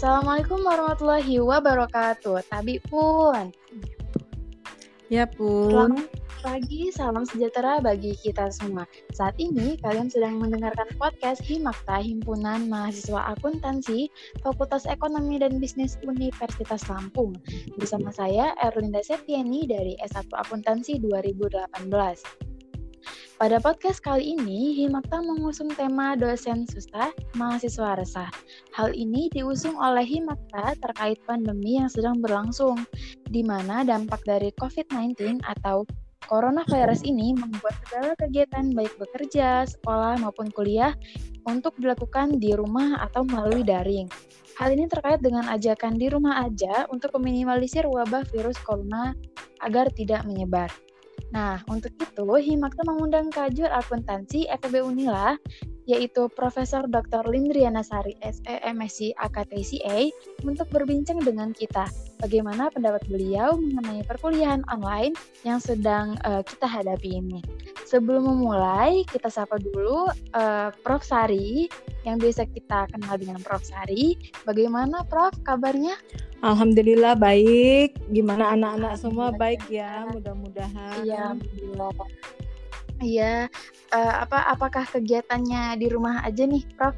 Assalamualaikum 0.00 0.64
warahmatullahi 0.64 1.44
wabarakatuh. 1.44 2.48
Tabi 2.48 2.80
pun. 2.88 3.52
Ya 5.12 5.28
pun. 5.28 5.68
Selamat 5.68 6.08
pagi, 6.40 6.88
salam 6.88 7.28
sejahtera 7.28 7.84
bagi 7.84 8.16
kita 8.16 8.48
semua. 8.48 8.88
Saat 9.12 9.36
ini 9.36 9.76
kalian 9.76 10.08
sedang 10.08 10.40
mendengarkan 10.40 10.88
podcast 10.96 11.44
Himakta 11.44 12.00
Himpunan 12.00 12.72
Mahasiswa 12.72 13.36
Akuntansi 13.36 14.08
Fakultas 14.40 14.88
Ekonomi 14.88 15.36
dan 15.36 15.60
Bisnis 15.60 16.00
Universitas 16.00 16.80
Lampung. 16.88 17.36
Bersama 17.76 18.08
saya 18.08 18.56
Erlinda 18.56 19.04
Septiani 19.04 19.68
dari 19.68 20.00
S1 20.00 20.32
Akuntansi 20.32 20.96
2018. 20.96 22.49
Pada 23.40 23.56
podcast 23.56 24.04
kali 24.04 24.36
ini, 24.36 24.76
Himakta 24.76 25.24
mengusung 25.24 25.72
tema 25.72 26.12
dosen 26.12 26.68
susah, 26.68 27.08
mahasiswa 27.40 27.96
resah. 27.96 28.28
Hal 28.76 28.92
ini 28.92 29.32
diusung 29.32 29.80
oleh 29.80 30.04
Himakta 30.04 30.76
terkait 30.76 31.16
pandemi 31.24 31.80
yang 31.80 31.88
sedang 31.88 32.20
berlangsung, 32.20 32.84
di 33.32 33.40
mana 33.40 33.80
dampak 33.80 34.20
dari 34.28 34.52
COVID-19 34.60 35.40
atau 35.40 35.88
coronavirus 36.28 37.00
ini 37.08 37.32
membuat 37.32 37.80
segala 37.88 38.12
kegiatan 38.20 38.76
baik 38.76 38.92
bekerja, 39.00 39.64
sekolah, 39.64 40.20
maupun 40.20 40.52
kuliah 40.52 40.92
untuk 41.48 41.72
dilakukan 41.80 42.44
di 42.44 42.52
rumah 42.52 43.00
atau 43.08 43.24
melalui 43.24 43.64
daring. 43.64 44.12
Hal 44.60 44.76
ini 44.76 44.84
terkait 44.84 45.24
dengan 45.24 45.48
ajakan 45.48 45.96
di 45.96 46.12
rumah 46.12 46.44
aja 46.44 46.84
untuk 46.92 47.16
meminimalisir 47.16 47.88
wabah 47.88 48.20
virus 48.36 48.60
corona 48.60 49.16
agar 49.64 49.88
tidak 49.96 50.28
menyebar. 50.28 50.68
Nah, 51.30 51.62
untuk 51.70 51.94
itu 51.94 52.26
Himakta 52.42 52.82
mengundang 52.82 53.30
kajur 53.30 53.70
akuntansi 53.70 54.50
FEB 54.50 54.82
Unila 54.82 55.38
yaitu 55.88 56.28
Profesor 56.32 56.84
Dr. 56.88 57.24
Lindriana 57.28 57.80
Sari 57.80 58.16
SE 58.20 58.54
MSc 58.64 59.16
AKTCA 59.16 60.12
untuk 60.44 60.68
berbincang 60.72 61.20
dengan 61.22 61.52
kita 61.56 61.88
bagaimana 62.20 62.68
pendapat 62.68 63.04
beliau 63.08 63.56
mengenai 63.56 64.04
perkuliahan 64.04 64.62
online 64.68 65.16
yang 65.42 65.58
sedang 65.58 66.20
uh, 66.28 66.44
kita 66.44 66.68
hadapi 66.68 67.20
ini. 67.20 67.40
Sebelum 67.88 68.22
memulai, 68.22 69.02
kita 69.10 69.32
sapa 69.32 69.58
dulu 69.58 70.06
uh, 70.36 70.70
Prof 70.84 71.02
Sari 71.02 71.66
yang 72.06 72.22
biasa 72.22 72.46
kita 72.46 72.86
kenal 72.92 73.18
dengan 73.18 73.40
Prof 73.42 73.64
Sari. 73.64 74.14
Bagaimana 74.46 75.02
Prof 75.08 75.34
kabarnya? 75.42 75.96
Alhamdulillah 76.40 77.18
baik. 77.18 77.98
Gimana 78.14 78.54
anak-anak 78.56 78.94
semua 78.96 79.28
baik 79.34 79.66
ya, 79.68 80.08
mudah-mudahan. 80.08 81.04
Iya, 81.04 81.34
alhamdulillah. 81.34 81.92
Iya, 83.00 83.48
uh, 83.96 84.14
apa 84.28 84.44
apakah 84.52 84.84
kegiatannya 84.84 85.80
di 85.80 85.88
rumah 85.88 86.20
aja 86.20 86.44
nih, 86.44 86.64
Prof? 86.76 86.92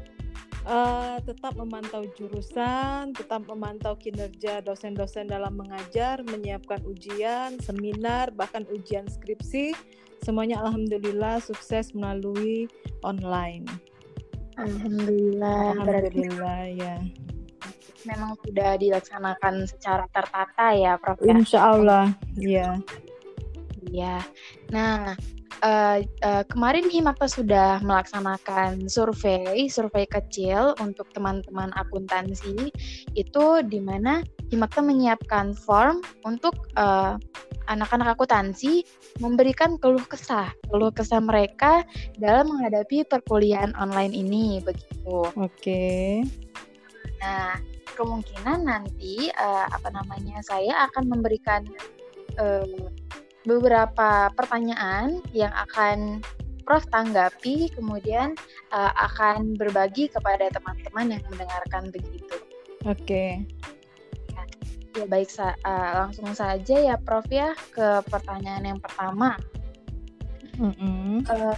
Uh, 0.63 1.19
tetap 1.27 1.59
memantau 1.59 2.07
jurusan, 2.15 3.11
tetap 3.11 3.43
memantau 3.47 3.99
kinerja 3.99 4.63
dosen-dosen 4.63 5.27
dalam 5.27 5.59
mengajar, 5.59 6.23
menyiapkan 6.23 6.79
ujian, 6.87 7.59
seminar, 7.59 8.31
bahkan 8.31 8.63
ujian 8.71 9.03
skripsi. 9.07 9.75
Semuanya 10.23 10.63
alhamdulillah 10.63 11.43
sukses 11.43 11.91
melalui 11.91 12.71
online. 13.03 13.67
Alhamdulillah. 14.55 15.83
Alhamdulillah 15.83 16.59
ya. 16.71 16.95
Memang 18.07 18.35
sudah 18.43 18.79
dilaksanakan 18.79 19.67
secara 19.67 20.07
tertata 20.11 20.75
ya, 20.75 20.95
Prof. 20.95 21.19
Ya? 21.23 21.35
Insya 21.35 21.59
Allah, 21.59 22.15
ya. 22.39 22.79
Iya. 23.91 24.23
Nah, 24.71 25.15
uh, 25.63 25.97
uh, 26.03 26.43
kemarin 26.51 26.91
Himakta 26.91 27.25
sudah 27.31 27.79
melaksanakan 27.81 28.91
survei, 28.91 29.71
survei 29.71 30.05
kecil 30.05 30.75
untuk 30.83 31.09
teman-teman 31.15 31.71
akuntansi 31.79 32.69
itu 33.15 33.45
di 33.65 33.79
mana 33.79 34.21
Himakta 34.51 34.83
menyiapkan 34.83 35.55
form 35.57 36.03
untuk 36.27 36.53
uh, 36.77 37.17
anak-anak 37.71 38.19
akuntansi 38.19 38.83
memberikan 39.23 39.79
keluh 39.79 40.03
kesah, 40.03 40.51
keluh 40.67 40.91
kesah 40.91 41.23
mereka 41.23 41.87
dalam 42.19 42.51
menghadapi 42.51 43.07
perkuliahan 43.07 43.71
online 43.79 44.11
ini 44.11 44.59
begitu. 44.59 45.31
Oke. 45.33 45.47
Okay. 45.57 46.07
Nah, 47.23 47.55
kemungkinan 47.95 48.67
nanti 48.67 49.31
uh, 49.31 49.65
apa 49.71 49.89
namanya 49.95 50.43
saya 50.43 50.91
akan 50.91 51.07
memberikan 51.07 51.63
uh, 52.35 52.91
beberapa 53.43 54.31
pertanyaan 54.35 55.19
yang 55.35 55.51
akan 55.51 56.23
Prof 56.63 56.87
tanggapi, 56.95 57.75
kemudian 57.75 58.39
uh, 58.71 58.91
akan 58.95 59.59
berbagi 59.59 60.07
kepada 60.07 60.47
teman-teman 60.47 61.19
yang 61.19 61.23
mendengarkan 61.27 61.91
begitu. 61.91 62.39
Oke. 62.87 63.03
Okay. 63.03 63.31
Ya, 64.31 64.43
ya 65.03 65.05
baik, 65.11 65.27
sa 65.27 65.59
uh, 65.67 66.07
langsung 66.07 66.31
saja 66.31 66.75
ya 66.79 66.95
Prof 66.95 67.27
ya 67.27 67.51
ke 67.75 67.99
pertanyaan 68.07 68.63
yang 68.63 68.79
pertama. 68.79 69.35
Mm 70.55 70.71
-hmm. 70.71 71.13
uh, 71.27 71.57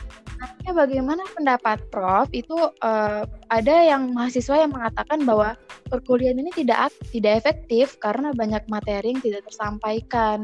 bagaimana 0.76 1.24
pendapat 1.32 1.80
Prof? 1.88 2.28
Itu 2.36 2.76
uh, 2.84 3.24
ada 3.48 3.76
yang 3.88 4.12
mahasiswa 4.12 4.68
yang 4.68 4.76
mengatakan 4.76 5.24
bahwa 5.24 5.56
perkuliahan 5.88 6.38
ini 6.44 6.52
tidak 6.52 6.92
tidak 7.10 7.46
efektif 7.46 7.96
karena 8.04 8.36
banyak 8.36 8.62
materi 8.68 9.16
yang 9.16 9.24
tidak 9.24 9.48
tersampaikan. 9.48 10.44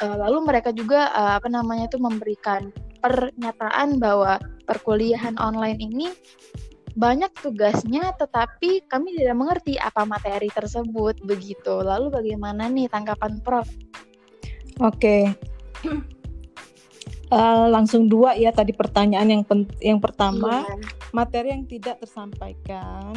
Uh, 0.00 0.16
lalu 0.16 0.48
mereka 0.48 0.72
juga 0.72 1.12
uh, 1.12 1.36
apa 1.36 1.52
namanya 1.52 1.92
itu 1.92 2.00
memberikan 2.00 2.72
pernyataan 3.04 4.00
bahwa 4.00 4.40
perkuliahan 4.64 5.36
online 5.36 5.78
ini 5.78 6.08
banyak 6.96 7.28
tugasnya 7.44 8.16
tetapi 8.16 8.88
kami 8.88 9.20
tidak 9.20 9.36
mengerti 9.36 9.76
apa 9.76 10.08
materi 10.08 10.48
tersebut 10.48 11.20
begitu. 11.28 11.84
Lalu 11.84 12.08
bagaimana 12.08 12.72
nih 12.72 12.88
tanggapan 12.88 13.38
Prof? 13.44 13.68
Oke. 14.80 15.28
Okay. 15.84 16.15
Uh, 17.26 17.66
langsung 17.66 18.06
dua 18.06 18.38
ya 18.38 18.54
tadi 18.54 18.70
pertanyaan 18.70 19.26
yang 19.26 19.42
pen 19.42 19.66
yang 19.82 19.98
pertama 19.98 20.62
iya. 20.62 20.78
materi 21.10 21.50
yang 21.50 21.66
tidak 21.66 21.98
tersampaikan. 21.98 23.10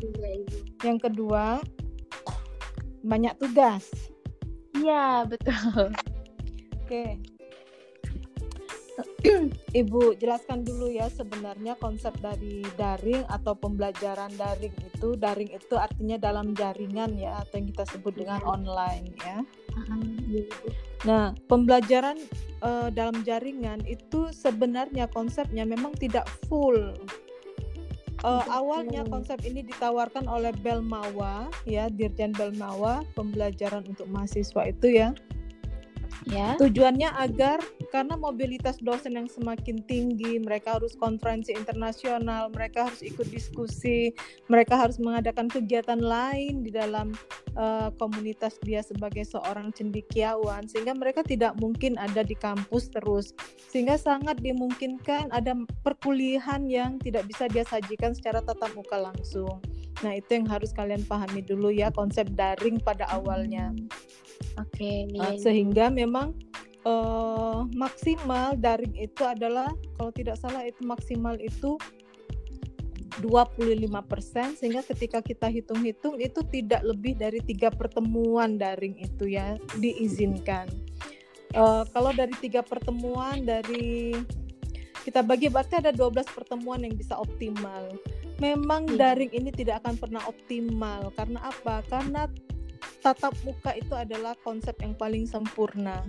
Iya, 0.00 0.30
iya. 0.48 0.60
Yang 0.80 0.98
kedua 1.12 1.60
banyak 3.04 3.36
tugas. 3.36 3.92
Iya 4.76 5.28
betul. 5.28 5.92
Oke. 6.80 7.20
Ibu 9.76 10.16
jelaskan 10.16 10.64
dulu 10.64 10.88
ya 10.88 11.12
sebenarnya 11.12 11.76
konsep 11.76 12.16
dari 12.20 12.64
daring 12.80 13.24
atau 13.28 13.52
pembelajaran 13.56 14.32
daring 14.36 14.72
itu 14.72 15.16
daring 15.16 15.52
itu 15.52 15.76
artinya 15.76 16.16
dalam 16.16 16.56
jaringan 16.56 17.16
ya 17.16 17.40
atau 17.44 17.60
yang 17.60 17.68
kita 17.72 17.84
sebut 17.88 18.16
dengan 18.16 18.40
iya. 18.40 18.48
online 18.48 19.06
ya. 19.20 19.38
Nah 21.06 21.32
pembelajaran 21.48 22.20
uh, 22.60 22.88
dalam 22.92 23.24
jaringan 23.24 23.80
itu 23.88 24.30
sebenarnya 24.32 25.08
konsepnya 25.10 25.64
memang 25.64 25.96
tidak 25.96 26.28
full. 26.48 26.96
Uh, 28.20 28.44
awalnya 28.52 29.00
konsep 29.08 29.40
ini 29.48 29.64
ditawarkan 29.64 30.28
oleh 30.28 30.52
Belmawa, 30.60 31.48
ya 31.64 31.88
Dirjen 31.88 32.36
Belmawa, 32.36 33.00
pembelajaran 33.16 33.88
untuk 33.88 34.04
mahasiswa 34.12 34.68
itu 34.68 34.92
ya. 34.92 35.16
Ya. 36.28 36.58
Tujuannya 36.60 37.16
agar 37.16 37.64
karena 37.88 38.14
mobilitas 38.18 38.76
dosen 38.84 39.16
yang 39.16 39.28
semakin 39.30 39.80
tinggi, 39.88 40.36
mereka 40.36 40.76
harus 40.76 40.92
konferensi 40.92 41.56
internasional, 41.56 42.52
mereka 42.52 42.92
harus 42.92 43.00
ikut 43.00 43.24
diskusi, 43.32 44.12
mereka 44.52 44.76
harus 44.76 45.00
mengadakan 45.00 45.48
kegiatan 45.48 45.98
lain 45.98 46.60
di 46.60 46.70
dalam 46.70 47.16
uh, 47.56 47.88
komunitas 47.96 48.60
dia 48.60 48.84
sebagai 48.84 49.24
seorang 49.24 49.72
cendikiawan, 49.72 50.68
sehingga 50.68 50.92
mereka 50.92 51.24
tidak 51.24 51.56
mungkin 51.56 51.96
ada 51.96 52.20
di 52.20 52.36
kampus 52.36 52.92
terus, 52.92 53.32
sehingga 53.72 53.96
sangat 53.96 54.38
dimungkinkan 54.44 55.32
ada 55.32 55.56
perkuliahan 55.82 56.68
yang 56.68 57.00
tidak 57.00 57.24
bisa 57.26 57.48
dia 57.48 57.64
sajikan 57.64 58.12
secara 58.12 58.44
tatap 58.44 58.70
muka 58.76 59.00
langsung. 59.00 59.58
Nah, 60.00 60.16
itu 60.16 60.32
yang 60.32 60.48
harus 60.48 60.72
kalian 60.72 61.04
pahami 61.04 61.44
dulu 61.44 61.68
ya 61.68 61.92
konsep 61.92 62.24
daring 62.32 62.80
pada 62.80 63.04
awalnya. 63.12 63.72
Oke. 64.58 64.74
Okay. 64.76 64.98
Uh, 65.16 65.36
sehingga 65.40 65.88
memang 65.92 66.36
uh, 66.84 67.66
maksimal 67.72 68.56
daring 68.56 68.96
itu 68.96 69.22
adalah 69.24 69.68
kalau 69.96 70.12
tidak 70.12 70.36
salah 70.40 70.64
itu 70.64 70.80
maksimal 70.84 71.36
itu 71.40 71.76
25% 73.20 74.56
sehingga 74.56 74.80
ketika 74.86 75.20
kita 75.20 75.50
hitung-hitung 75.52 76.16
itu 76.16 76.40
tidak 76.48 76.80
lebih 76.86 77.18
dari 77.18 77.42
tiga 77.44 77.68
pertemuan 77.68 78.56
daring 78.56 78.96
itu 78.96 79.36
ya 79.36 79.60
diizinkan. 79.76 80.70
Uh, 81.50 81.82
kalau 81.90 82.14
dari 82.14 82.32
tiga 82.38 82.62
pertemuan 82.62 83.42
dari 83.42 84.14
kita 85.02 85.24
bagi 85.24 85.50
berarti 85.50 85.80
ada 85.80 85.90
12 85.90 86.22
pertemuan 86.30 86.80
yang 86.84 86.94
bisa 86.94 87.18
optimal. 87.18 87.92
Memang 88.40 88.88
hmm. 88.88 88.96
daring 88.96 89.32
ini 89.34 89.50
tidak 89.52 89.84
akan 89.84 90.00
pernah 90.00 90.22
optimal 90.24 91.12
karena 91.18 91.40
apa? 91.44 91.84
Karena 91.90 92.24
tatap 93.00 93.34
muka 93.46 93.76
itu 93.76 93.92
adalah 93.96 94.36
konsep 94.44 94.76
yang 94.80 94.94
paling 94.96 95.24
sempurna. 95.24 96.04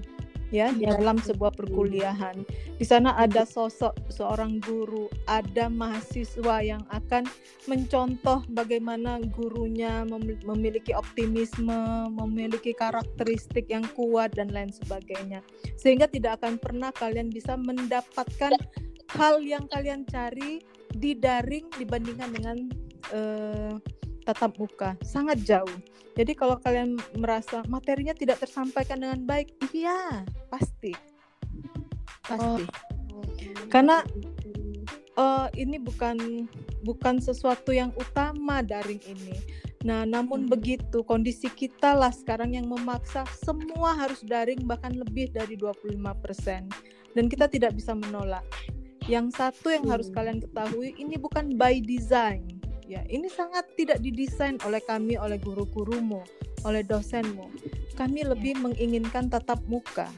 ya 0.52 0.68
di 0.76 0.84
Iya, 0.84 1.00
dalam 1.00 1.16
sebuah 1.16 1.56
perkuliahan. 1.56 2.44
Di 2.76 2.84
sana 2.84 3.16
ada 3.16 3.48
sosok 3.48 3.96
seorang 4.12 4.60
guru, 4.60 5.08
ada 5.24 5.72
mahasiswa 5.72 6.60
yang 6.60 6.84
akan 6.92 7.24
mencontoh 7.72 8.44
bagaimana 8.52 9.24
gurunya 9.32 10.04
mem- 10.04 10.44
memiliki 10.44 10.92
optimisme, 10.92 12.12
memiliki 12.12 12.76
karakteristik 12.76 13.72
yang 13.72 13.88
kuat 13.96 14.36
dan 14.36 14.52
lain 14.52 14.76
sebagainya. 14.76 15.40
Sehingga 15.80 16.12
tidak 16.12 16.44
akan 16.44 16.60
pernah 16.60 16.92
kalian 16.92 17.32
bisa 17.32 17.56
mendapatkan 17.56 18.52
hal 19.16 19.40
yang 19.40 19.72
kalian 19.72 20.04
cari 20.04 20.60
di 20.92 21.16
daring 21.16 21.72
dibandingkan 21.80 22.30
dengan 22.36 22.58
eh, 23.16 23.74
tatap 24.26 24.56
muka. 24.58 24.96
Sangat 25.02 25.42
jauh. 25.44 25.76
Jadi 26.16 26.36
kalau 26.36 26.60
kalian 26.60 27.00
merasa 27.16 27.64
materinya 27.72 28.12
tidak 28.12 28.44
tersampaikan 28.44 29.00
dengan 29.00 29.24
baik, 29.24 29.56
iya, 29.72 30.28
pasti. 30.52 30.92
Pasti. 32.28 32.68
Karena 33.72 34.04
eh, 35.16 35.48
ini 35.56 35.80
bukan 35.80 36.48
bukan 36.84 37.24
sesuatu 37.24 37.72
yang 37.72 37.96
utama 37.96 38.60
daring 38.60 39.00
ini. 39.08 39.62
Nah, 39.82 40.06
namun 40.06 40.46
begitu 40.46 41.02
kondisi 41.02 41.50
kita 41.50 41.98
lah 41.98 42.14
sekarang 42.14 42.54
yang 42.54 42.70
memaksa 42.70 43.26
semua 43.42 43.98
harus 43.98 44.22
daring 44.22 44.62
bahkan 44.70 44.94
lebih 44.94 45.34
dari 45.34 45.58
25%. 45.58 46.70
Dan 47.18 47.26
kita 47.26 47.50
tidak 47.50 47.74
bisa 47.74 47.98
menolak. 47.98 48.46
Yang 49.10 49.34
satu 49.42 49.74
yang 49.74 49.90
harus 49.90 50.14
Hmm. 50.14 50.22
kalian 50.22 50.40
ketahui 50.46 50.94
ini 51.02 51.18
bukan 51.18 51.58
by 51.58 51.82
design. 51.82 52.61
Ya, 52.92 53.08
ini 53.08 53.32
sangat 53.32 53.72
tidak 53.80 54.04
didesain 54.04 54.60
oleh 54.68 54.84
kami, 54.84 55.16
oleh 55.16 55.40
guru-gurumu, 55.40 56.28
oleh 56.68 56.84
dosenmu. 56.84 57.48
Kami 57.96 58.28
lebih 58.28 58.60
menginginkan 58.60 59.32
tatap 59.32 59.64
muka. 59.72 60.12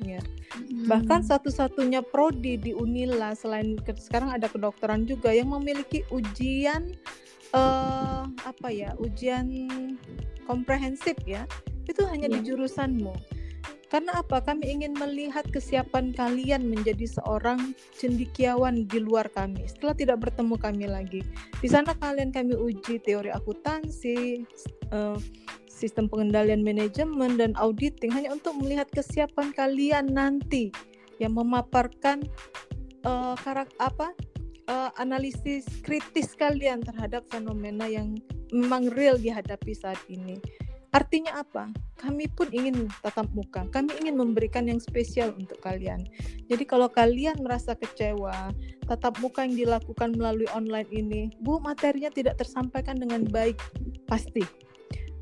Ya. 0.00 0.24
Hmm. 0.56 0.88
Bahkan 0.88 1.28
satu-satunya 1.28 2.00
prodi 2.00 2.56
di 2.56 2.72
Unila 2.72 3.36
selain 3.36 3.76
ke- 3.76 4.00
sekarang 4.00 4.32
ada 4.32 4.48
kedokteran 4.48 5.04
juga 5.04 5.36
yang 5.36 5.52
memiliki 5.52 6.00
ujian 6.08 6.96
eh 7.52 8.22
apa 8.24 8.68
ya? 8.72 8.96
Ujian 8.96 9.68
komprehensif 10.48 11.20
ya. 11.28 11.44
Itu 11.84 12.08
hanya 12.08 12.32
di 12.32 12.40
Iya. 12.40 12.56
jurusanmu. 12.56 13.12
Karena 13.92 14.20
apa? 14.20 14.40
Kami 14.40 14.64
ingin 14.64 14.96
melihat 14.96 15.44
kesiapan 15.52 16.10
kalian 16.16 16.66
menjadi 16.66 17.04
seorang 17.04 17.76
cendikiawan 17.94 18.88
di 18.88 18.98
luar 18.98 19.28
kami. 19.30 19.64
Setelah 19.68 19.94
tidak 19.94 20.18
bertemu 20.24 20.54
kami 20.56 20.86
lagi, 20.88 21.20
di 21.60 21.68
sana 21.68 21.92
kalian 21.96 22.32
kami 22.32 22.56
uji 22.56 22.98
teori 23.00 23.30
akuntansi, 23.30 24.42
eh, 24.90 25.18
sistem 25.68 26.06
pengendalian 26.06 26.62
manajemen 26.62 27.36
dan 27.36 27.52
auditing 27.58 28.08
hanya 28.14 28.30
untuk 28.32 28.54
melihat 28.56 28.86
kesiapan 28.94 29.50
kalian 29.52 30.06
nanti 30.14 30.70
yang 31.18 31.36
memaparkan 31.36 32.24
eh, 33.04 33.34
karak 33.44 33.70
apa 33.78 34.10
eh, 34.66 34.90
analisis 34.96 35.68
kritis 35.84 36.32
kalian 36.34 36.80
terhadap 36.80 37.26
fenomena 37.28 37.84
yang 37.84 38.16
memang 38.54 38.86
real 38.94 39.18
dihadapi 39.18 39.74
saat 39.74 39.98
ini. 40.06 40.38
Artinya 40.94 41.42
apa? 41.42 41.74
Kami 41.98 42.30
pun 42.30 42.46
ingin 42.54 42.86
tatap 43.02 43.26
muka. 43.34 43.66
Kami 43.74 43.98
ingin 43.98 44.14
memberikan 44.14 44.70
yang 44.70 44.78
spesial 44.78 45.34
untuk 45.34 45.58
kalian. 45.58 46.06
Jadi 46.46 46.62
kalau 46.62 46.86
kalian 46.86 47.42
merasa 47.42 47.74
kecewa, 47.74 48.54
tatap 48.86 49.18
muka 49.18 49.42
yang 49.42 49.58
dilakukan 49.58 50.14
melalui 50.14 50.46
online 50.54 50.86
ini, 50.94 51.22
Bu, 51.42 51.58
materinya 51.58 52.14
tidak 52.14 52.38
tersampaikan 52.38 52.94
dengan 52.94 53.26
baik. 53.26 53.58
Pasti. 54.06 54.46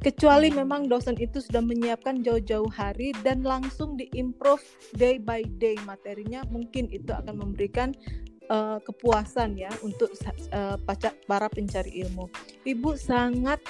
Kecuali 0.03 0.51
memang 0.51 0.91
dosen 0.91 1.15
itu 1.17 1.39
sudah 1.39 1.63
menyiapkan 1.63 2.21
jauh-jauh 2.27 2.69
hari 2.69 3.15
dan 3.23 3.41
langsung 3.47 3.95
diimprove 3.95 4.61
day 4.99 5.17
by 5.17 5.47
day 5.63 5.79
materinya, 5.87 6.43
mungkin 6.51 6.91
itu 6.91 7.15
akan 7.15 7.39
memberikan 7.39 7.95
eh, 8.51 8.79
kepuasan 8.83 9.55
ya 9.55 9.71
untuk 9.87 10.11
paca- 10.85 11.15
para 11.31 11.47
pencari 11.47 12.03
ilmu. 12.03 12.27
Ibu 12.67 12.99
sangat 12.99 13.63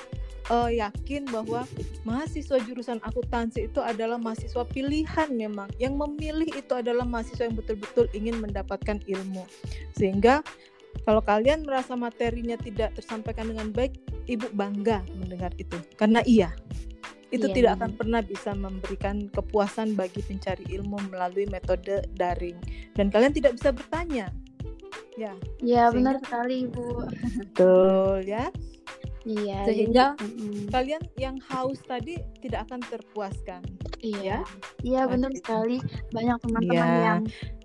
eh, 0.48 0.70
yakin 0.80 1.28
bahwa 1.30 1.62
mahasiswa 2.02 2.58
jurusan 2.62 2.98
akuntansi 3.04 3.70
itu 3.70 3.78
adalah 3.78 4.18
mahasiswa 4.18 4.64
pilihan 4.66 5.28
memang. 5.30 5.70
Yang 5.78 5.94
memilih 5.94 6.50
itu 6.50 6.72
adalah 6.74 7.06
mahasiswa 7.06 7.46
yang 7.46 7.54
betul-betul 7.54 8.10
ingin 8.16 8.40
mendapatkan 8.42 8.98
ilmu. 9.06 9.46
Sehingga 9.94 10.42
kalau 11.04 11.22
kalian 11.22 11.62
merasa 11.62 11.94
materinya 11.94 12.58
tidak 12.58 12.94
tersampaikan 12.98 13.48
dengan 13.48 13.70
baik 13.70 13.96
ibu 14.26 14.46
bangga 14.52 15.02
mendengar 15.18 15.50
itu. 15.56 15.78
Karena 15.94 16.20
iya 16.26 16.50
itu 17.32 17.48
Iya, 17.48 17.54
tidak 17.56 17.72
benar. 17.72 17.80
akan 17.80 17.90
pernah 17.96 18.20
bisa 18.20 18.50
memberikan 18.52 19.16
kepuasan 19.32 19.96
bagi 19.96 20.20
pencari 20.20 20.68
ilmu 20.68 21.00
melalui 21.08 21.48
metode 21.48 22.04
daring. 22.12 22.60
Dan 22.92 23.08
kalian 23.08 23.32
tidak 23.32 23.56
bisa 23.56 23.72
bertanya. 23.72 24.28
Ya. 25.16 25.32
Iya, 25.64 25.88
Sehingga- 25.88 25.96
benar 25.96 26.16
sekali, 26.20 26.56
Ibu. 26.68 26.86
betul 27.40 28.16
ya 28.24 28.52
Iya, 29.22 29.62
Sehingga- 29.70 30.14
jadi, 30.18 30.66
kalian 30.74 31.02
yang 31.14 31.36
haus 31.50 31.78
tadi 31.86 32.18
tidak 32.42 32.66
akan 32.66 32.80
terpuaskan 32.90 33.62
Iya, 34.02 34.42
iya 34.82 35.06
benar 35.06 35.30
sekali. 35.30 35.78
Banyak 36.10 36.42
teman-teman 36.42 36.74
Iya. 36.90 37.02
yang 37.06 37.20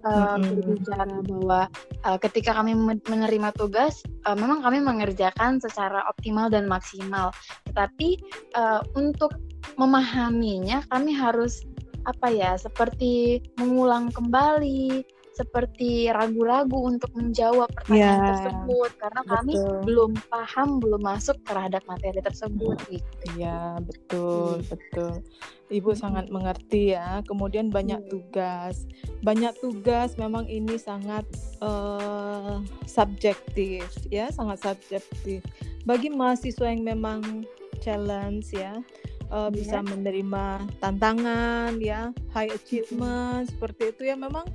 uh, 0.05 0.37
Mm-mm. 0.37 0.53
berbicara 0.61 1.17
bahwa 1.25 1.61
uh, 2.05 2.17
ketika 2.21 2.53
kami 2.53 2.77
men- 2.77 3.01
menerima 3.09 3.49
tugas, 3.57 4.05
uh, 4.29 4.37
memang 4.37 4.61
kami 4.61 4.77
mengerjakan 4.77 5.57
secara 5.57 6.05
optimal 6.05 6.53
dan 6.53 6.69
maksimal. 6.69 7.33
Tetapi 7.65 8.21
uh, 8.53 8.85
untuk 8.93 9.33
memahaminya, 9.81 10.85
kami 10.93 11.09
harus 11.09 11.65
apa 12.05 12.29
ya, 12.29 12.53
seperti 12.53 13.41
mengulang 13.57 14.13
kembali, 14.13 15.01
seperti 15.37 16.09
ragu-ragu 16.09 16.89
untuk 16.89 17.13
menjawab 17.13 17.69
pertanyaan 17.69 18.25
Iya, 18.25 18.29
tersebut 18.33 18.89
karena 18.97 19.21
kami 19.21 19.53
betul. 19.53 19.77
belum 19.85 20.11
paham, 20.33 20.69
belum 20.81 21.01
masuk 21.05 21.37
terhadap 21.45 21.85
materi 21.85 22.17
tersebut. 22.17 22.77
Gitu. 22.89 23.05
Iya, 23.37 23.77
betul, 23.85 24.65
betul. 24.65 25.21
Ibu 25.69 25.91
Mm-mm. 25.93 26.01
sangat 26.01 26.25
mengerti 26.33 26.97
ya. 26.97 27.21
Kemudian 27.21 27.69
banyak 27.69 28.01
Iya. 28.01 28.09
tugas. 28.09 28.89
Banyak 29.21 29.53
tugas 29.61 30.17
memang 30.17 30.49
ini 30.49 30.79
sangat 30.81 31.27
eh, 31.61 32.55
subjektif 32.89 33.85
ya, 34.09 34.33
sangat 34.33 34.57
subjektif. 34.65 35.45
Bagi 35.85 36.09
mahasiswa 36.09 36.67
yang 36.71 36.81
memang 36.81 37.45
challenge 37.77 38.57
ya, 38.57 38.81
eh, 39.29 39.49
bisa 39.53 39.85
menerima 39.85 40.65
tantangan 40.81 41.77
ya, 41.77 42.09
high 42.33 42.49
achievement 42.49 43.45
seperti 43.51 43.93
itu 43.93 44.01
ya 44.09 44.15
memang 44.17 44.47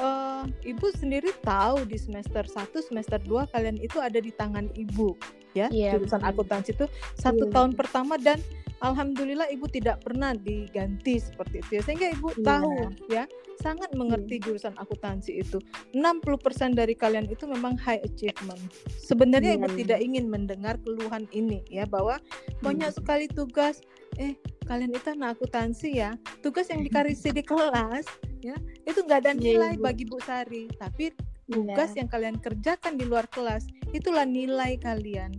eh, 0.00 0.42
ibu 0.66 0.86
sendiri 0.90 1.30
tahu 1.40 1.84
di 1.84 1.94
semester 1.94 2.42
1, 2.42 2.80
semester 2.80 3.20
2 3.20 3.52
kalian 3.52 3.76
itu 3.76 4.00
ada 4.00 4.16
di 4.16 4.32
tangan 4.32 4.66
ibu 4.74 5.12
ya 5.52 5.66
Iya, 5.68 5.98
jurusan 5.98 6.22
betul. 6.22 6.30
akuntansi 6.32 6.70
itu 6.72 6.86
satu 7.14 7.44
Iya. 7.44 7.52
tahun 7.52 7.70
pertama 7.74 8.14
dan 8.16 8.38
alhamdulillah 8.80 9.48
ibu 9.48 9.68
tidak 9.68 10.00
pernah 10.00 10.32
diganti 10.32 11.20
seperti 11.20 11.60
itu 11.60 11.70
ya 11.78 11.82
sehingga 11.84 12.08
ibu 12.12 12.28
Iya. 12.32 12.44
tahu 12.44 12.72
ya 13.08 13.24
sangat 13.60 13.92
mengerti 13.92 14.40
jurusan 14.40 14.72
akuntansi 14.76 15.36
itu 15.36 15.60
60% 15.92 16.72
dari 16.72 16.96
kalian 16.96 17.28
itu 17.28 17.44
memang 17.44 17.76
high 17.76 18.00
achievement 18.00 18.60
sebenarnya 18.96 19.54
Iya, 19.54 19.58
ibu 19.60 19.68
iya. 19.68 19.76
tidak 19.84 19.98
ingin 20.00 20.24
mendengar 20.26 20.74
keluhan 20.80 21.28
ini 21.30 21.60
ya 21.68 21.84
bahwa 21.84 22.16
banyak 22.60 22.88
Hmm. 22.88 22.98
sekali 22.98 23.28
tugas 23.28 23.84
eh 24.16 24.34
kalian 24.64 24.90
itu 24.90 25.08
anak 25.12 25.36
akuntansi 25.36 26.00
ya 26.00 26.16
tugas 26.40 26.68
yang 26.68 26.80
dikasih 26.80 27.32
di 27.32 27.44
kelas 27.44 28.08
ya 28.40 28.56
itu 28.88 29.04
nggak 29.04 29.28
ada 29.28 29.32
Iya, 29.36 29.40
nilai 29.40 29.72
Ibu. 29.76 29.84
bagi 29.84 30.04
Bu 30.08 30.18
Sari 30.24 30.64
tapi 30.74 31.12
Iya. 31.12 31.52
tugas 31.52 31.90
yang 31.94 32.08
kalian 32.08 32.36
kerjakan 32.38 32.96
di 32.96 33.04
luar 33.04 33.26
kelas 33.28 33.66
itulah 33.90 34.22
nilai 34.22 34.78
kalian. 34.78 35.34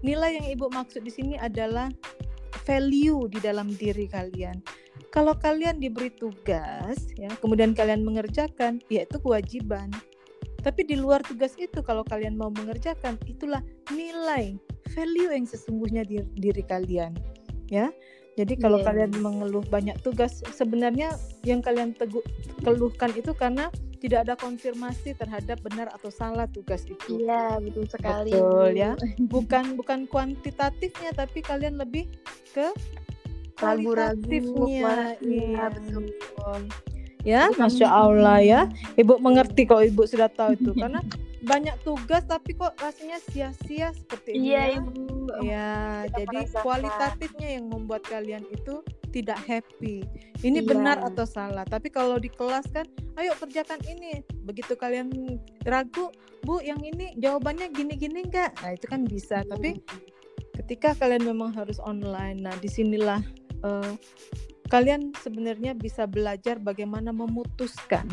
Nilai 0.00 0.36
yang 0.36 0.46
ibu 0.48 0.68
maksud 0.68 1.00
di 1.00 1.12
sini 1.12 1.36
adalah 1.36 1.88
value 2.64 3.28
di 3.30 3.38
dalam 3.40 3.70
diri 3.72 4.08
kalian. 4.08 4.58
Kalau 5.14 5.36
kalian 5.38 5.78
diberi 5.78 6.10
tugas, 6.10 6.98
ya, 7.14 7.30
kemudian 7.38 7.70
kalian 7.70 8.02
mengerjakan, 8.02 8.82
ya 8.90 9.06
itu 9.06 9.16
kewajiban. 9.22 9.92
Tapi 10.64 10.82
di 10.88 10.96
luar 10.98 11.22
tugas 11.22 11.54
itu, 11.60 11.84
kalau 11.84 12.02
kalian 12.02 12.34
mau 12.34 12.50
mengerjakan, 12.50 13.20
itulah 13.28 13.62
nilai, 13.94 14.58
value 14.96 15.30
yang 15.30 15.46
sesungguhnya 15.46 16.02
di 16.02 16.24
diri 16.34 16.64
kalian, 16.66 17.14
ya. 17.70 17.94
Jadi 18.34 18.58
kalau 18.58 18.82
Yes. 18.82 18.86
kalian 18.86 19.12
mengeluh 19.22 19.62
banyak 19.64 19.94
tugas, 20.02 20.42
sebenarnya 20.50 21.14
yang 21.42 21.62
kalian 21.62 21.94
tegu- 21.94 22.26
keluhkan 22.60 23.14
itu 23.14 23.30
karena 23.30 23.70
tidak 24.02 24.26
ada 24.26 24.34
konfirmasi 24.34 25.14
terhadap 25.14 25.62
benar 25.62 25.88
atau 25.88 26.10
salah 26.10 26.44
tugas 26.44 26.82
itu. 26.84 27.22
Iya, 27.22 27.62
betul 27.62 27.86
sekali. 27.86 28.34
Betul 28.34 28.74
ya. 28.74 28.92
Bukan 29.22 29.78
bukan 29.78 30.04
kuantitatifnya 30.04 31.14
tapi 31.14 31.40
kalian 31.40 31.78
lebih 31.78 32.10
ke 32.50 32.68
kualitatifnya. 33.54 35.16
Iya, 35.16 35.16
Iya. 35.22 35.64
betul. 35.70 36.60
Ya, 37.24 37.48
masya 37.56 37.88
Allah 37.88 38.38
ya. 38.38 38.60
Ibu 38.94 39.16
mengerti 39.16 39.64
kok 39.64 39.80
ibu 39.80 40.04
sudah 40.04 40.28
tahu 40.28 40.52
itu 40.52 40.76
karena 40.76 41.00
banyak 41.44 41.76
tugas 41.84 42.24
tapi 42.24 42.56
kok 42.56 42.72
rasanya 42.80 43.20
sia-sia 43.30 43.92
seperti 43.92 44.36
ini. 44.36 44.52
Iya, 44.52 44.62
ya. 44.62 44.76
Ibu. 44.80 44.92
Ya, 45.40 45.72
Kita 46.04 46.16
jadi 46.20 46.38
merasakan. 46.44 46.62
kualitatifnya 46.64 47.48
yang 47.60 47.64
membuat 47.68 48.02
kalian 48.04 48.44
itu 48.48 48.74
tidak 49.08 49.38
happy. 49.44 50.04
Ini 50.42 50.60
Iya. 50.60 50.68
benar 50.68 50.96
atau 51.00 51.24
salah. 51.24 51.64
Tapi 51.64 51.88
kalau 51.88 52.18
di 52.18 52.28
kelas 52.28 52.66
kan, 52.68 52.84
ayo 53.16 53.32
kerjakan 53.38 53.80
ini. 53.86 54.20
Begitu 54.42 54.74
kalian 54.74 55.08
ragu, 55.64 56.10
Bu, 56.44 56.60
yang 56.60 56.80
ini 56.84 57.16
jawabannya 57.16 57.72
gini-gini 57.72 58.26
enggak? 58.26 58.52
Nah, 58.60 58.76
itu 58.76 58.84
kan 58.84 59.08
bisa. 59.08 59.40
Tapi 59.48 59.80
ketika 60.60 60.92
kalian 60.96 61.24
memang 61.24 61.56
harus 61.56 61.80
online, 61.80 62.44
nah 62.44 62.52
di 62.60 62.68
sinilah 62.68 63.20
eh, 63.64 63.92
kalian 64.68 65.16
sebenarnya 65.24 65.72
bisa 65.72 66.04
belajar 66.04 66.60
bagaimana 66.60 67.16
memutuskan 67.16 68.04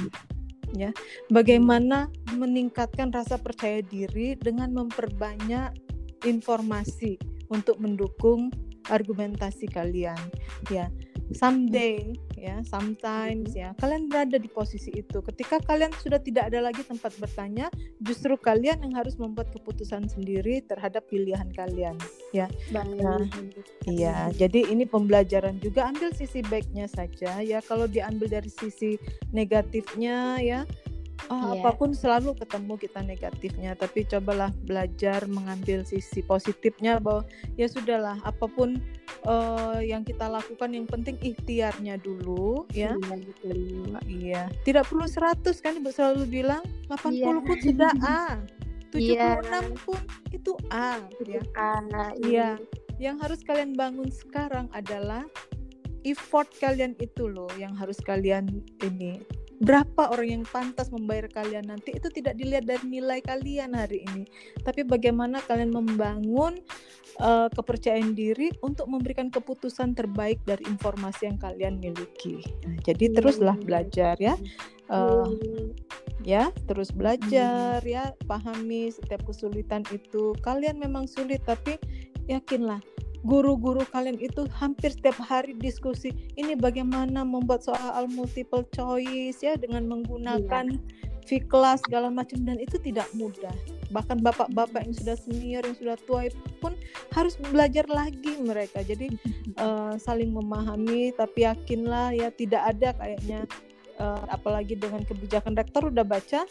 ya 0.76 0.90
bagaimana 1.30 2.08
meningkatkan 2.36 3.12
rasa 3.12 3.38
percaya 3.40 3.84
diri 3.84 4.36
dengan 4.40 4.72
memperbanyak 4.76 5.76
informasi 6.24 7.18
untuk 7.52 7.78
mendukung 7.82 8.54
argumentasi 8.92 9.72
kalian 9.72 10.20
ya. 10.68 10.92
Someday 11.32 12.12
ya 12.36 12.60
sometimes 12.68 13.56
ya 13.56 13.72
kalian 13.80 14.12
berada 14.12 14.36
di 14.36 14.52
posisi 14.52 14.92
itu. 14.92 15.24
Ketika 15.24 15.64
kalian 15.64 15.96
sudah 15.96 16.20
tidak 16.20 16.52
ada 16.52 16.60
lagi 16.60 16.84
tempat 16.84 17.16
bertanya 17.24 17.72
justru 18.04 18.36
kalian 18.36 18.84
yang 18.84 19.00
harus 19.00 19.16
membuat 19.16 19.48
keputusan 19.56 20.12
sendiri 20.12 20.60
terhadap 20.68 21.08
pilihan 21.08 21.48
kalian 21.56 21.96
ya. 22.36 22.52
Nah, 22.76 22.84
Iya, 23.88 24.30
jadi 24.36 24.68
ini 24.68 24.84
pembelajaran 24.84 25.58
juga 25.64 25.88
ambil 25.88 26.12
sisi 26.12 26.44
baiknya 26.44 26.92
saja 26.92 27.40
ya. 27.40 27.64
Kalau 27.64 27.88
diambil 27.88 28.28
dari 28.28 28.52
sisi 28.52 29.00
negatifnya 29.32 30.44
ya, 30.44 30.68
ah, 31.30 31.52
Iya. 31.54 31.62
apa 31.62 31.70
pun 31.78 31.92
selalu 31.94 32.34
ketemu 32.40 32.74
kita 32.80 33.00
negatifnya. 33.04 33.72
Tapi 33.76 34.08
cobalah 34.08 34.50
belajar 34.66 35.28
mengambil 35.30 35.86
sisi 35.86 36.24
positifnya 36.24 36.98
bahwa 36.98 37.28
ya 37.60 37.68
sudahlah, 37.68 38.18
apa 38.24 38.48
pun 38.48 38.80
eh, 39.28 39.80
yang 39.86 40.02
kita 40.02 40.26
lakukan 40.26 40.72
yang 40.74 40.88
penting 40.90 41.20
ikhtiarnya 41.22 42.00
dulu 42.00 42.66
ya. 42.74 42.96
Iya, 42.98 43.16
betul. 43.22 43.58
Iya, 44.08 44.42
tidak 44.66 44.90
perlu 44.90 45.06
100 45.06 45.62
kan 45.62 45.78
Ibu 45.78 45.92
selalu 45.94 46.24
bilang 46.26 46.64
80 46.90 47.14
Iya. 47.14 47.46
pun 47.46 47.58
sudah 47.62 47.92
A. 48.02 48.24
76 48.92 49.06
Iya. 49.08 49.62
pun 49.86 50.00
itu 50.34 50.52
A 50.74 51.00
ya. 51.24 51.42
Karena 51.54 52.04
Iya, 52.20 52.50
yang 52.98 53.22
harus 53.22 53.40
kalian 53.46 53.78
bangun 53.78 54.10
sekarang 54.12 54.68
adalah 54.74 55.24
effort 56.02 56.50
kalian 56.58 56.98
itu 56.98 57.30
loh 57.30 57.48
yang 57.56 57.78
harus 57.78 58.02
kalian 58.02 58.50
ini. 58.82 59.22
Berapa 59.62 60.10
orang 60.10 60.42
yang 60.42 60.46
pantas 60.50 60.90
membayar 60.90 61.30
kalian 61.30 61.70
nanti 61.70 61.94
itu 61.94 62.10
tidak 62.10 62.34
dilihat 62.34 62.66
dari 62.66 62.82
nilai 62.90 63.22
kalian 63.22 63.78
hari 63.78 64.02
ini, 64.10 64.26
tapi 64.66 64.82
bagaimana 64.82 65.38
kalian 65.46 65.70
membangun 65.70 66.58
eh, 67.22 67.50
kepercayaan 67.54 68.18
diri 68.18 68.50
untuk 68.66 68.90
memberikan 68.90 69.30
keputusan 69.30 69.94
terbaik 69.94 70.42
dari 70.50 70.66
informasi 70.66 71.30
yang 71.30 71.38
kalian 71.38 71.78
miliki. 71.78 72.42
Nah, 72.66 72.82
jadi 72.82 73.14
teruslah 73.14 73.54
iya. 73.58 73.66
belajar 73.66 74.16
ya. 74.18 74.36
Hmm. 74.92 75.72
ya 76.20 76.52
terus 76.68 76.92
belajar 76.92 77.80
ya 77.88 78.12
pahami 78.28 78.92
setiap 78.92 79.24
kesulitan 79.24 79.88
itu 79.96 80.36
kalian 80.44 80.84
memang 80.84 81.08
sulit 81.08 81.40
tapi 81.48 81.80
yakinlah 82.28 82.84
guru-guru 83.22 83.86
kalian 83.94 84.18
itu 84.18 84.50
hampir 84.58 84.94
setiap 84.94 85.18
hari 85.22 85.54
diskusi 85.58 86.10
ini 86.38 86.58
bagaimana 86.58 87.22
membuat 87.22 87.62
soal 87.62 88.10
multiple 88.10 88.66
choice 88.74 89.42
ya 89.46 89.54
dengan 89.58 89.86
menggunakan 89.86 90.78
V-class 91.30 91.86
segala 91.86 92.10
macam. 92.10 92.44
Dan 92.44 92.58
itu 92.58 92.82
tidak 92.82 93.08
mudah. 93.14 93.54
Bahkan 93.94 94.26
bapak-bapak 94.26 94.84
yang 94.84 94.96
sudah 94.98 95.16
senior 95.16 95.62
yang 95.64 95.78
sudah 95.78 95.96
tua 96.04 96.28
pun 96.60 96.74
harus 97.14 97.38
belajar 97.40 97.86
lagi 97.88 98.36
mereka. 98.42 98.82
Jadi 98.82 99.14
eh, 99.64 99.94
saling 100.02 100.34
memahami 100.34 101.14
tapi 101.16 101.46
yakinlah 101.46 102.12
ya 102.18 102.34
tidak 102.34 102.76
ada 102.76 102.92
kayaknya 102.98 103.46
eh, 104.02 104.24
apalagi 104.34 104.76
dengan 104.76 105.06
kebijakan 105.06 105.54
rektor 105.54 105.88
udah 105.88 106.04
baca. 106.04 106.44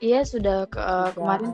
Iya 0.00 0.24
sudah 0.24 0.64
ke, 0.72 0.80
Sudah. 0.80 1.12
kemarin 1.12 1.52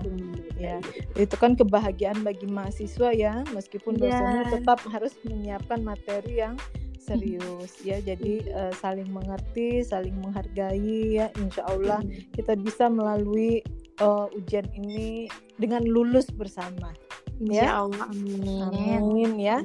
Ya. 0.56 0.80
itu 1.14 1.36
kan 1.36 1.52
kebahagiaan 1.52 2.24
bagi 2.24 2.48
mahasiswa 2.48 3.12
ya 3.12 3.44
meskipun 3.52 3.96
Iya. 3.96 4.08
dosennya 4.08 4.44
tetap 4.50 4.78
harus 4.88 5.12
menyiapkan 5.22 5.84
materi 5.84 6.40
yang 6.40 6.56
serius 6.96 7.76
ya. 7.84 8.00
Jadi 8.00 8.48
eh, 8.48 8.72
saling 8.74 9.06
mengerti 9.12 9.84
saling 9.84 10.16
menghargai 10.18 11.20
ya. 11.20 11.28
Insya 11.36 11.62
Allah 11.68 12.00
kita 12.32 12.56
bisa 12.56 12.88
melalui 12.88 13.60
eh, 14.00 14.26
ujian 14.32 14.64
ini 14.74 15.28
dengan 15.56 15.84
lulus 15.84 16.32
bersama 16.32 16.90
Insya 17.36 17.84
Allah 17.84 18.08
amin. 18.08 18.96
amin 18.96 19.32
ya. 19.36 19.60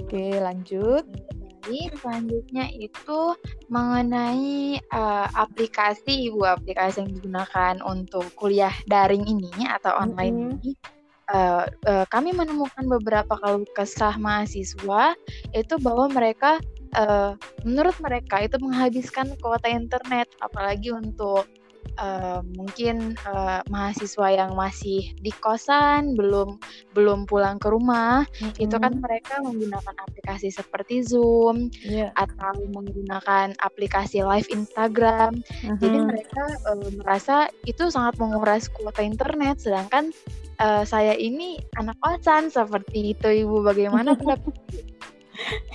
Oke 0.00 0.40
lanjut 0.40 1.04
Jadi 1.62 1.94
selanjutnya 1.94 2.66
itu 2.74 3.20
mengenai 3.70 4.82
eh, 4.82 5.26
aplikasi 5.38 6.26
ibu 6.26 6.42
aplikasi 6.42 7.06
yang 7.06 7.14
digunakan 7.14 7.78
untuk 7.86 8.26
kuliah 8.34 8.74
daring 8.90 9.22
ini 9.22 9.70
atau 9.70 9.94
online 9.94 10.36
Mhm. 10.36 10.52
ini. 10.58 10.72
eh, 11.32 11.64
eh, 11.86 12.04
kami 12.10 12.34
menemukan 12.34 12.82
beberapa 12.98 13.38
keluh 13.38 13.64
kesah 13.72 14.18
mahasiswa 14.18 15.14
itu 15.54 15.74
bahwa 15.78 16.10
mereka 16.10 16.58
eh, 16.92 17.32
menurut 17.64 17.94
mereka 18.02 18.42
itu 18.42 18.58
menghabiskan 18.58 19.32
kuota 19.38 19.70
internet 19.70 20.28
apalagi 20.42 20.90
untuk 20.92 21.46
eh, 21.98 22.40
mungkin 22.56 23.14
eh, 23.14 23.60
mahasiswa 23.68 24.28
yang 24.32 24.52
masih 24.56 25.12
di 25.20 25.32
kosan 25.40 26.14
belum 26.16 26.56
belum 26.92 27.24
pulang 27.28 27.56
ke 27.60 27.68
rumah 27.72 28.24
itu 28.58 28.76
kan 28.76 28.98
mereka 29.00 29.40
menggunakan 29.40 29.96
aplikasi 30.08 30.48
seperti 30.52 31.04
Zoom 31.04 31.68
ya 31.84 32.12
atau 32.16 32.54
menggunakan 32.72 33.56
aplikasi 33.60 34.24
live 34.24 34.48
Instagram. 34.52 35.40
Jadi 35.80 35.98
aha. 35.98 36.08
mereka 36.08 36.42
eh, 36.72 36.90
merasa 36.98 37.36
itu 37.68 37.88
sangat 37.92 38.16
menguras 38.18 38.68
kuota 38.72 39.04
internet 39.04 39.62
sedangkan 39.62 40.10
eh, 40.60 40.84
saya 40.86 41.14
ini 41.16 41.60
anak 41.78 41.96
kosan 42.00 42.48
seperti 42.48 43.16
itu 43.16 43.28
Ibu. 43.46 43.64
Bagaimana 43.66 44.14
pendapat 44.18 44.54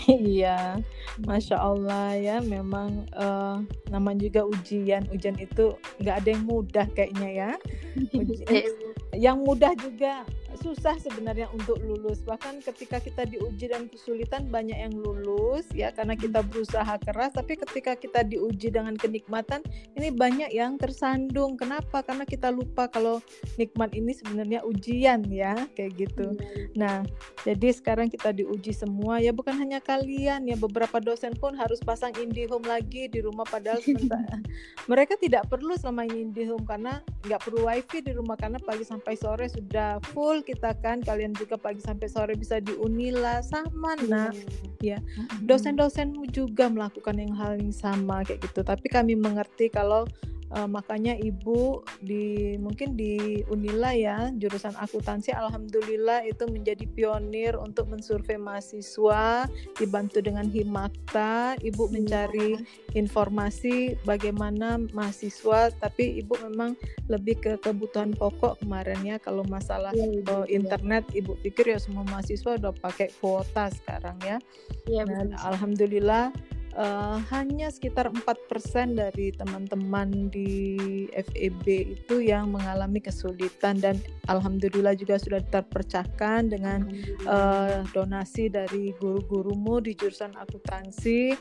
Iya, 0.07 0.79
masya 1.25 1.57
Allah 1.57 2.13
ya, 2.13 2.37
memang 2.43 3.07
eh, 3.09 3.57
namanya 3.89 4.27
juga 4.29 4.41
ujian. 4.45 5.07
Ujian 5.09 5.37
itu 5.39 5.73
nggak 6.03 6.15
ada 6.23 6.29
yang 6.29 6.43
mudah 6.45 6.85
kayaknya 6.93 7.29
ya. 7.29 7.51
Uji- 8.13 8.45
Ya, 8.47 8.63
Ibu? 8.69 8.87
yang 9.17 9.37
mudah 9.41 9.73
juga 9.79 10.21
susah 10.57 10.97
sebenarnya 10.97 11.49
untuk 11.53 11.77
lulus. 11.81 12.21
Bahkan 12.25 12.65
ketika 12.65 12.97
kita 12.97 13.25
diuji 13.25 13.69
dan 13.69 13.85
kesulitan 13.89 14.49
banyak 14.49 14.77
yang 14.77 14.93
lulus 14.93 15.69
ya 15.73 15.93
karena 15.93 16.17
kita 16.17 16.41
berusaha 16.41 16.97
keras. 17.01 17.33
Tapi 17.33 17.57
ketika 17.57 17.93
kita 17.93 18.25
diuji 18.25 18.73
dengan 18.73 18.97
kenikmatan, 18.97 19.61
ini 19.93 20.09
banyak 20.09 20.49
yang 20.53 20.77
tersandung. 20.77 21.57
Kenapa? 21.57 22.01
Karena 22.01 22.25
kita 22.25 22.49
lupa 22.49 22.89
kalau 22.89 23.21
nikmat 23.57 23.93
ini 23.93 24.13
sebenarnya 24.13 24.65
ujian 24.65 25.25
ya, 25.29 25.53
kayak 25.77 25.93
gitu. 25.97 26.33
Nah, 26.73 27.05
jadi 27.45 27.73
sekarang 27.73 28.09
kita 28.09 28.33
diuji 28.33 28.73
semua 28.73 29.21
ya 29.21 29.31
bukan 29.33 29.53
hanya 29.57 29.77
kalian 29.81 30.45
ya 30.45 30.57
beberapa 30.57 30.97
dosen 31.07 31.31
pun 31.39 31.55
harus 31.55 31.79
pasang 31.79 32.11
IndiHome 32.19 32.67
lagi 32.67 33.07
di 33.07 33.23
rumah 33.23 33.47
padahal 33.47 33.79
sementara- 33.79 34.43
mereka 34.91 35.15
tidak 35.15 35.47
perlu 35.47 35.71
selama 35.79 36.03
ini 36.03 36.27
IndiHome 36.27 36.67
karena 36.67 36.99
nggak 37.23 37.47
perlu 37.47 37.63
wifi 37.63 38.03
di 38.03 38.11
rumah 38.11 38.35
karena 38.35 38.59
pagi 38.59 38.83
sampai 38.83 39.15
sore 39.15 39.47
sudah 39.47 40.03
full 40.11 40.43
kita 40.43 40.75
kan. 40.83 40.99
Kalian 40.99 41.31
juga 41.31 41.55
pagi 41.55 41.79
sampai 41.79 42.11
sore 42.11 42.35
bisa 42.35 42.59
di 42.59 42.75
Unila 42.75 43.39
sama 43.39 43.95
nah 44.03 44.29
Ya. 44.77 45.01
dosen-dosenmu 45.41 46.29
juga 46.29 46.69
melakukan 46.69 47.17
yang 47.17 47.33
hal 47.33 47.57
yang 47.57 47.73
sama 47.73 48.21
kayak 48.21 48.45
gitu. 48.45 48.61
Tapi 48.61 48.85
kami 48.91 49.17
mengerti 49.17 49.71
kalau 49.71 50.05
eh, 50.47 50.67
makanya 50.67 51.17
ibu 51.17 51.81
di 51.99 52.55
mungkin 52.55 52.95
di 52.95 53.43
Unila 53.47 53.91
ya 53.91 54.31
jurusan 54.31 54.75
akuntansi 54.77 55.33
alhamdulillah 55.33 56.23
itu 56.23 56.47
menjadi 56.47 56.85
pionir 56.87 57.57
untuk 57.59 57.91
mensurvei 57.91 58.39
mahasiswa 58.39 59.47
dibantu 59.75 60.23
dengan 60.23 60.47
Himakta 60.47 61.59
ibu 61.59 61.91
mencari 61.91 62.59
informasi 62.95 63.95
bagaimana 64.03 64.79
mahasiswa 64.91 65.71
tapi 65.77 66.19
ibu 66.19 66.33
memang 66.47 66.73
lebih 67.07 67.39
ke 67.39 67.51
kebutuhan 67.59 68.11
pokok 68.13 68.59
kemarin 68.61 68.99
ya 69.03 69.15
kalau 69.17 69.43
masalah 69.47 69.91
Iya, 69.95 70.23
Ibu. 70.23 70.47
eh, 70.47 70.55
internet 70.55 71.03
ibu 71.13 71.35
pikir 71.39 71.71
ya 71.71 71.79
semua 71.79 72.03
mahasiswa 72.07 72.55
udah 72.59 72.73
pakai 72.75 73.11
kuota 73.19 73.71
sekarang 73.71 74.17
ya 74.23 74.37
Iya, 74.87 75.03
dan 75.07 75.31
betul. 75.31 75.47
alhamdulillah 75.47 76.23
eh, 76.77 77.17
hanya 77.33 77.67
sekitar 77.73 78.13
4% 78.13 78.93
dari 78.93 79.33
teman-teman 79.33 80.29
di 80.29 80.77
FEB 81.09 81.97
itu 81.97 82.21
yang 82.21 82.53
mengalami 82.53 83.01
kesulitan 83.01 83.81
dan 83.81 83.97
alhamdulillah 84.29 84.93
juga 84.93 85.17
sudah 85.17 85.41
terpecahkan 85.49 86.53
dengan 86.53 86.85
eh, 87.25 87.81
donasi 87.91 88.53
dari 88.53 88.93
guru-gurumu 89.01 89.81
di 89.81 89.97
jurusan 89.97 90.37
akuntansi 90.37 91.33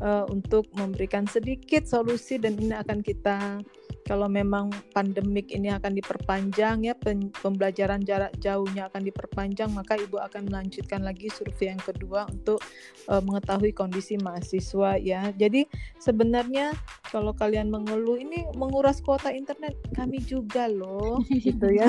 eh, 0.00 0.24
untuk 0.30 0.70
memberikan 0.78 1.28
sedikit 1.28 1.84
solusi 1.84 2.40
dan 2.40 2.56
ini 2.56 2.72
akan 2.78 3.04
kita 3.04 3.60
kalau 4.02 4.26
memang 4.26 4.74
pandemik 4.90 5.54
ini 5.54 5.70
akan 5.70 5.94
diperpanjang 5.94 6.90
ya 6.90 6.94
pembelajaran 7.38 8.02
jarak 8.02 8.34
jauhnya 8.42 8.90
akan 8.90 9.02
diperpanjang 9.06 9.70
maka 9.70 9.94
ibu 9.94 10.18
akan 10.18 10.50
melanjutkan 10.50 11.06
lagi 11.06 11.30
survei 11.30 11.70
yang 11.70 11.78
kedua 11.78 12.26
untuk 12.26 12.58
uh, 13.06 13.22
mengetahui 13.22 13.70
kondisi 13.70 14.18
mahasiswa 14.18 14.98
ya. 14.98 15.30
Jadi 15.38 15.70
sebenarnya 16.02 16.74
kalau 17.14 17.30
kalian 17.30 17.70
mengeluh 17.70 18.18
ini 18.18 18.42
menguras 18.58 18.98
kuota 18.98 19.30
internet 19.30 19.78
kami 19.94 20.18
juga 20.18 20.66
loh 20.66 21.22
gitu 21.46 21.70
ya. 21.70 21.88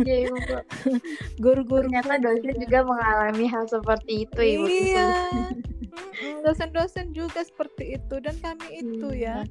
Iya, 0.00 0.32
guru-guru 1.36 1.86
ternyata 1.86 2.20
dosen 2.20 2.56
juga 2.60 2.86
mengalami 2.86 3.44
hal 3.48 3.64
seperti 3.68 4.24
itu 4.28 4.40
ibu. 4.40 4.66
Iya 4.66 5.08
dosen-dosen 6.44 7.12
juga 7.16 7.44
seperti 7.44 7.96
itu 7.98 8.20
dan 8.20 8.36
kami 8.40 8.82
itu 8.82 9.08
ya 9.14 9.44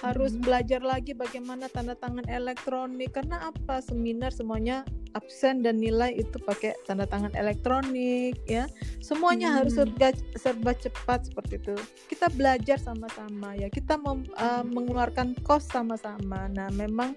harus 0.00 0.34
belajar 0.34 0.80
lagi 0.80 1.12
bagaimana 1.12 1.68
tanda 1.68 1.92
tangan 1.94 2.24
elektronik 2.26 3.12
karena 3.12 3.52
apa? 3.52 3.84
Seminar 3.84 4.32
semuanya 4.32 4.82
absen 5.12 5.60
dan 5.60 5.76
nilai 5.76 6.16
itu 6.16 6.40
pakai 6.42 6.72
tanda 6.88 7.04
tangan 7.04 7.36
elektronik 7.36 8.40
ya. 8.48 8.66
Semuanya 9.04 9.52
hmm. 9.52 9.56
harus 9.60 9.74
serba, 9.76 10.08
serba 10.34 10.72
cepat 10.72 11.28
seperti 11.28 11.60
itu. 11.60 11.76
Kita 12.08 12.32
belajar 12.32 12.80
sama-sama 12.80 13.52
ya. 13.54 13.68
Kita 13.68 14.00
mem, 14.00 14.24
uh, 14.40 14.64
mengeluarkan 14.64 15.36
kos 15.44 15.68
sama-sama. 15.68 16.48
Nah 16.50 16.72
memang 16.72 17.12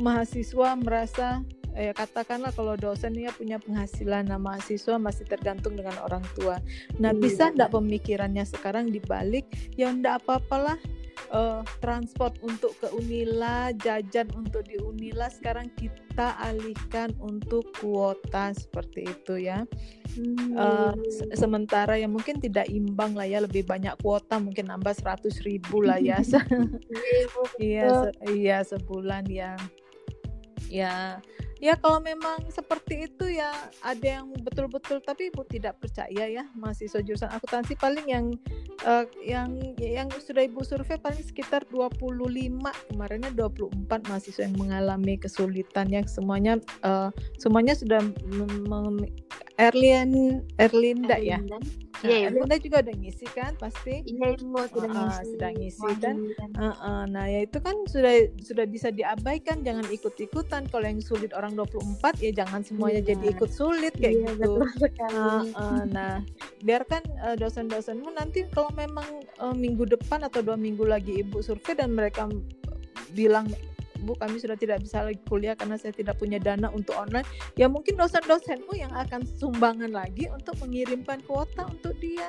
mahasiswa 0.00 0.74
merasa 0.74 1.44
ya 1.74 1.92
katakanlah 1.92 2.54
kalau 2.54 2.78
dosen 2.78 3.18
ya 3.18 3.34
punya 3.34 3.58
penghasilan 3.58 4.30
nah 4.30 4.38
mahasiswa 4.38 4.96
masih 4.96 5.26
tergantung 5.26 5.74
dengan 5.74 5.98
orang 6.06 6.22
tua 6.38 6.62
nah 7.02 7.10
hmm. 7.10 7.20
bisa 7.20 7.50
enggak 7.50 7.74
pemikirannya 7.74 8.46
sekarang 8.46 8.90
dibalik 8.94 9.44
ya 9.74 9.90
enggak 9.90 10.22
apa-apalah 10.22 10.78
uh, 11.34 11.62
transport 11.78 12.36
untuk 12.42 12.74
ke 12.82 12.88
Unila, 12.94 13.70
jajan 13.78 14.28
untuk 14.34 14.66
di 14.66 14.78
Unila 14.80 15.30
sekarang 15.30 15.70
kita 15.78 16.36
alihkan 16.42 17.14
untuk 17.22 17.64
kuota 17.78 18.52
seperti 18.52 19.08
itu 19.08 19.34
ya. 19.50 19.66
Hmm. 20.14 20.54
Uh, 20.54 20.94
se 21.10 21.24
sementara 21.34 21.98
yang 21.98 22.14
mungkin 22.14 22.38
tidak 22.38 22.70
imbang 22.70 23.18
lah 23.18 23.26
ya 23.26 23.42
lebih 23.42 23.66
banyak 23.66 23.94
kuota 24.02 24.38
mungkin 24.38 24.70
nambah 24.70 24.94
100 24.94 25.46
ribu 25.46 25.82
lah 25.82 25.98
ya. 25.98 26.20
iya, 27.62 27.86
se 27.90 28.10
iya 28.30 28.58
sebulan 28.62 29.24
ya. 29.30 29.58
Ya 30.70 31.22
ya 31.64 31.80
kalau 31.80 31.96
memang 32.04 32.44
seperti 32.52 33.08
itu 33.08 33.40
ya 33.40 33.48
ada 33.80 34.20
yang 34.20 34.28
betul-betul 34.44 35.00
tapi 35.00 35.32
ibu 35.32 35.48
tidak 35.48 35.80
percaya 35.80 36.28
ya 36.28 36.44
mahasiswa 36.52 37.00
jurusan 37.00 37.32
akuntansi. 37.32 37.72
Paling 37.80 38.04
yang 38.04 38.26
uh, 38.84 39.08
yang 39.24 39.56
yang 39.80 40.12
sudah 40.20 40.44
ibu 40.44 40.60
survei 40.60 41.00
paling 41.00 41.24
sekitar 41.24 41.64
25 41.72 42.04
kemarinnya 42.92 43.32
24 43.32 43.88
mahasiswa 44.12 44.44
yang 44.44 44.56
mengalami 44.60 45.16
kesulitan 45.16 45.88
yang 45.88 46.04
semuanya 46.04 46.60
uh, 46.84 47.08
semuanya 47.40 47.72
sudah 47.72 48.04
Erlin 49.56 50.44
Erlinda 50.60 51.16
ya 51.16 51.40
Iya, 52.02 52.28
nah, 52.28 52.30
Bunda 52.34 52.56
juga 52.58 52.82
udah 52.82 52.94
ngisi 52.98 53.26
kan 53.30 53.52
pasti? 53.54 54.02
Iya, 54.02 54.34
Ibu 54.34 54.58
sudah 54.66 54.90
uh, 54.90 54.94
ngisi. 54.98 55.24
Sudah 55.30 55.50
ngisi 55.54 55.90
dan 56.02 56.16
uh, 56.58 56.66
uh, 56.74 57.02
nah 57.06 57.24
ya 57.30 57.46
itu 57.46 57.58
kan 57.62 57.76
sudah 57.86 58.14
sudah 58.42 58.66
bisa 58.66 58.90
diabaikan, 58.90 59.62
jangan 59.62 59.86
ikut-ikutan. 59.86 60.66
Kalau 60.66 60.86
yang 60.88 60.98
sulit 60.98 61.30
orang 61.36 61.54
24 61.54 62.18
ya 62.18 62.30
jangan 62.34 62.66
semuanya 62.66 63.00
iya. 63.04 63.08
jadi 63.14 63.24
ikut 63.38 63.50
sulit 63.52 63.94
kayak 63.94 64.14
iya, 64.18 64.28
gitu. 64.34 64.52
Uh, 64.58 65.44
uh, 65.54 65.82
nah, 65.86 66.18
biarkan 66.66 67.02
uh, 67.22 67.36
dosen-dosenmu 67.38 68.10
nanti 68.16 68.48
kalau 68.50 68.72
memang 68.74 69.06
uh, 69.38 69.54
minggu 69.54 69.86
depan 69.86 70.26
atau 70.26 70.42
dua 70.42 70.58
minggu 70.58 70.82
lagi 70.82 71.22
Ibu 71.22 71.44
survei 71.44 71.78
dan 71.78 71.94
mereka 71.94 72.26
bilang 73.14 73.46
Bu 74.04 74.14
kami 74.14 74.36
sudah 74.38 74.54
tidak 74.54 74.84
bisa 74.84 75.02
lagi 75.02 75.20
kuliah 75.24 75.56
karena 75.56 75.80
saya 75.80 75.96
tidak 75.96 76.20
punya 76.20 76.36
dana 76.36 76.68
untuk 76.70 76.94
online. 76.94 77.26
Ya 77.56 77.66
mungkin 77.66 77.96
dosen-dosenmu 77.96 78.76
yang 78.76 78.92
akan 78.92 79.24
sumbangan 79.24 79.90
lagi 79.90 80.28
untuk 80.28 80.60
mengirimkan 80.60 81.24
kuota 81.24 81.66
untuk 81.66 81.96
dia. 81.98 82.28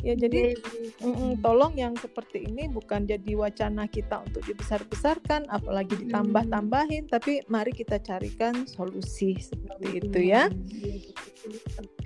Ya 0.00 0.16
jadi 0.16 0.56
mm 1.04 1.12
-mm, 1.12 1.32
tolong 1.44 1.76
yang 1.76 1.92
seperti 2.00 2.48
ini 2.48 2.72
bukan 2.72 3.04
jadi 3.04 3.36
wacana 3.36 3.84
kita 3.84 4.24
untuk 4.24 4.40
dibesar-besarkan 4.48 5.44
apalagi 5.52 6.08
ditambah-tambahin 6.08 7.12
tapi 7.12 7.44
mari 7.52 7.74
kita 7.76 8.00
carikan 8.00 8.64
solusi 8.64 9.36
seperti 9.36 10.00
itu 10.00 10.18
ya 10.24 10.48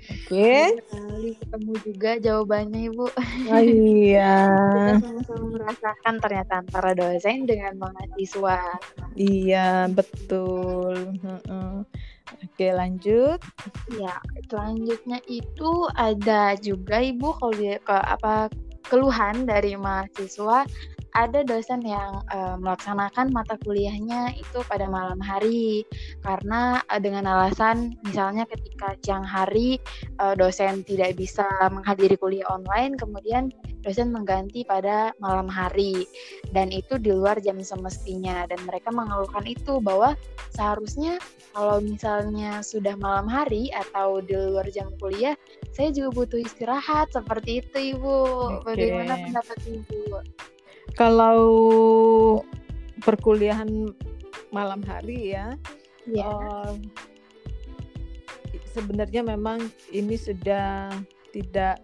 Oke. 0.05 0.77
Okay. 0.77 1.33
ketemu 1.41 1.73
juga 1.81 2.11
jawabannya 2.21 2.81
Ibu. 2.93 3.05
Oh, 3.49 3.61
iya. 3.61 4.37
sama-sama 5.01 5.45
merasakan 5.57 6.15
ternyata 6.21 6.53
antara 6.61 6.91
dosen 6.93 7.49
dengan 7.49 7.73
mahasiswa. 7.81 8.59
Iya, 9.17 9.89
betul. 9.89 11.17
Oke, 12.45 12.67
lanjut. 12.69 13.39
Ya, 13.97 14.17
selanjutnya 14.49 15.17
itu 15.25 15.71
ada 15.97 16.53
juga 16.61 17.01
Ibu 17.01 17.29
kalau 17.41 17.53
ke 17.57 17.97
apa 17.97 18.49
keluhan 18.87 19.49
dari 19.49 19.73
mahasiswa 19.75 20.65
ada 21.15 21.47
dosen 21.47 21.79
yang 21.79 22.27
uh, 22.35 22.59
melaksanakan 22.59 23.31
mata 23.31 23.55
kuliahnya 23.63 24.35
itu 24.35 24.59
pada 24.67 24.85
malam 24.91 25.17
hari. 25.23 25.87
Karena 26.19 26.83
uh, 26.91 26.99
dengan 26.99 27.23
alasan 27.23 27.95
misalnya 28.03 28.43
ketika 28.51 28.99
siang 28.99 29.23
hari 29.23 29.79
uh, 30.19 30.35
dosen 30.35 30.83
tidak 30.83 31.15
bisa 31.15 31.47
menghadiri 31.71 32.19
kuliah 32.19 32.45
online 32.51 32.99
kemudian 32.99 33.49
dosen 33.85 34.09
mengganti 34.09 34.65
pada 34.65 35.13
malam 35.21 35.45
hari 35.45 36.09
dan 36.49 36.73
itu 36.73 36.97
di 36.97 37.13
luar 37.13 37.37
jam 37.39 37.61
semestinya 37.61 38.49
dan 38.49 38.57
mereka 38.65 38.89
mengeluhkan 38.89 39.45
itu 39.45 39.77
bahwa 39.77 40.17
seharusnya 40.57 41.21
kalau 41.53 41.79
misalnya 41.79 42.65
sudah 42.65 42.97
malam 42.97 43.29
hari 43.29 43.69
atau 43.71 44.19
di 44.25 44.33
luar 44.33 44.65
jam 44.73 44.89
kuliah 44.97 45.37
saya 45.71 45.93
juga 45.93 46.25
butuh 46.25 46.41
istirahat 46.41 47.13
seperti 47.13 47.61
itu 47.61 47.95
ibu 47.95 48.17
okay. 48.65 48.89
bagaimana 48.89 49.13
pendapat 49.21 49.57
ibu 49.69 50.01
kalau 50.95 51.43
perkuliahan 53.03 53.91
malam 54.55 54.79
hari 54.87 55.35
ya, 55.35 55.59
yeah. 56.07 56.23
Iya. 56.23 56.31
uh, 56.31 56.73
sebenarnya 58.71 59.21
memang 59.27 59.59
ini 59.91 60.15
sudah 60.15 60.95
tidak 61.35 61.83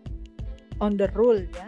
on 0.79 0.95
the 0.95 1.11
rule 1.11 1.43
ya, 1.43 1.67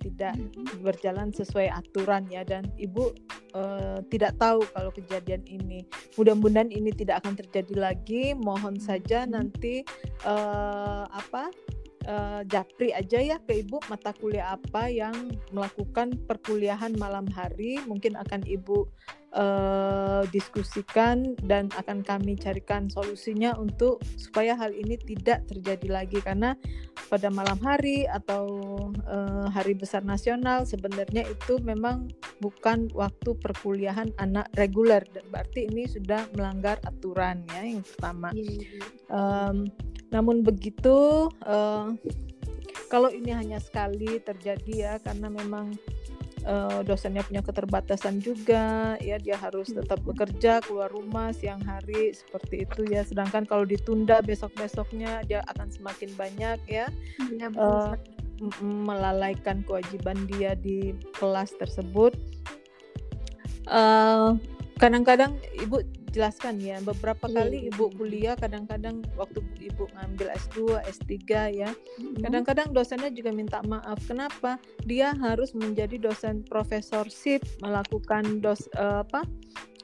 tidak 0.00 0.36
berjalan 0.80 1.32
sesuai 1.32 1.72
aturan 1.72 2.28
ya 2.28 2.42
dan 2.42 2.68
ibu 2.76 3.12
uh, 3.56 3.98
tidak 4.12 4.36
tahu 4.36 4.62
kalau 4.72 4.90
kejadian 4.92 5.42
ini. 5.48 5.84
Mudah-mudahan 6.20 6.70
ini 6.72 6.92
tidak 6.92 7.24
akan 7.24 7.36
terjadi 7.36 7.74
lagi. 7.76 8.32
Mohon 8.36 8.80
saja 8.80 9.24
mm-hmm. 9.24 9.34
nanti 9.34 9.74
uh, 10.24 11.04
apa 11.08 11.50
uh, 12.06 12.40
japri 12.46 12.94
aja 12.94 13.18
ya 13.20 13.36
ke 13.42 13.66
ibu 13.66 13.82
mata 13.90 14.14
kuliah 14.16 14.54
apa 14.56 14.88
yang 14.88 15.34
melakukan 15.52 16.16
perkuliahan 16.24 16.94
malam 16.96 17.26
hari. 17.34 17.82
Mungkin 17.84 18.16
akan 18.16 18.46
ibu 18.46 18.88
uh, 19.34 20.22
diskusikan 20.30 21.36
dan 21.44 21.68
akan 21.74 22.00
kami 22.06 22.38
carikan 22.38 22.88
solusinya 22.88 23.52
untuk 23.58 24.00
supaya 24.16 24.56
hal 24.56 24.72
ini 24.72 24.96
tidak 24.96 25.44
terjadi 25.50 25.88
lagi. 25.90 26.18
Karena 26.22 26.54
pada 27.10 27.28
malam 27.28 27.58
hari 27.60 28.08
atau 28.08 28.46
uh, 29.06 29.46
hari 29.52 29.76
besar 29.76 30.02
nasional 30.06 30.64
sebenarnya 30.64 31.26
itu 31.26 31.60
memang 31.60 32.10
bukan 32.40 32.88
waktu 32.94 33.36
perkuliahan 33.36 34.14
anak 34.22 34.48
reguler. 34.56 35.02
Berarti 35.28 35.68
ini 35.68 35.84
sudah 35.90 36.24
melanggar 36.32 36.80
aturan 36.86 37.44
ya 37.52 37.62
yang 37.66 37.84
pertama. 37.84 38.30
Um, 39.10 39.68
namun 40.14 40.46
begitu 40.46 41.28
uh, 41.42 41.90
kalau 42.86 43.10
ini 43.10 43.34
hanya 43.34 43.58
sekali 43.58 44.22
terjadi 44.22 44.74
ya 44.74 44.94
karena 45.02 45.26
memang 45.26 45.74
uh, 46.46 46.80
dosennya 46.86 47.26
punya 47.26 47.42
keterbatasan 47.42 48.22
juga 48.22 48.94
ya 49.02 49.18
dia 49.18 49.34
harus 49.36 49.74
tetap 49.74 49.98
bekerja 50.06 50.62
keluar 50.62 50.88
rumah 50.88 51.34
siang 51.34 51.60
hari 51.66 52.14
seperti 52.14 52.64
itu 52.64 52.86
ya. 52.88 53.02
Sedangkan 53.02 53.44
kalau 53.44 53.66
ditunda 53.66 54.22
besok 54.22 54.54
besoknya 54.54 55.20
dia 55.26 55.42
akan 55.50 55.68
semakin 55.68 56.10
banyak 56.14 56.58
ya, 56.70 56.86
ya 57.34 57.48
uh, 57.58 57.98
melalaikan 58.62 59.66
kewajiban 59.66 60.16
dia 60.30 60.54
di 60.54 60.94
kelas 61.18 61.52
tersebut. 61.58 62.14
Kadang-kadang 63.66 63.74
uh, 63.74 64.30
kadang 64.78 65.02
-kadang 65.02 65.32
ibu 65.58 65.82
jelaskan 66.16 66.56
ya. 66.56 66.80
Beberapa 66.80 67.28
yeah. 67.28 67.36
kali 67.44 67.58
ibu 67.68 67.92
kuliah 67.92 68.34
kadang-kadang 68.40 69.04
waktu 69.20 69.44
ibu 69.60 69.84
ngambil 69.92 70.32
S2 70.32 70.80
S3 70.88 71.12
ya. 71.52 71.70
Kadang-kadang 72.24 72.72
dosennya 72.72 73.12
juga 73.12 73.36
minta 73.36 73.60
maaf. 73.68 74.00
Kenapa? 74.08 74.56
Dia 74.88 75.12
harus 75.12 75.52
menjadi 75.52 76.00
dosen 76.00 76.40
profesorship 76.48 77.44
melakukan 77.60 78.40
dos 78.40 78.64
uh, 78.80 79.04
apa 79.04 79.28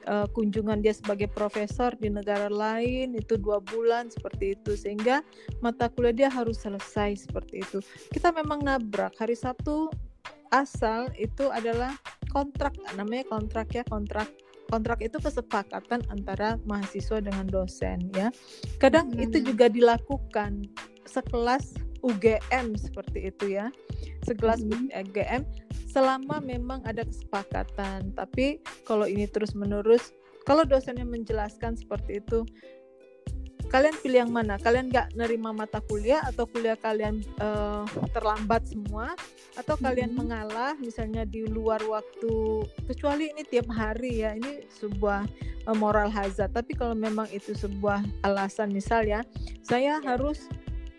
uh, 0.09 0.25
kunjungan 0.33 0.81
dia 0.81 0.97
sebagai 0.97 1.29
profesor 1.29 1.93
di 2.01 2.09
negara 2.09 2.49
lain 2.49 3.13
itu 3.13 3.37
dua 3.37 3.61
bulan 3.61 4.09
seperti 4.09 4.57
itu. 4.57 4.73
Sehingga 4.73 5.21
mata 5.61 5.85
kuliah 5.93 6.25
dia 6.25 6.29
harus 6.33 6.57
selesai 6.57 7.29
seperti 7.29 7.61
itu. 7.61 7.77
Kita 8.09 8.33
memang 8.33 8.65
nabrak. 8.65 9.13
Hari 9.21 9.37
Sabtu 9.37 9.93
asal 10.53 11.09
itu 11.17 11.49
adalah 11.49 11.97
kontrak 12.29 12.73
namanya 12.93 13.25
kontrak 13.25 13.73
ya 13.73 13.81
kontrak 13.89 14.29
kontrak 14.69 15.03
itu 15.03 15.19
kesepakatan 15.19 16.03
antara 16.11 16.59
mahasiswa 16.67 17.19
dengan 17.19 17.47
dosen 17.47 18.11
ya. 18.15 18.29
Kadang 18.79 19.11
Hmm. 19.13 19.23
itu 19.23 19.43
juga 19.43 19.67
dilakukan 19.67 20.67
sekelas 21.07 21.75
UGM 22.03 22.75
seperti 22.75 23.31
itu 23.31 23.55
ya. 23.59 23.71
Sekelas 24.27 24.63
Mhm. 24.63 24.91
UGM 24.91 25.43
selama 25.87 26.43
memang 26.43 26.83
ada 26.83 27.05
kesepakatan. 27.07 28.11
Tapi 28.15 28.59
kalau 28.83 29.07
ini 29.07 29.27
terus-menerus 29.29 30.11
kalau 30.43 30.67
dosennya 30.67 31.07
menjelaskan 31.07 31.79
seperti 31.79 32.19
itu 32.19 32.43
kalian 33.73 33.97
pilih 34.05 34.19
yang 34.21 34.29
mana? 34.29 34.61
Kalian 34.61 34.93
nggak 34.93 35.17
nerima 35.17 35.49
mata 35.49 35.81
kuliah 35.81 36.21
atau 36.21 36.45
kuliah 36.45 36.77
kalian 36.77 37.25
eh, 37.41 37.83
terlambat 38.13 38.69
semua 38.69 39.17
atau 39.57 39.73
kalian 39.81 40.13
Mhm. 40.13 40.17
mengalah 40.21 40.77
misalnya 40.77 41.25
di 41.25 41.49
luar 41.49 41.81
waktu 41.81 42.61
kecuali 42.85 43.33
ini 43.33 43.41
tiap 43.49 43.65
hari 43.73 44.21
ya 44.21 44.37
ini 44.37 44.61
sebuah 44.69 45.25
eh, 45.65 45.75
moral 45.75 46.13
hazard. 46.13 46.53
Tapi 46.53 46.77
kalau 46.77 46.93
memang 46.93 47.25
itu 47.33 47.57
sebuah 47.57 48.05
alasan 48.21 48.69
misal 48.69 49.09
ya 49.09 49.25
saya 49.65 49.97
harus 50.05 50.45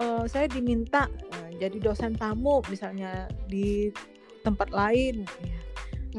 eh, 0.02 0.24
saya 0.26 0.50
diminta 0.50 1.06
eh, 1.30 1.54
jadi 1.62 1.78
dosen 1.78 2.18
tamu 2.18 2.58
misalnya 2.66 3.30
di 3.46 3.94
tempat 4.42 4.74
lain 4.74 5.22
ya, 5.46 5.60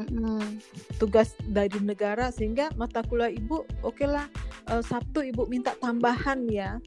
Mm-mm. 0.02 0.60
tugas 0.96 1.36
dari 1.46 1.76
negara 1.80 2.32
sehingga 2.32 2.72
mata 2.80 3.04
kuliah 3.04 3.30
ibu 3.30 3.64
oke 3.80 4.04
lah 4.04 4.26
eh, 4.66 4.82
Sabtu 4.82 5.22
ibu 5.22 5.46
minta 5.46 5.72
tambahan 5.74 6.46
ya 6.46 6.78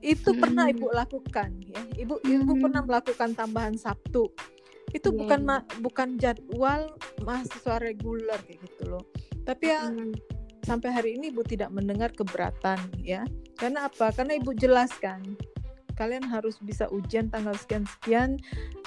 itu 0.00 0.32
pernah 0.32 0.64
Mm. 0.64 0.72
ibu 0.76 0.86
lakukan 0.90 1.50
ya 1.60 1.80
ibu 1.96 2.16
ibu 2.24 2.52
Mm. 2.56 2.62
pernah 2.64 2.82
melakukan 2.82 3.30
tambahan 3.36 3.76
Sabtu 3.76 4.32
itu 4.90 5.08
Iya, 5.12 5.18
bukan 5.22 5.40
iya. 5.44 5.48
ma- 5.48 5.66
bukan 5.78 6.08
jadwal 6.16 6.82
mahasiswa 7.22 7.76
reguler 7.78 8.40
kayak 8.42 8.58
gitu 8.64 8.96
loh 8.96 9.04
tapi 9.44 9.68
ya 9.68 9.92
Mm. 9.92 10.16
sampai 10.64 10.88
hari 10.88 11.10
ini 11.16 11.28
ibu 11.28 11.44
tidak 11.44 11.68
mendengar 11.68 12.12
keberatan 12.12 12.80
ya 13.00 13.24
karena 13.56 13.88
apa 13.88 14.12
karena 14.12 14.36
ibu 14.36 14.52
jelaskan 14.52 15.36
kalian 15.94 16.24
harus 16.26 16.58
bisa 16.62 16.86
ujian 16.90 17.30
tanggal 17.30 17.54
sekian 17.56 17.84
sekian 17.86 18.36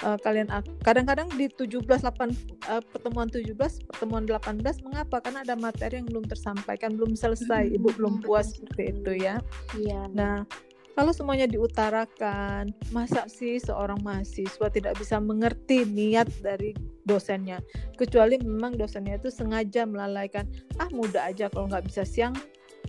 eh, 0.04 0.18
kalian 0.22 0.48
kadang-kadang 0.82 1.28
di 1.34 1.48
17 1.48 1.84
8 1.84 2.30
eh, 2.70 2.82
pertemuan 2.92 3.28
17 3.28 3.54
pertemuan 3.90 4.24
18 4.28 4.60
mengapa 4.86 5.20
karena 5.24 5.44
ada 5.44 5.54
materi 5.56 6.00
yang 6.00 6.08
belum 6.08 6.24
tersampaikan 6.28 6.96
belum 6.96 7.16
selesai 7.16 7.70
ibu 7.74 7.90
belum 7.94 8.24
puas 8.24 8.56
seperti 8.56 8.94
itu 8.94 9.12
ya 9.24 9.36
Iya. 9.74 10.08
nah 10.12 10.36
kalau 10.94 11.10
semuanya 11.10 11.50
diutarakan, 11.50 12.70
masa 12.94 13.26
sih 13.26 13.58
seorang 13.58 13.98
mahasiswa 14.06 14.70
tidak 14.70 14.94
bisa 14.94 15.18
mengerti 15.18 15.82
niat 15.82 16.30
dari 16.38 16.70
dosennya? 17.02 17.58
Kecuali 17.98 18.38
memang 18.38 18.78
dosennya 18.78 19.18
itu 19.18 19.26
sengaja 19.26 19.90
melalaikan, 19.90 20.46
ah 20.78 20.86
mudah 20.94 21.26
aja 21.26 21.50
kalau 21.50 21.66
nggak 21.66 21.90
bisa 21.90 22.06
siang, 22.06 22.30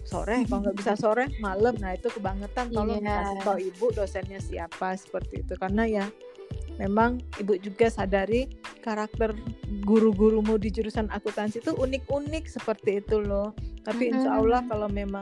sore, 0.06 0.46
kalau 0.46 0.62
nggak 0.70 0.78
bisa 0.78 0.94
sore, 0.94 1.26
malam. 1.41 1.74
Nah 1.82 1.98
itu 1.98 2.08
kebangetan. 2.13 2.70
Tolong 2.72 3.02
Iya. 3.02 3.18
kasih 3.26 3.39
tahu 3.41 3.58
ibu 3.60 3.86
dosennya 3.91 4.39
siapa 4.39 4.94
seperti 4.96 5.41
itu. 5.41 5.54
Karena 5.58 5.84
ya 5.89 6.06
memang 6.78 7.20
ibu 7.41 7.58
juga 7.58 7.89
sadari 7.89 8.48
karakter 8.86 9.34
guru-gurumu 9.82 10.62
di 10.62 10.70
jurusan 10.70 11.10
akuntansi 11.10 11.60
itu 11.65 11.74
unik-unik 11.74 12.46
seperti 12.46 13.02
itu 13.02 13.18
loh. 13.20 13.52
Tapi 13.86 14.10
insya. 14.10 14.41
Allah 14.41 14.65
kalau 14.65 14.89
memang 14.89 15.21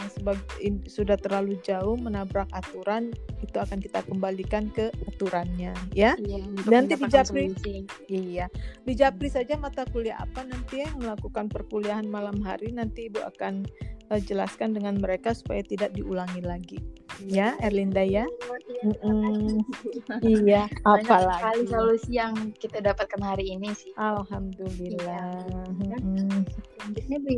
in- 0.63 0.87
sudah 0.87 1.19
terlalu 1.19 1.59
jauh 1.61 1.99
menabrak 1.99 2.47
aturan 2.55 3.11
itu 3.43 3.59
akan 3.59 3.83
kita 3.83 3.99
kembalikan 4.07 4.71
ke 4.71 4.87
aturannya 5.11 5.75
ya. 5.91 6.15
Iya, 6.15 6.47
Nanti 6.71 6.95
dijapri. 6.95 7.51
solusi. 7.51 7.83
Iya. 8.07 8.47
Di 8.87 8.95
Japri 8.95 9.27
saja 9.27 9.59
mata 9.59 9.83
kuliah 9.91 10.15
apa 10.15 10.47
nanti 10.47 10.79
yang 10.79 10.95
melakukan 10.95 11.51
perkuliahan 11.51 12.07
malam 12.07 12.39
hari 12.39 12.71
nanti 12.71 13.11
Ibu 13.11 13.19
akan 13.35 13.67
eh, 14.15 14.21
jelaskan 14.23 14.71
dengan 14.71 14.95
mereka 14.95 15.35
supaya 15.35 15.59
tidak 15.59 15.91
diulangi 15.91 16.39
lagi. 16.39 16.79
Ya, 17.27 17.59
Erlinda 17.59 18.01
ya. 18.01 18.23
Oh, 18.25 18.57
iya, 18.63 18.83
kasih. 19.03 19.61
Iya, 20.43 20.63
apalagi. 20.83 21.67
solusi 21.67 22.11
yang 22.15 22.33
kita 22.57 22.79
dapatkan 22.79 23.21
hari 23.21 23.53
ini 23.53 23.75
sih. 23.75 23.91
Alhamdulillah. 23.99 25.45
Iya. 25.83 25.97
Selanjutnya 26.79 27.17
Bu 27.19 27.31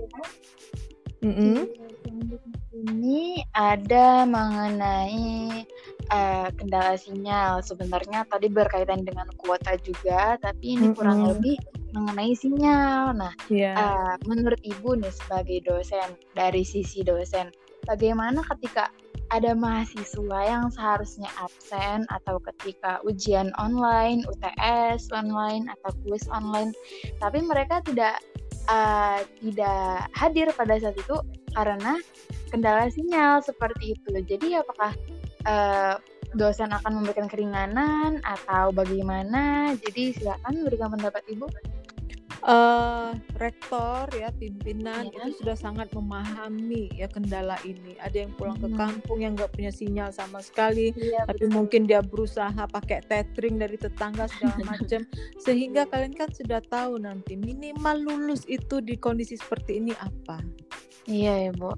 Selanjutnya 1.25 2.61
ini 2.75 3.41
ada 3.57 4.29
mengenai 4.29 5.65
eh, 6.11 6.47
kendala 6.53 6.93
sinyal. 6.99 7.65
Sebenarnya 7.65 8.29
tadi 8.29 8.45
berkaitan 8.51 9.01
dengan 9.01 9.25
kuota 9.41 9.73
juga, 9.81 10.37
tapi 10.37 10.77
ini 10.77 10.93
kurang 10.93 11.25
Mm-mm. 11.25 11.31
lebih 11.33 11.57
mengenai 11.97 12.35
sinyal. 12.37 13.17
Nah, 13.17 13.33
Iya. 13.49 13.73
eh, 13.73 14.13
menurut 14.29 14.61
Ibu 14.61 15.01
nih 15.01 15.13
sebagai 15.13 15.65
dosen, 15.65 16.13
dari 16.37 16.61
sisi 16.61 17.01
dosen, 17.01 17.49
bagaimana 17.89 18.45
ketika 18.53 18.93
ada 19.33 19.57
mahasiswa 19.57 20.39
yang 20.45 20.69
seharusnya 20.69 21.25
absen 21.41 22.05
atau 22.13 22.37
ketika 22.53 23.01
ujian 23.01 23.49
online, 23.57 24.21
UTS 24.29 25.09
online 25.09 25.65
atau 25.73 25.89
kuis 26.05 26.29
online, 26.29 26.69
tapi 27.17 27.41
mereka 27.41 27.81
tidak 27.81 28.21
eh, 28.69 29.19
tidak 29.41 30.09
hadir 30.13 30.47
pada 30.53 30.77
saat 30.81 30.97
itu 30.97 31.17
karena 31.55 31.97
kendala 32.51 32.89
sinyal 32.91 33.41
seperti 33.41 33.95
itu. 33.95 34.09
Jadi 34.25 34.59
apakah 34.59 34.91
eh, 35.45 35.95
dosen 36.35 36.73
akan 36.75 37.01
memberikan 37.01 37.31
keringanan 37.31 38.19
atau 38.21 38.75
bagaimana? 38.75 39.73
Jadi 39.79 40.17
silakan 40.17 40.67
berikan 40.67 40.91
pendapat 40.91 41.23
Ibu. 41.31 41.47
Eh 42.45 43.09
rektor 43.35 44.05
ya 44.13 44.29
pimpinan 44.31 45.09
Iya. 45.09 45.17
itu 45.17 45.41
sudah 45.41 45.57
sangat 45.57 45.89
memahami 45.91 46.93
ya 46.93 47.05
kendala 47.05 47.57
ini. 47.61 47.97
Ada 47.97 48.23
yang 48.23 48.31
pulang 48.33 48.55
ke 48.55 48.69
Mhm. 48.69 48.77
kampung 48.77 49.19
yang 49.19 49.33
nggak 49.33 49.49
punya 49.51 49.69
sinyal 49.69 50.09
sama 50.09 50.39
sekali, 50.39 50.93
Iya, 50.93 51.25
tapi 51.25 51.49
mungkin 51.49 51.83
dia 51.83 51.99
berusaha 51.99 52.53
pakai 52.69 53.01
tethering 53.03 53.57
dari 53.57 53.75
tetangga 53.75 54.29
segala 54.29 54.61
macam. 54.63 55.01
Sehingga 55.41 55.83
kalian 55.85 56.13
kan 56.13 56.29
sudah 56.29 56.61
tahu 56.61 56.97
nanti 56.97 57.33
minimal 57.33 57.97
lulus 57.99 58.45
itu 58.45 58.77
di 58.77 58.93
kondisi 58.95 59.35
seperti 59.35 59.81
ini 59.81 59.97
apa. 59.97 60.37
Iya 61.05 61.49
ya, 61.49 61.51
Bu. 61.51 61.73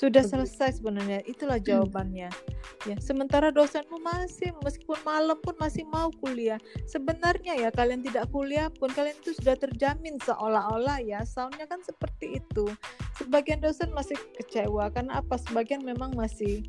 Sudah 0.00 0.24
selesai 0.24 0.80
sebenarnya. 0.80 1.20
Itulah 1.28 1.60
jawabannya. 1.60 2.32
Ya, 2.88 2.96
sementara 3.04 3.52
dosenmu 3.52 4.00
masih 4.00 4.56
meskipun 4.64 4.96
malam 5.04 5.36
pun 5.44 5.52
masih 5.60 5.84
mau 5.84 6.08
kuliah. 6.24 6.56
Sebenarnya 6.88 7.52
ya 7.52 7.68
kalian 7.68 8.00
tidak 8.00 8.32
kuliah 8.32 8.72
pun 8.72 8.88
kalian 8.96 9.12
itu 9.20 9.36
sudah 9.36 9.60
terjamin 9.60 10.16
seolah-olah 10.24 11.04
ya. 11.04 11.20
Soundnya 11.28 11.68
kan 11.68 11.84
seperti 11.84 12.40
itu. 12.40 12.72
Sebagian 13.20 13.60
dosen 13.60 13.92
masih 13.92 14.16
kecewa 14.40 14.88
karena 14.88 15.20
apa? 15.20 15.36
Sebagian 15.36 15.84
memang 15.84 16.16
masih 16.16 16.64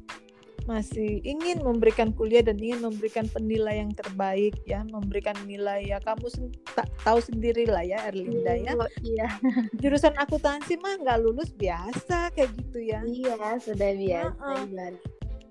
masih 0.69 1.19
ingin 1.25 1.61
memberikan 1.65 2.13
kuliah 2.13 2.45
dan 2.45 2.57
ingin 2.61 2.85
memberikan 2.85 3.25
penilaian 3.29 3.89
yang 3.89 3.93
terbaik 3.97 4.55
ya, 4.63 4.85
memberikan 4.87 5.33
nilai 5.49 5.89
ya. 5.89 5.97
Kamu 5.99 6.27
sen- 6.29 6.53
tak 6.77 6.87
tahu 7.01 7.17
sendirilah 7.17 7.81
ya 7.81 8.05
Erlinda 8.07 8.53
ya. 8.53 8.77
Bu, 8.77 8.85
Iya, 9.01 9.27
Jurusan 9.81 10.13
akuntansi 10.17 10.77
mah 10.77 11.01
nggak 11.01 11.19
lulus 11.21 11.49
biasa 11.57 12.29
kayak 12.35 12.51
gitu 12.57 12.79
ya. 12.83 13.01
iya 13.03 13.35
sudah 13.57 13.91
biasa. 13.97 14.37
Heeh. 14.37 14.61
ibarat. 14.69 14.95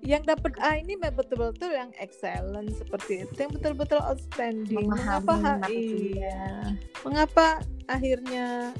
yang 0.01 0.25
dapat 0.25 0.57
A 0.57 0.81
ini 0.81 0.97
betul-betul 0.97 1.77
yang 1.77 1.93
excellent 2.01 2.73
seperti 2.73 3.21
itu, 3.21 3.37
yang 3.37 3.53
betul-betul 3.53 4.01
outstanding. 4.01 4.89
Memahami 4.89 5.29
Mengapa 5.29 5.69
iya? 5.69 6.41
Mengapa 7.05 7.47
akhirnya 7.85 8.73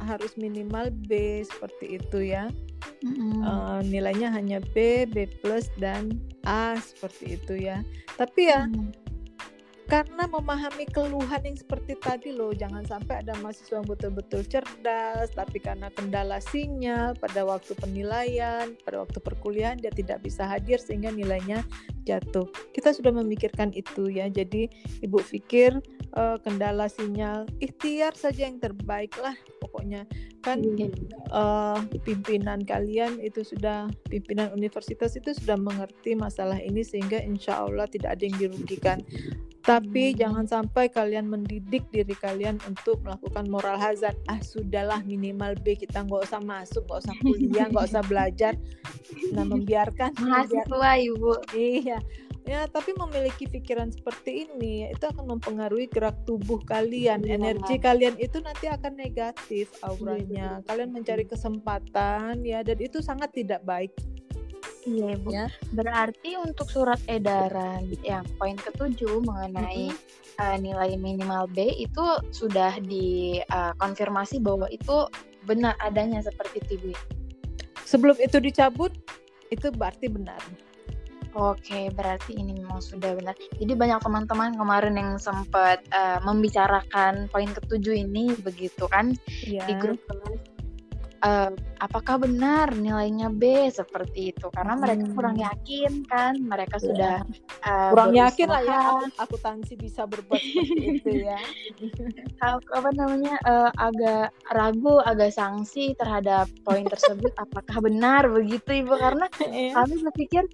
harus 0.00 0.32
minimal 0.40 0.88
B 1.04 1.44
seperti 1.44 2.00
itu 2.00 2.18
ya? 2.32 2.48
Mm-mm. 3.04 3.42
Eh, 3.44 3.80
nilainya 3.88 4.32
hanya 4.32 4.58
B, 4.72 5.04
B 5.08 5.28
plus 5.40 5.68
dan 5.76 6.16
A 6.48 6.76
seperti 6.80 7.36
itu 7.36 7.54
ya. 7.58 7.84
Tapi 8.16 8.48
ya 8.48 8.66
Mm. 8.68 9.03
Karena 9.84 10.24
memahami 10.24 10.88
keluhan 10.88 11.44
yang 11.44 11.58
seperti 11.60 11.92
tadi 12.00 12.32
loh 12.32 12.56
jangan 12.56 12.88
sampai 12.88 13.20
ada 13.20 13.36
mahasiswa 13.44 13.84
yang 13.84 13.88
betul-betul 13.88 14.40
cerdas 14.48 15.28
tapi 15.36 15.60
karena 15.60 15.92
kendala 15.92 16.40
sinyal 16.40 17.12
pada 17.20 17.44
waktu 17.44 17.76
penilaian 17.76 18.72
pada 18.88 19.04
waktu 19.04 19.20
perkuliahan 19.20 19.76
dia 19.76 19.92
tidak 19.92 20.24
bisa 20.24 20.48
hadir 20.48 20.80
sehingga 20.80 21.12
nilainya 21.12 21.60
jatuh. 22.08 22.48
Kita 22.72 22.92
sudah 22.92 23.12
memikirkan 23.12 23.72
itu 23.76 24.12
ya 24.12 24.28
jadi 24.28 24.68
ibu 25.04 25.20
pikir 25.20 25.76
eh, 26.16 26.36
kendala 26.40 26.88
sinyal 26.88 27.48
ikhtiar 27.60 28.16
saja 28.16 28.48
yang 28.48 28.60
terbaik 28.60 29.12
lah 29.20 29.36
pokoknya. 29.60 30.08
Kan 30.40 30.64
eh, 30.64 31.78
pimpinan 32.04 32.64
kalian 32.64 33.20
itu 33.20 33.44
sudah 33.44 33.88
pimpinan 34.08 34.52
universitas 34.56 35.16
itu 35.16 35.36
sudah 35.36 35.60
mengerti 35.60 36.16
masalah 36.16 36.56
ini 36.60 36.80
sehingga 36.80 37.20
insya 37.20 37.64
Allah 37.64 37.88
tidak 37.88 38.16
ada 38.16 38.22
yang 38.24 38.36
dirugikan 38.48 39.00
tapi 39.74 40.04
Hmm. 40.06 40.16
jangan 40.16 40.44
sampai 40.46 40.84
kalian 40.88 41.26
mendidik 41.26 41.82
diri 41.88 42.14
kalian 42.14 42.62
untuk 42.64 43.00
melakukan 43.00 43.44
moral 43.46 43.74
hazard 43.76 44.14
ah 44.24 44.38
sudahlah 44.38 45.02
minimal 45.02 45.54
B 45.56 45.74
kita 45.74 46.00
nggak 46.00 46.22
usah 46.24 46.38
masuk 46.38 46.84
nggak 46.84 47.00
usah 47.00 47.14
kuliah 47.18 47.66
nggak 47.66 47.86
usah 47.86 48.02
belajar 48.02 48.54
nah 49.30 49.42
membiarkan 49.50 50.14
membiar- 50.14 50.46
Mahasiswa 50.46 50.90
Ibu. 51.00 51.32
iya 51.52 51.98
ya 52.44 52.68
tapi 52.68 52.92
memiliki 52.92 53.48
pikiran 53.48 53.88
seperti 53.88 54.44
ini 54.46 54.86
itu 54.86 55.00
akan 55.00 55.24
mempengaruhi 55.30 55.88
gerak 55.88 56.12
tubuh 56.22 56.60
kalian 56.62 57.24
Iya. 57.24 57.34
energi 57.34 57.80
kalian 57.80 58.14
itu 58.16 58.36
nanti 58.38 58.68
akan 58.68 58.92
negatif 58.94 59.72
auranya 59.80 60.60
betul. 60.60 60.66
kalian 60.68 60.90
mencari 60.92 61.24
kesempatan 61.24 62.44
ya 62.44 62.60
dan 62.60 62.76
itu 62.78 63.00
sangat 63.00 63.32
tidak 63.32 63.64
baik 63.64 63.96
Iya, 64.84 65.16
Ibu. 65.16 65.28
ya 65.32 65.46
Berarti 65.72 66.36
untuk 66.36 66.68
surat 66.68 67.00
edaran 67.08 67.88
yang 68.04 68.24
poin 68.36 68.56
ketujuh 68.56 69.24
mengenai 69.24 69.92
uh, 70.40 70.56
nilai 70.60 70.96
minimal 71.00 71.48
B 71.48 71.72
itu 71.80 72.06
sudah 72.30 72.76
dikonfirmasi 72.84 74.44
bahwa 74.44 74.68
itu 74.68 75.08
benar 75.44 75.76
adanya 75.80 76.24
seperti 76.24 76.60
itu, 76.64 76.72
Ibu. 76.80 76.90
sebelum 77.84 78.16
itu 78.16 78.40
dicabut 78.40 78.92
itu 79.52 79.68
berarti 79.68 80.08
benar 80.08 80.40
Oke, 81.34 81.90
berarti 81.90 82.38
ini 82.38 82.54
memang 82.54 82.78
sudah 82.78 83.18
benar. 83.18 83.34
Jadi 83.58 83.74
banyak 83.74 83.98
teman-teman 84.06 84.54
kemarin 84.54 84.94
yang 84.94 85.18
sempat 85.18 85.82
uh, 85.90 86.22
membicarakan 86.22 87.26
poin 87.26 87.50
ketujuh 87.50 88.06
ini 88.06 88.38
begitu 88.38 88.86
kan 88.86 89.18
ya 89.42 89.66
di 89.66 89.74
grup. 89.74 89.98
Uh, 91.24 91.48
apakah 91.80 92.20
benar 92.20 92.68
nilainya 92.70 93.32
B 93.32 93.64
seperti 93.66 94.28
itu? 94.28 94.52
Karena 94.52 94.76
mereka 94.76 95.08
Hmm. 95.08 95.14
kurang 95.16 95.36
yakin 95.40 96.04
kan, 96.04 96.36
mereka 96.36 96.76
Ya. 96.76 96.84
sudah 96.84 97.14
uh, 97.64 97.90
kurang 97.96 98.12
yakin 98.12 98.44
lah 98.46 98.60
ya 98.60 98.76
berusaha. 98.76 98.92
aku 98.92 99.40
akuntansi 99.40 99.74
bisa 99.80 100.02
berbuat 100.04 100.42
seperti 100.44 100.82
itu 100.92 101.10
ya 101.24 101.40
Ap- 102.44 102.68
apa 102.68 102.90
namanya 102.92 103.40
eh, 103.40 103.70
agak 103.74 104.26
ragu, 104.52 105.00
agak 105.00 105.32
sanksi 105.32 105.96
terhadap 105.96 106.44
poin 106.60 106.84
tersebut. 106.84 107.32
Apakah 107.40 107.80
benar 107.80 108.28
begitu 108.28 108.84
ibu? 108.84 108.92
Karena 108.92 109.24
Iya. 109.40 109.80
kami 109.80 110.04
berpikir 110.04 110.44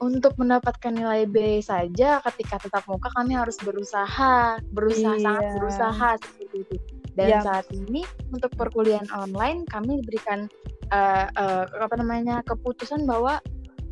untuk 0.00 0.34
mendapatkan 0.36 0.90
nilai 0.90 1.28
B 1.28 1.60
saja 1.60 2.24
ketika 2.24 2.58
tetap 2.58 2.82
muka 2.88 3.12
kami 3.12 3.36
harus 3.36 3.60
berusaha, 3.60 4.56
berusaha 4.72 5.20
sangat 5.20 5.44
Iya. 5.44 5.54
berusaha 5.60 6.08
seperti 6.16 6.64
itu. 6.64 6.93
Dan 7.14 7.28
Ya. 7.30 7.40
saat 7.42 7.66
ini 7.70 8.02
untuk 8.34 8.50
perkuliahan 8.58 9.06
online 9.14 9.66
kami 9.70 10.02
diberikan 10.02 10.50
eh, 10.92 11.26
eh, 11.30 11.64
apa 11.80 11.94
namanya 11.96 12.42
keputusan 12.44 13.06
bahwa 13.08 13.40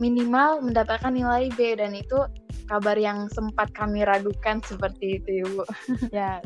minimal 0.03 0.61
mendapatkan 0.61 1.15
nilai 1.15 1.49
B 1.55 1.79
dan 1.79 1.95
itu 1.95 2.19
kabar 2.67 2.97
yang 2.97 3.29
sempat 3.31 3.71
kami 3.75 4.03
ragukan 4.03 4.59
seperti 4.65 5.19
itu 5.23 5.47
ibu. 5.47 5.63
ya 6.15 6.43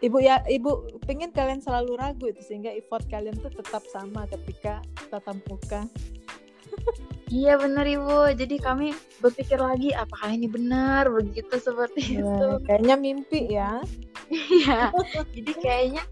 ibu 0.00 0.18
ya 0.20 0.40
ibu 0.48 0.86
pengen 1.04 1.32
kalian 1.32 1.60
selalu 1.60 1.96
ragu 1.98 2.24
itu 2.30 2.40
sehingga 2.44 2.70
effort 2.72 3.04
kalian 3.10 3.36
tuh 3.40 3.50
tetap 3.52 3.82
sama 3.90 4.24
ketika 4.30 4.80
tatap 5.10 5.36
muka 5.48 5.84
Iya 7.26 7.58
benar 7.58 7.86
ibu. 7.90 8.30
Jadi 8.38 8.56
kami 8.62 8.94
berpikir 9.18 9.58
lagi 9.58 9.90
apakah 9.90 10.30
ini 10.30 10.46
benar 10.46 11.10
begitu 11.10 11.58
seperti 11.58 12.22
itu. 12.22 12.46
Ya, 12.46 12.62
kayaknya 12.62 12.94
mimpi 12.94 13.40
ya 13.50 13.82
Iya. 14.30 14.90
Jadi 15.34 15.52
kayaknya, 15.58 16.02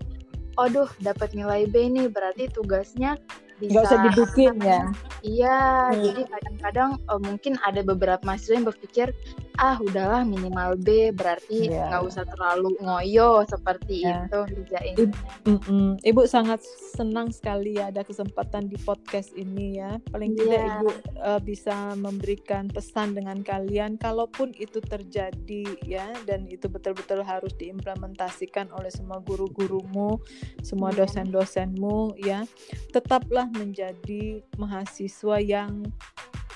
aduh 0.58 0.90
dapat 1.02 1.34
nilai 1.34 1.66
B 1.70 1.90
nih 1.90 2.06
berarti 2.10 2.50
tugasnya 2.50 3.18
bisa. 3.62 3.70
nggak 3.78 3.84
usah 3.86 3.98
dibikin 4.10 4.54
ya 4.62 4.82
Iya. 5.22 5.58
Hmm. 5.94 6.02
Jadi 6.02 6.22
kadang-kadang 6.30 6.90
eh, 6.98 7.20
mungkin 7.22 7.52
ada 7.62 7.80
beberapa 7.86 8.22
mahasiswa 8.26 8.54
yang 8.58 8.66
berpikir 8.66 9.06
ah 9.54 9.78
udahlah 9.78 10.26
minimal 10.26 10.74
B 10.76 11.10
berarti 11.10 11.70
Iya. 11.70 11.86
nggak 11.88 12.02
usah 12.04 12.24
terlalu 12.26 12.74
ngoyo 12.82 13.46
seperti 13.46 14.02
Ya. 14.02 14.26
itu 14.26 14.40
kerjain. 14.50 14.94
Ib- 14.98 15.20
Mm-mm. 15.46 15.86
Ibu 16.02 16.26
sangat 16.26 16.58
senang 16.90 17.30
sekali 17.30 17.78
ya 17.78 17.94
ada 17.94 18.02
kesempatan 18.02 18.66
di 18.66 18.74
podcast 18.76 19.30
ini 19.32 19.78
ya. 19.78 20.02
Paling 20.10 20.34
tidak 20.34 20.58
Iya. 20.58 20.74
Ibu 20.74 20.88
eh, 21.14 21.40
bisa 21.40 21.76
memberikan 21.94 22.66
pesan 22.66 23.14
dengan 23.14 23.40
kalian 23.40 23.94
kalaupun 23.94 24.50
itu 24.54 24.82
terjadi 24.82 25.62
ya 25.86 26.10
dan 26.26 26.50
itu 26.50 26.66
betul-betul 26.66 27.22
harus 27.22 27.54
diimplementasikan 27.54 28.74
oleh 28.74 28.90
semua 28.90 29.22
guru-gurumu, 29.22 30.18
semua 30.60 30.90
Iya. 30.90 31.06
dosen-dosenmu 31.06 32.18
ya. 32.18 32.42
Tetaplah 32.90 33.46
menjadi 33.54 34.42
mahasiswa 34.58 35.38
yang 35.38 35.86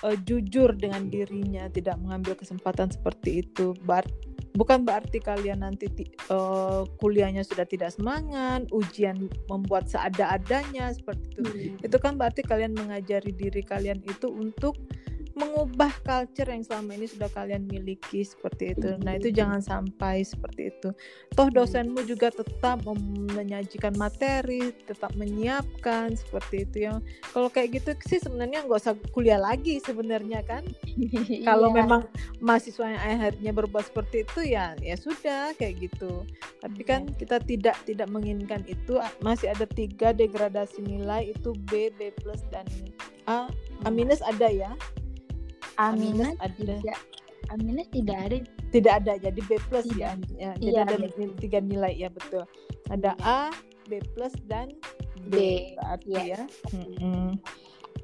eh, 0.05 0.17
jujur 0.23 0.75
dengan 0.77 1.09
dirinya, 1.09 1.67
tidak 1.73 1.99
mengambil 1.99 2.37
kesempatan 2.39 2.93
seperti 2.93 3.47
itu. 3.47 3.75
Bar- 3.83 4.11
bukan 4.59 4.83
berarti 4.83 5.23
kalian 5.23 5.63
nanti 5.63 5.87
ti- 5.91 6.11
eh, 6.11 6.83
kuliahnya 6.99 7.47
sudah 7.47 7.63
tidak 7.65 7.95
semangat, 7.95 8.67
ujian 8.75 9.31
membuat 9.47 9.87
seada-adanya 9.87 10.91
seperti 10.91 11.25
itu. 11.35 11.41
Hmm. 11.47 11.87
Itu 11.87 11.97
kan 12.03 12.19
berarti 12.19 12.43
kalian 12.43 12.75
mengajari 12.75 13.31
diri 13.31 13.63
kalian 13.63 14.03
itu 14.03 14.27
untuk 14.27 14.75
mengubah 15.39 15.95
culture 16.03 16.47
yang 16.47 16.61
selama 16.61 16.93
ini 16.93 17.07
sudah 17.07 17.31
kalian 17.31 17.65
miliki 17.65 18.21
seperti 18.21 18.75
itu. 18.75 18.99
Nah, 19.01 19.15
itu 19.15 19.31
Mhm. 19.31 19.37
jangan 19.39 19.61
sampai 19.63 20.21
seperti 20.21 20.69
itu. 20.69 20.91
Toh 21.33 21.49
dosenmu 21.49 22.03
juga 22.03 22.29
tetap 22.29 22.83
menyajikan 23.31 23.95
materi, 23.95 24.75
tetap 24.85 25.15
menyiapkan 25.15 26.13
seperti 26.13 26.67
itu 26.67 26.77
ya. 26.85 26.99
Kalau 27.31 27.49
kayak 27.49 27.79
gitu 27.79 27.91
sih 28.05 28.19
sebenarnya 28.19 28.67
nggak 28.67 28.81
usah 28.81 28.95
kuliah 29.15 29.39
lagi 29.39 29.79
sebenarnya 29.79 30.43
kan 30.43 30.67
kalau 31.49 31.71
Iya. 31.71 31.79
memang 31.79 32.03
mahasiswa 32.39 32.85
yang 32.91 32.99
akhirnya 33.01 33.53
berbuat 33.53 33.85
seperti 33.87 34.27
itu 34.27 34.41
ya 34.51 34.75
ya 34.81 34.95
sudah 34.95 35.55
kayak 35.55 35.87
gitu 35.89 36.27
tapi 36.59 36.83
Iya. 36.83 36.91
kan 36.91 37.01
kita 37.15 37.37
tidak 37.39 37.77
tidak 37.87 38.09
menginginkan 38.11 38.67
itu 38.67 38.99
masih 39.21 39.55
ada 39.55 39.65
tiga 39.65 40.11
degradasi 40.11 40.83
nilai 40.83 41.31
itu 41.31 41.55
B 41.71 41.95
B 41.95 42.11
plus 42.19 42.43
dan 42.51 42.67
A 43.25 43.47
A 43.85 43.89
minus 43.89 44.19
ada 44.21 44.49
ya 44.49 44.75
A 45.79 45.91
Aminah 45.91 46.35
minus 46.35 46.39
ada. 46.39 46.75
Tidak. 46.77 46.99
Aminah 47.49 47.87
tidak 47.89 48.19
ada. 48.21 48.37
tidak 48.69 48.93
ada 49.01 49.13
jadi 49.17 49.41
B 49.41 49.51
plus 49.65 49.87
ya, 49.95 50.13
ya 50.31 50.53
jadi 50.59 50.75
Iya, 50.75 50.83
ada 50.85 50.95
ni- 50.99 51.39
tiga 51.39 51.59
nilai 51.59 51.97
ya 51.97 52.11
betul. 52.11 52.45
Ada 52.87 53.17
A 53.19 53.49
B 53.87 53.97
plus 54.13 54.35
dan 54.45 54.69
B, 55.25 55.33
B, 55.33 55.37
berarti 55.75 56.09
iya. 56.11 56.23
ya. 56.37 56.43
Mm-mm. 56.75 57.41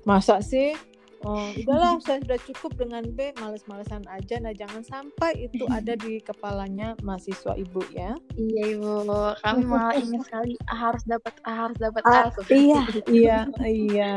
masa 0.02 0.40
sih? 0.40 0.72
Oh, 1.20 1.48
udahlah 1.54 1.96
saya 2.04 2.20
sudah 2.20 2.40
cukup 2.42 2.76
dengan 2.78 3.04
B. 3.10 3.32
Males-malesan 3.34 4.04
aja. 4.06 4.36
Nah 4.38 4.52
jangan 4.52 4.80
sampai 4.80 5.48
itu 5.48 5.64
ada 5.72 5.92
di 5.94 6.20
kepalanya 6.20 6.96
mahasiswa 7.00 7.52
ibu 7.54 7.80
ya. 7.90 8.12
Iya 8.34 8.76
ibu, 8.76 9.04
kami 9.40 9.64
malah 9.68 9.92
ingin 9.94 10.20
sekali 10.20 10.56
ah, 10.66 10.88
harus 10.88 11.04
dapat 11.04 11.32
ah, 11.42 11.56
harus 11.64 11.76
dapat 11.76 12.02
Ah, 12.04 12.24
A 12.24 12.30
seperti 12.30 12.56
iya 12.64 12.82
iya 13.06 13.38
iya. 13.62 14.14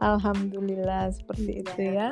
Alhamdulillah 0.00 1.10
seperti 1.10 1.50
Iya. 1.52 1.62
itu 1.64 1.82
ya 1.92 2.10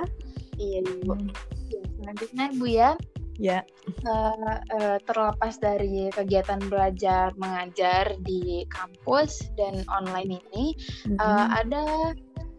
Iya 0.56 0.78
ibu. 0.84 1.12
Hmm, 1.14 1.30
Ya, 1.66 1.82
selanjutnya 1.98 2.44
ibu 2.54 2.66
ya, 2.70 2.90
ya 3.36 3.58
eh, 4.06 4.58
eh, 4.78 4.96
terlepas 5.02 5.54
dari 5.58 6.08
kegiatan 6.14 6.62
belajar 6.70 7.34
mengajar 7.34 8.14
di 8.22 8.64
kampus 8.70 9.50
dan 9.58 9.82
online 9.90 10.38
ini, 10.46 10.72
eh, 11.18 11.46
Mm-mm. 11.46 11.50
ada 11.50 11.84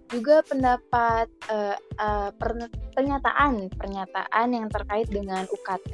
juga 0.08 0.40
pendapat 0.48 1.28
eh, 1.52 1.76
eh, 1.76 2.30
per- 2.36 2.72
pernyataan 2.96 3.68
pernyataan 3.76 4.48
yang 4.56 4.68
terkait 4.72 5.08
dengan 5.12 5.44
UKT 5.52 5.94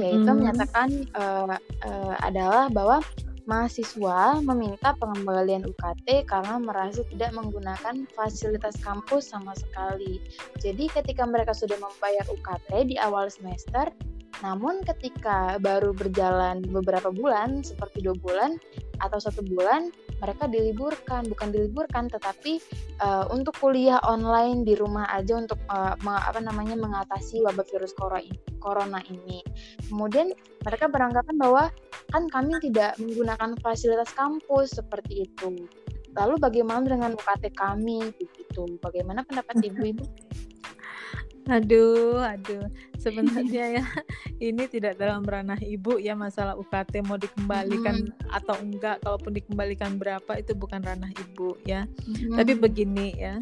yaitu 0.00 0.30
Mm-mm. 0.32 0.36
menyatakan 0.36 0.88
eh, 1.04 1.56
eh, 1.84 2.14
adalah 2.24 2.72
bahwa 2.72 3.04
mahasiswa 3.48 4.44
meminta 4.44 4.92
pengembalian 5.00 5.64
UKT 5.64 6.28
karena 6.28 6.60
merasa 6.60 7.00
tidak 7.08 7.32
menggunakan 7.32 8.04
fasilitas 8.12 8.76
kampus 8.84 9.32
sama 9.32 9.56
sekali. 9.56 10.20
Jadi 10.60 10.92
ketika 10.92 11.24
mereka 11.24 11.56
sudah 11.56 11.80
membayar 11.80 12.28
UKT 12.28 12.92
di 12.92 13.00
awal 13.00 13.32
semester, 13.32 13.88
namun 14.44 14.84
ketika 14.84 15.56
baru 15.58 15.96
berjalan 15.96 16.60
beberapa 16.68 17.08
bulan, 17.08 17.64
seperti 17.64 18.04
dua 18.04 18.14
bulan 18.20 18.60
atau 19.00 19.18
satu 19.18 19.40
bulan, 19.48 19.90
mereka 20.18 20.50
diliburkan, 20.50 21.26
bukan 21.30 21.48
diliburkan, 21.54 22.10
tetapi 22.10 22.58
eh, 22.98 23.24
untuk 23.30 23.54
kuliah 23.58 24.02
online 24.06 24.66
di 24.66 24.74
rumah 24.74 25.06
aja 25.14 25.38
untuk 25.38 25.58
me- 26.02 26.24
apa 26.24 26.42
namanya 26.42 26.74
mengatasi 26.74 27.42
wabah 27.42 27.66
virus 27.70 27.94
coro- 27.94 28.22
corona 28.58 28.98
ini. 29.06 29.42
Kemudian 29.86 30.34
mereka 30.66 30.90
beranggapan 30.90 31.36
bahwa 31.38 31.62
kan 32.10 32.26
kami 32.28 32.58
tidak 32.60 32.98
menggunakan 32.98 33.54
fasilitas 33.62 34.10
kampus 34.12 34.74
seperti 34.74 35.30
itu. 35.30 35.68
Lalu 36.18 36.34
bagaimana 36.40 36.82
dengan 36.82 37.14
UKT 37.14 37.54
kami 37.54 38.10
begitu? 38.18 38.66
Bagaimana 38.82 39.22
pendapat 39.22 39.62
ibu-ibu? 39.70 40.04
Aduh, 41.48 42.20
aduh. 42.20 42.68
Sebenarnya 43.00 43.64
ya 43.80 43.84
ini 44.38 44.68
tidak 44.68 45.00
dalam 45.00 45.24
ranah 45.24 45.56
ibu 45.58 45.96
ya 45.96 46.12
masalah 46.12 46.54
UKT 46.54 47.00
mau 47.08 47.16
dikembalikan 47.16 48.04
atau 48.28 48.54
enggak. 48.60 49.00
Kalaupun 49.00 49.32
dikembalikan 49.32 49.96
berapa 49.96 50.36
itu 50.36 50.52
bukan 50.52 50.84
ranah 50.84 51.08
ibu 51.16 51.56
ya. 51.64 51.88
Tapi 52.30 52.52
Hmm, 52.52 52.60
begini 52.60 53.16
ya, 53.16 53.40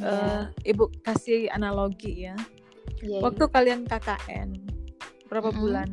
ya, 0.00 0.08
eh, 0.08 0.42
ibu 0.64 0.88
kasih 1.04 1.52
analogi 1.52 2.24
ya. 2.24 2.34
ya, 3.04 3.20
Waktu 3.20 3.44
kalian 3.46 3.84
KKN 3.84 4.48
berapa 5.28 5.52
Mm-mm. 5.52 5.60
bulan? 5.60 5.90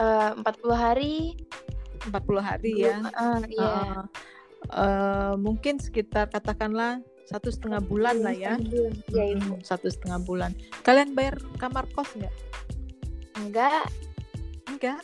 Eh, 0.00 0.30
40 0.32 0.72
hari 0.72 1.14
40 2.00 2.40
hari 2.40 2.72
belum, 2.72 3.04
ya. 3.04 3.12
eh, 3.12 3.40
iya. 3.52 3.68
Heeh. 3.68 4.00
Eh, 4.70 5.32
mungkin 5.36 5.76
sekitar 5.76 6.28
katakanlah 6.28 7.00
satu 7.30 7.48
setengah 7.48 7.78
bulan 7.80 8.18
lah 8.20 8.34
ya 8.34 8.58
Iya 9.06 9.24
ibu. 9.38 9.54
Hmm, 9.54 9.62
satu 9.62 9.86
setengah 9.86 10.18
bulan 10.20 10.50
kalian 10.82 11.14
bayar 11.14 11.38
kamar 11.56 11.86
kos 11.94 12.10
nggak 12.18 12.34
Enggak, 13.38 13.86
enggak 14.68 15.00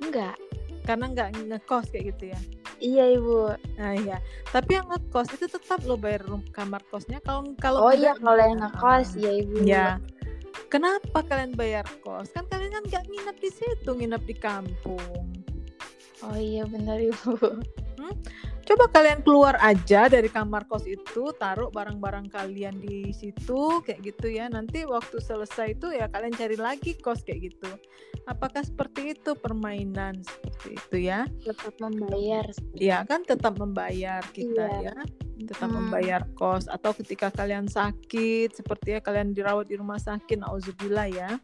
enggak. 0.00 0.34
karena 0.82 1.04
nggak 1.12 1.28
ngekos 1.46 1.86
kayak 1.92 2.16
gitu 2.16 2.32
ya 2.32 2.40
Iya 2.76 3.04
ibu. 3.16 3.52
nah 3.76 3.92
iya 3.92 4.16
tapi 4.48 4.76
yang 4.76 4.88
ngekos 4.88 5.32
itu 5.32 5.46
tetap 5.46 5.80
lo 5.84 5.96
bayar 5.96 6.24
kamar 6.50 6.80
kosnya 6.88 7.20
kalau 7.20 7.52
kalau 7.56 7.88
Oh 7.88 7.92
iya 7.92 8.16
kalau 8.16 8.36
yang 8.36 8.60
ngekos 8.60 9.16
ya 9.16 9.32
ibu. 9.32 9.60
Ya. 9.62 9.96
Kenapa 10.66 11.22
kalian 11.22 11.54
bayar 11.54 11.84
kos? 12.00 12.32
Kan 12.32 12.44
kalian 12.48 12.72
kan 12.72 12.84
nggak 12.84 13.04
nginep 13.06 13.36
di 13.38 13.50
situ, 13.52 13.90
nginep 13.92 14.22
di 14.24 14.34
kampung. 14.34 15.24
Oh 16.20 16.34
iya 16.34 16.64
benar 16.66 16.98
ibu. 16.98 17.38
Coba 18.66 18.90
kalian 18.90 19.22
keluar 19.22 19.54
aja 19.62 20.10
dari 20.10 20.26
kamar 20.26 20.66
kos 20.66 20.90
itu, 20.90 21.30
taruh 21.38 21.70
barang-barang 21.70 22.26
kalian 22.34 22.82
di 22.82 23.14
situ, 23.14 23.78
kayak 23.86 24.02
gitu 24.02 24.26
ya. 24.26 24.50
Nanti 24.50 24.82
waktu 24.82 25.22
selesai 25.22 25.78
itu 25.78 25.94
ya 25.94 26.10
kalian 26.10 26.34
cari 26.34 26.58
lagi 26.58 26.98
kos 26.98 27.22
kayak 27.22 27.54
gitu. 27.54 27.70
Apakah 28.26 28.66
seperti 28.66 29.14
itu 29.14 29.38
permainan 29.38 30.18
seperti 30.26 30.74
itu 30.74 30.96
ya? 30.98 31.30
Tetap 31.46 31.78
membayar. 31.78 32.46
Ya 32.74 33.06
kan 33.06 33.22
tetap 33.22 33.54
membayar 33.54 34.26
kita 34.34 34.66
Iya. 34.82 34.90
ya. 34.90 34.94
Tetap 35.36 35.68
Hmm. 35.68 35.92
membayar 35.92 36.24
kos 36.32 36.64
atau 36.64 36.96
ketika 36.96 37.28
kalian 37.28 37.68
sakit 37.68 38.56
seperti 38.56 38.96
ya 38.96 39.00
kalian 39.00 39.36
dirawat 39.36 39.68
di 39.68 39.76
rumah 39.76 40.00
sakit 40.00 40.40
auzubillah 40.40 41.04
ya 41.06 41.36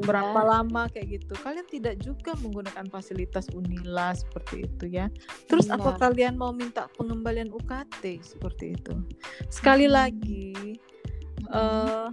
berapa 0.00 0.40
lama 0.40 0.88
kayak 0.88 1.20
gitu 1.20 1.36
kalian 1.36 1.68
tidak 1.68 2.00
juga 2.00 2.32
menggunakan 2.40 2.88
fasilitas 2.88 3.52
Unila 3.52 4.16
seperti 4.16 4.64
itu 4.64 4.84
ya 4.88 5.12
terus 5.44 5.68
Iya. 5.68 5.76
apa 5.76 6.00
kalian 6.00 6.40
mau 6.40 6.50
minta 6.50 6.88
pengembalian 6.96 7.52
UKT 7.52 8.24
seperti 8.24 8.72
itu 8.72 8.96
sekali 9.48 9.84
Hmm. 9.84 9.94
lagi 9.94 10.52
eh 11.48 12.06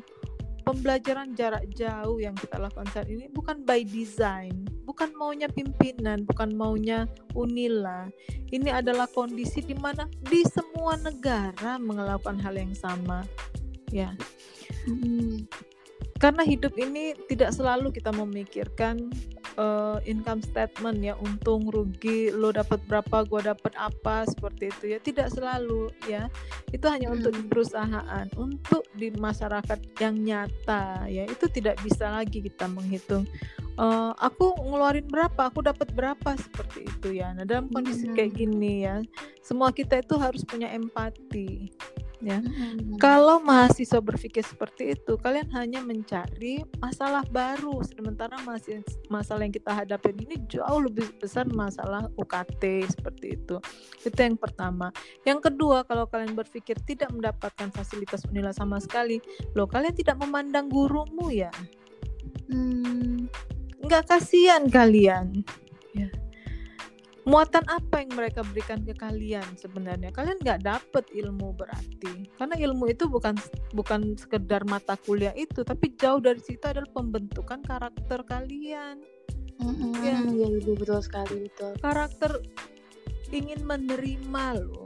pembelajaran 0.66 1.38
jarak 1.38 1.70
jauh 1.78 2.18
yang 2.18 2.34
kita 2.34 2.58
lakukan 2.58 2.90
saat 2.90 3.06
ini 3.08 3.30
bukan 3.30 3.62
by 3.62 3.86
design, 3.86 4.66
bukan 4.84 5.14
maunya 5.14 5.46
pimpinan, 5.46 6.26
bukan 6.26 6.58
maunya 6.58 7.06
Unila. 7.38 8.10
Ini 8.50 8.82
adalah 8.82 9.06
kondisi 9.06 9.62
di 9.62 9.78
mana 9.78 10.10
di 10.26 10.42
semua 10.50 10.98
negara 10.98 11.78
melakukan 11.78 12.42
hal 12.42 12.58
yang 12.58 12.74
sama. 12.74 13.22
Ya, 13.94 14.18
Mm. 14.90 15.46
karena 16.18 16.42
hidup 16.42 16.74
ini 16.78 17.14
tidak 17.30 17.54
selalu 17.54 17.94
kita 17.94 18.10
memikirkan 18.10 19.14
eh, 19.56 19.98
income 20.06 20.44
statement 20.44 21.00
ya 21.02 21.16
untung 21.20 21.68
rugi 21.72 22.30
lo 22.32 22.52
dapat 22.52 22.80
berapa 22.86 23.24
gua 23.28 23.56
dapat 23.56 23.74
apa 23.80 24.28
seperti 24.28 24.70
itu 24.72 24.86
ya. 24.96 25.00
Tidak 25.00 25.28
selalu 25.32 25.92
ya. 26.06 26.28
Itu 26.72 26.86
hanya 26.92 27.12
untuk 27.12 27.32
di 27.34 27.44
Mm. 27.44 27.50
perusahaan 27.52 28.26
untuk 28.36 28.84
di 28.96 29.12
masyarakat 29.16 29.80
yang 30.00 30.16
nyata 30.20 31.08
ya. 31.08 31.24
Itu 31.26 31.48
tidak 31.48 31.80
bisa 31.82 32.12
lagi 32.12 32.44
kita 32.44 32.68
menghitung 32.68 33.24
eh, 33.76 34.12
aku 34.20 34.56
ngeluarin 34.60 35.08
berapa 35.08 35.52
aku 35.52 35.64
dapat 35.64 35.92
berapa 35.92 36.36
seperti 36.40 36.88
itu 36.88 37.20
ya 37.20 37.36
nah 37.36 37.44
dalam 37.44 37.68
kondisi 37.70 38.08
Mm. 38.08 38.16
kayak 38.16 38.32
gini 38.36 38.74
ya 38.88 38.96
semua 39.44 39.70
kita 39.76 40.00
itu 40.00 40.16
harus 40.16 40.42
punya 40.48 40.72
empati 40.72 41.70
ya 42.24 42.40
Mm. 42.40 42.96
kalau 42.98 43.44
mahasiswa 43.44 44.00
berpikir 44.00 44.42
seperti 44.42 44.96
itu, 44.96 45.20
kalian 45.20 45.52
hanya 45.52 45.84
mencari 45.84 46.64
masalah 46.80 47.22
baru, 47.28 47.84
sementara 47.84 48.40
masih 48.48 48.82
masalah 49.12 49.44
yang 49.44 49.52
kita 49.52 49.76
hadapi 49.76 50.16
ini 50.24 50.40
jauh 50.48 50.80
lebih 50.80 51.12
besar 51.20 51.44
masalah 51.52 52.08
UKT 52.16 52.88
seperti 52.88 53.36
itu. 53.36 53.60
Itu 54.02 54.16
yang 54.16 54.40
pertama. 54.40 54.90
Yang 55.28 55.52
kedua, 55.52 55.84
kalau 55.84 56.08
kalian 56.08 56.34
berpikir 56.34 56.80
tidak 56.88 57.12
mendapatkan 57.12 57.70
fasilitas 57.76 58.24
Unila 58.32 58.56
sama 58.56 58.80
sekali, 58.80 59.20
loh 59.54 59.68
kalian 59.68 59.94
tidak 59.94 60.16
memandang 60.18 60.72
gurumu 60.72 61.30
ya? 61.30 61.52
Mm. 62.50 63.28
Nggak 63.86 64.04
kasihan 64.10 64.66
kalian? 64.66 65.46
Ya. 65.94 66.10
Muatan 67.26 67.66
apa 67.66 68.06
yang 68.06 68.14
mereka 68.14 68.46
berikan 68.46 68.86
ke 68.86 68.94
kalian 68.94 69.46
sebenarnya? 69.58 70.14
Kalian 70.14 70.38
nggak 70.42 70.62
dapet 70.62 71.06
ilmu 71.10 71.58
berarti, 71.58 72.30
karena 72.38 72.54
ilmu 72.54 72.86
itu 72.90 73.10
bukan 73.10 73.34
bukan 73.74 74.14
sekedar 74.14 74.62
mata 74.70 74.94
kuliah 74.94 75.34
itu, 75.34 75.66
tapi 75.66 75.94
jauh 75.98 76.22
dari 76.22 76.38
situ 76.38 76.62
adalah 76.66 76.86
pembentukan 76.94 77.66
karakter 77.66 78.22
kalian. 78.30 79.02
Mm-mm. 79.58 79.94
Ya. 80.06 80.22
Iya 80.22 80.48
ibu 80.62 80.78
betul 80.78 81.02
sekali 81.02 81.50
betul. 81.50 81.74
Karakter 81.82 82.44
ingin 83.34 83.66
menerima 83.66 84.46
loh. 84.62 84.86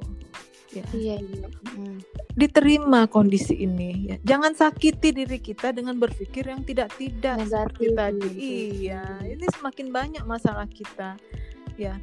Ya. 0.70 0.86
Iya 0.94 1.16
iya. 1.18 1.48
Diterima 2.38 3.10
kondisi 3.10 3.58
ini 3.58 4.14
ya. 4.14 4.16
Jangan 4.22 4.54
sakiti 4.54 5.10
diri 5.10 5.42
kita 5.42 5.74
dengan 5.74 5.98
berpikir 5.98 6.46
yang 6.46 6.62
tidak-tidak 6.62 7.42
seperti 7.50 7.90
Negatif, 7.90 7.98
tadi. 7.98 8.30
gitu. 8.30 8.86
Iya, 8.86 9.04
ini 9.26 9.46
semakin 9.50 9.88
banyak 9.90 10.24
masalah 10.30 10.70
kita. 10.70 11.18
Ya. 11.74 11.98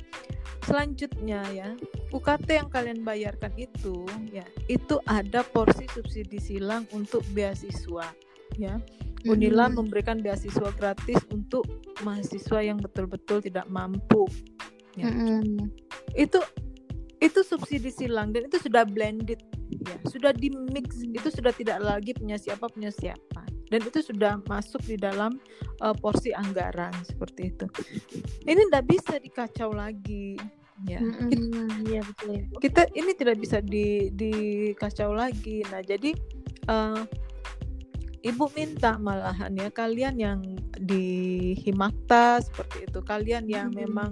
Selanjutnya 0.66 1.46
ya, 1.54 1.78
UKT 2.10 2.48
yang 2.58 2.66
kalian 2.66 3.06
bayarkan 3.06 3.54
itu 3.54 4.02
ya, 4.34 4.42
itu 4.66 4.98
ada 5.06 5.46
porsi 5.46 5.86
subsidi 5.86 6.42
silang 6.42 6.90
untuk 6.90 7.22
beasiswa 7.30 8.10
ya. 8.58 8.74
Unila 9.26 9.66
Mm-mm. 9.66 9.82
memberikan 9.82 10.22
beasiswa 10.22 10.70
gratis 10.74 11.18
untuk 11.34 11.66
mahasiswa 12.02 12.62
yang 12.62 12.78
betul-betul 12.82 13.42
tidak 13.42 13.66
mampu. 13.70 14.26
Ya. 14.98 15.06
Mm-mm. 15.10 15.70
Itu 16.18 16.42
itu 17.16 17.40
subsidi 17.40 17.88
silang 17.88 18.32
dan 18.32 18.48
itu 18.48 18.60
sudah 18.60 18.84
blended 18.84 19.40
ya, 19.88 19.96
sudah 20.08 20.32
di 20.36 20.52
mix, 20.72 21.00
itu 21.00 21.28
sudah 21.32 21.52
tidak 21.54 21.80
lagi 21.80 22.12
punya 22.12 22.36
siapa 22.36 22.68
punya 22.68 22.92
siapa. 22.92 23.44
Dan 23.66 23.82
itu 23.82 23.98
sudah 23.98 24.38
masuk 24.46 24.78
di 24.86 24.94
dalam 24.94 25.42
uh, 25.82 25.90
porsi 25.90 26.30
anggaran 26.30 26.94
seperti 27.02 27.50
itu. 27.50 27.66
Ini 28.46 28.70
tidak 28.70 28.84
bisa 28.86 29.18
dikacau 29.18 29.74
lagi 29.74 30.38
ya. 30.86 31.02
Kita- 31.02 31.34
Mm-mm. 31.34 31.82
Iya 31.82 32.00
betul 32.06 32.28
ibu. 32.36 32.54
kita 32.62 32.82
ini 32.94 33.10
tidak 33.18 33.36
bisa 33.42 33.58
di 33.58 34.14
dikacau 34.14 35.10
lagi. 35.10 35.66
Nah, 35.66 35.82
jadi 35.82 36.14
eh, 36.70 37.00
ibu 38.22 38.46
minta 38.54 39.02
malahan 39.02 39.50
ya 39.58 39.66
kalian 39.70 40.14
yang 40.14 40.40
di 40.78 41.50
Himakta 41.66 42.38
seperti 42.46 42.86
itu, 42.86 43.02
kalian 43.02 43.50
yang 43.50 43.74
Hmm. 43.74 43.82
memang 43.82 44.10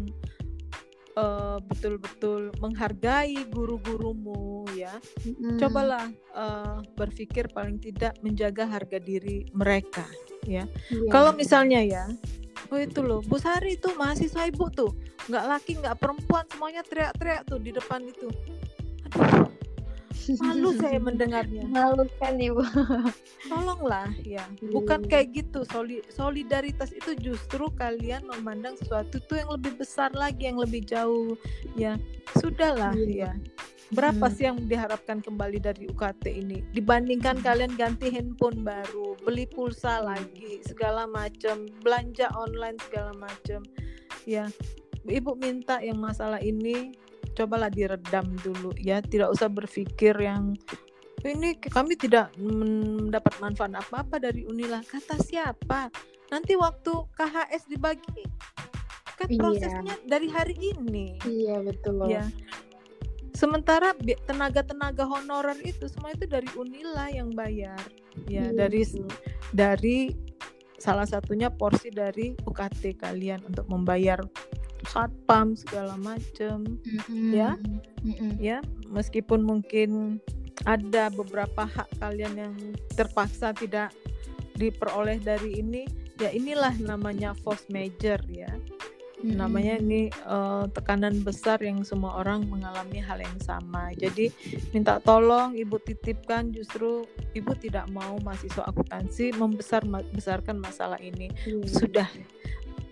eh, 1.15 1.59
betul-betul 1.65 2.55
menghargai 2.59 3.47
guru-gurumu 3.51 4.67
ya, 4.75 4.95
Mm-mm. 5.23 5.59
cobalah 5.59 6.11
eh, 6.13 6.77
berpikir 6.99 7.51
paling 7.51 7.79
tidak 7.79 8.19
menjaga 8.21 8.67
harga 8.67 8.99
diri 8.99 9.47
mereka. 9.55 10.05
Iya. 10.45 10.69
Kalau 11.09 11.33
misalnya 11.33 11.81
ya, 11.81 12.05
oh 12.69 12.81
itu 12.81 13.01
loh, 13.01 13.25
Bu 13.25 13.41
Sari 13.41 13.81
itu 13.81 13.89
mahasiswa 13.97 14.45
ibu 14.45 14.69
tuh, 14.69 14.93
nggak 15.31 15.45
laki 15.49 15.73
nggak 15.81 15.97
perempuan 15.97 16.45
semuanya 16.53 16.83
teriak-teriak 16.85 17.49
tuh 17.49 17.59
di 17.63 17.71
depan 17.73 18.05
itu. 18.05 18.29
Aduh, 19.09 19.44
malu 20.41 20.71
saya 20.83 20.99
mendengarnya. 20.99 21.65
malu 21.67 22.05
kan 22.17 22.37
ibu. 22.37 22.63
Tolonglah 23.51 24.09
ya, 24.21 24.45
bukan 24.65 25.05
Iya. 25.05 25.09
kayak 25.11 25.29
gitu. 25.35 25.61
Soli- 25.67 26.05
solidaritas 26.09 26.91
itu 26.91 27.13
justru 27.15 27.69
kalian 27.71 28.25
memandang 28.27 28.75
sesuatu 28.75 29.21
tuh 29.21 29.39
yang 29.39 29.51
lebih 29.53 29.77
besar 29.77 30.11
lagi, 30.13 30.49
yang 30.49 30.57
lebih 30.57 30.83
jauh. 30.83 31.37
Ya, 31.75 32.01
sudahlah 32.39 32.95
Iya. 32.95 33.29
ya. 33.29 33.33
Berapa 33.93 34.27
Hmm. 34.27 34.35
sih 34.35 34.45
yang 34.45 34.59
diharapkan 34.65 35.21
kembali 35.21 35.61
dari 35.61 35.87
UKT 35.87 36.25
ini 36.33 36.65
dibandingkan 36.73 37.39
kalian 37.39 37.77
ganti 37.77 38.09
handphone 38.09 38.65
baru, 38.65 39.15
beli 39.23 39.45
pulsa 39.45 40.01
lagi, 40.01 40.65
segala 40.65 41.05
macam, 41.05 41.69
belanja 41.85 42.33
online 42.33 42.81
segala 42.81 43.13
macam. 43.15 43.61
Ya, 44.25 44.49
Ibu 45.05 45.37
minta 45.37 45.85
yang 45.85 46.01
masalah 46.01 46.41
ini 46.41 46.97
cobalah 47.33 47.73
diredam 47.73 48.37
dulu 48.45 48.77
ya, 48.77 49.01
tidak 49.01 49.33
usah 49.33 49.49
berpikir 49.49 50.13
yang 50.21 50.53
ini 51.25 51.57
kami 51.57 51.97
tidak 51.97 52.37
mendapat 52.37 53.33
manfaat 53.41 53.73
apa-apa 53.73 54.21
dari 54.21 54.45
Unila. 54.45 54.85
Kata 54.85 55.17
siapa? 55.17 55.89
Nanti 56.29 56.53
waktu 56.53 56.93
KHS 57.17 57.65
dibagi 57.73 58.29
kan 59.15 59.29
Iya. 59.31 59.41
prosesnya 59.41 59.95
dari 60.05 60.29
hari 60.29 60.57
ini. 60.59 61.17
Iya 61.25 61.65
betul. 61.65 62.11
Ya. 62.11 62.29
Sementara 63.35 63.97
tenaga-tenaga 64.29 65.09
honorer 65.09 65.59
itu 65.65 65.91
semua 65.91 66.15
itu 66.15 66.29
dari 66.29 66.47
Unila 66.55 67.11
yang 67.11 67.35
bayar. 67.35 67.81
Ya, 68.31 68.47
Iya, 68.47 68.55
dari 68.55 68.83
dari 69.51 69.99
salah 70.79 71.09
satunya 71.09 71.51
porsi 71.51 71.91
dari 71.91 72.37
UKT 72.47 73.01
kalian 73.01 73.43
untuk 73.49 73.67
membayar 73.67 74.21
satpam 74.89 75.59
segala 75.59 75.97
macam 76.01 76.81
Mm-mm. 76.85 77.33
Ya. 77.33 77.57
Mm-mm. 78.05 78.33
ya 78.39 78.59
meskipun 78.89 79.43
mungkin 79.43 80.21
ada 80.65 81.11
beberapa 81.11 81.67
hak 81.67 81.99
kalian 81.99 82.35
yang 82.39 82.55
terpaksa 82.95 83.51
tidak 83.53 83.91
diperoleh 84.55 85.19
dari 85.19 85.59
ini 85.59 85.83
ya 86.23 86.31
inilah 86.31 86.73
namanya 86.79 87.35
force 87.35 87.67
major 87.69 88.23
ya 88.31 88.49
Mm-hmm. 89.25 89.41
Namanya 89.41 89.75
ini 89.81 90.01
uh, 90.29 90.69
tekanan 90.69 91.25
besar 91.25 91.57
yang 91.65 91.81
semua 91.81 92.21
orang 92.21 92.45
mengalami 92.45 93.01
hal 93.01 93.17
yang 93.25 93.41
sama. 93.41 93.89
Jadi 93.97 94.29
minta 94.77 95.01
tolong 95.01 95.57
ibu 95.57 95.81
titipkan 95.81 96.53
justru 96.53 97.09
ibu 97.33 97.57
tidak 97.57 97.89
mau 97.89 98.21
mahasiswa 98.21 98.69
akuntansi 98.69 99.33
membesar 99.33 99.81
besarkan 100.13 100.61
masalah 100.61 101.01
ini. 101.01 101.33
Mm. 101.49 101.65
Sudah 101.65 102.05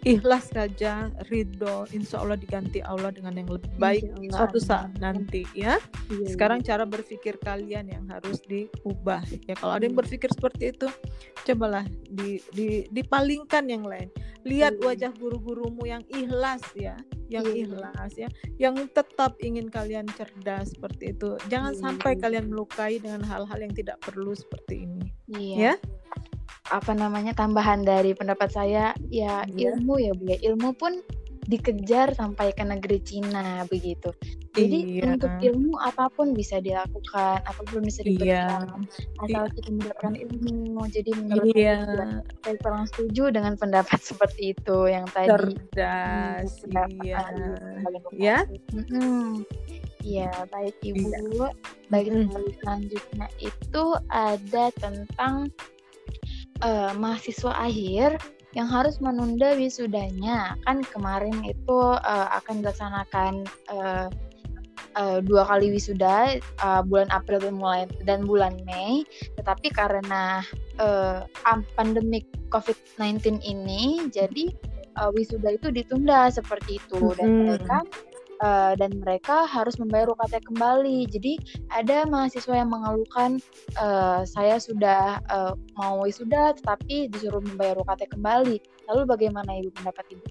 ikhlas 0.02 0.50
saja 0.50 1.14
ridho 1.30 1.86
insya 1.94 2.18
Allah 2.18 2.34
diganti 2.34 2.82
Allah 2.82 3.14
dengan 3.14 3.38
yang 3.38 3.46
lebih 3.46 3.70
baik 3.78 4.10
suatu 4.34 4.58
saat 4.58 4.90
nanti 4.98 5.46
ya 5.54 5.78
iya, 6.10 6.26
sekarang 6.26 6.58
iya. 6.62 6.74
cara 6.74 6.84
berpikir 6.86 7.38
kalian 7.38 7.86
yang 7.86 8.04
harus 8.10 8.42
diubah 8.50 9.22
ya 9.46 9.54
kalau 9.54 9.78
ada 9.78 9.86
yang 9.86 9.94
hmm. 9.94 10.02
berpikir 10.02 10.26
seperti 10.34 10.74
itu 10.74 10.90
cobalah 11.46 11.86
di, 12.10 12.42
di, 12.50 12.90
dipalingkan 12.90 13.70
yang 13.70 13.86
lain 13.86 14.10
lihat 14.42 14.74
iya. 14.74 14.82
wajah 14.82 15.12
guru-gurumu 15.14 15.86
yang 15.86 16.02
ikhlas 16.10 16.62
ya 16.74 16.98
yang 17.30 17.46
iya. 17.46 17.62
ikhlas 17.62 18.12
ya 18.18 18.28
yang 18.58 18.74
tetap 18.90 19.38
ingin 19.38 19.70
kalian 19.70 20.10
cerdas 20.18 20.74
seperti 20.74 21.14
itu 21.14 21.38
jangan 21.46 21.78
iya. 21.78 21.80
sampai 21.80 22.18
kalian 22.18 22.50
melukai 22.50 22.98
dengan 22.98 23.22
hal-hal 23.22 23.58
yang 23.62 23.70
tidak 23.70 24.02
perlu 24.02 24.34
seperti 24.34 24.82
ini 24.82 25.06
iya. 25.30 25.56
ya 25.56 25.74
apa 26.70 26.94
namanya 26.94 27.34
tambahan 27.34 27.82
dari 27.82 28.14
pendapat 28.14 28.54
saya 28.54 28.94
ya 29.10 29.42
yeah. 29.50 29.74
ilmu 29.74 29.98
ya 29.98 30.12
bu 30.14 30.24
ya 30.30 30.38
ilmu 30.52 30.70
pun 30.78 31.02
dikejar 31.50 32.14
sampai 32.14 32.54
ke 32.54 32.62
negeri 32.62 33.02
Cina 33.02 33.66
begitu. 33.66 34.14
Jadi 34.52 35.00
iya. 35.00 35.16
untuk 35.16 35.32
ilmu 35.40 35.80
apa 35.80 36.12
pun 36.12 36.36
bisa 36.36 36.60
dilakukan, 36.60 37.40
apa 37.40 37.62
pun 37.66 37.82
bisa 37.82 38.04
diberikan 38.04 38.68
iya. 38.68 39.24
asal 39.24 39.44
kita 39.56 39.68
mendapatkan 39.72 40.14
ilmu. 40.22 40.82
Jadi 40.92 41.10
menurut 41.16 41.56
iya. 41.56 41.82
saya, 42.44 42.56
kurang 42.60 42.84
setuju 42.92 43.32
dengan 43.32 43.56
pendapat 43.56 43.96
seperti 44.12 44.54
itu 44.54 44.78
yang 44.86 45.08
tadi. 45.10 45.32
Cerdas. 45.32 46.50
Hmm, 46.68 46.88
iya. 47.00 47.18
Ya. 48.12 48.38
Hmm. 48.70 49.42
Iya, 50.02 50.30
baik 50.52 50.76
Ibu. 50.84 51.10
Iya. 51.10 51.48
Baik 51.88 52.06
mm. 52.10 52.58
selanjutnya 52.60 53.26
itu 53.38 53.84
ada 54.10 54.64
tentang 54.78 55.48
uh, 56.62 56.92
mahasiswa 56.96 57.52
akhir 57.52 58.18
yang 58.52 58.68
harus 58.68 59.00
menunda 59.00 59.56
wisudanya. 59.56 60.56
Kan 60.64 60.84
kemarin 60.88 61.44
itu 61.44 61.80
uh, 61.98 62.28
akan 62.40 62.60
dilaksanakan 62.64 63.32
uh, 63.72 64.08
uh, 64.96 65.18
dua 65.24 65.48
kali 65.48 65.72
wisuda 65.72 66.40
uh, 66.60 66.82
bulan 66.84 67.08
April 67.12 67.52
mulai 67.52 67.88
dan 68.04 68.24
bulan 68.24 68.60
Mei. 68.68 69.04
Tetapi 69.40 69.72
karena 69.72 70.44
uh, 70.80 71.24
pandemik 71.76 72.28
COVID-19 72.52 73.40
ini 73.40 74.08
jadi 74.12 74.52
uh, 75.00 75.10
wisuda 75.12 75.56
itu 75.56 75.72
ditunda 75.72 76.28
seperti 76.28 76.76
itu. 76.80 77.16
Dan 77.16 77.56
hmm. 77.56 78.11
Uh, 78.42 78.72
dan 78.76 78.98
mereka 79.00 79.46
harus 79.46 79.78
membayar 79.78 80.10
UKT 80.12 80.42
kembali. 80.52 81.06
Jadi 81.08 81.38
ada 81.70 82.04
mahasiswa 82.04 82.52
yang 82.52 82.70
mengeluhkan 82.74 83.38
uh, 83.78 84.26
saya 84.26 84.58
sudah 84.58 85.22
uh, 85.30 85.54
mau 85.78 86.02
wisuda 86.02 86.58
tetapi 86.58 87.08
disuruh 87.08 87.40
membayar 87.40 87.78
UKT 87.80 88.12
kembali. 88.12 88.58
Lalu 88.90 89.02
bagaimana 89.06 89.62
ibu 89.62 89.70
pendapat 89.72 90.04
ibu? 90.12 90.26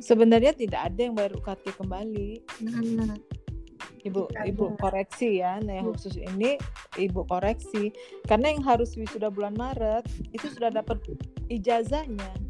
Sebenarnya 0.00 0.56
tidak 0.56 0.90
ada 0.90 1.00
yang 1.00 1.14
bayar 1.14 1.36
UKT 1.36 1.76
kembali. 1.76 2.40
Hmm. 2.64 3.20
Ibu 4.00 4.32
tidak 4.32 4.44
ibu 4.48 4.64
ada. 4.72 4.76
koreksi 4.80 5.44
ya. 5.44 5.60
Nah, 5.60 5.76
yang 5.76 5.92
khusus 5.92 6.16
ini 6.16 6.56
ibu 6.96 7.20
koreksi 7.28 7.92
karena 8.24 8.56
yang 8.56 8.64
harus 8.64 8.96
wisuda 8.96 9.28
bulan 9.28 9.52
Maret 9.60 10.08
itu 10.32 10.48
sudah 10.48 10.72
dapat 10.72 11.04
ijazahnya. 11.52 12.49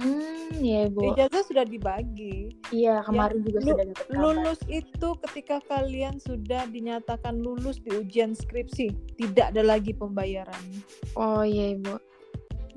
Hmm, 0.00 0.56
ya 0.64 0.88
Bu. 0.88 1.12
Ijazah 1.12 1.44
sudah 1.44 1.64
dibagi. 1.68 2.56
Iya, 2.72 3.04
kemarin 3.04 3.44
ya, 3.44 3.44
juga 3.44 3.58
sudah 3.60 3.84
dapat 3.84 4.06
kabar. 4.08 4.16
Lulus 4.16 4.60
itu 4.72 5.08
ketika 5.28 5.56
kalian 5.68 6.16
sudah 6.16 6.64
dinyatakan 6.72 7.36
lulus 7.36 7.84
di 7.84 7.92
ujian 7.92 8.32
skripsi, 8.32 8.96
tidak 9.20 9.52
ada 9.52 9.60
lagi 9.60 9.92
pembayaran. 9.92 10.64
Oh 11.20 11.44
iya, 11.44 11.76
Ibu. 11.76 12.00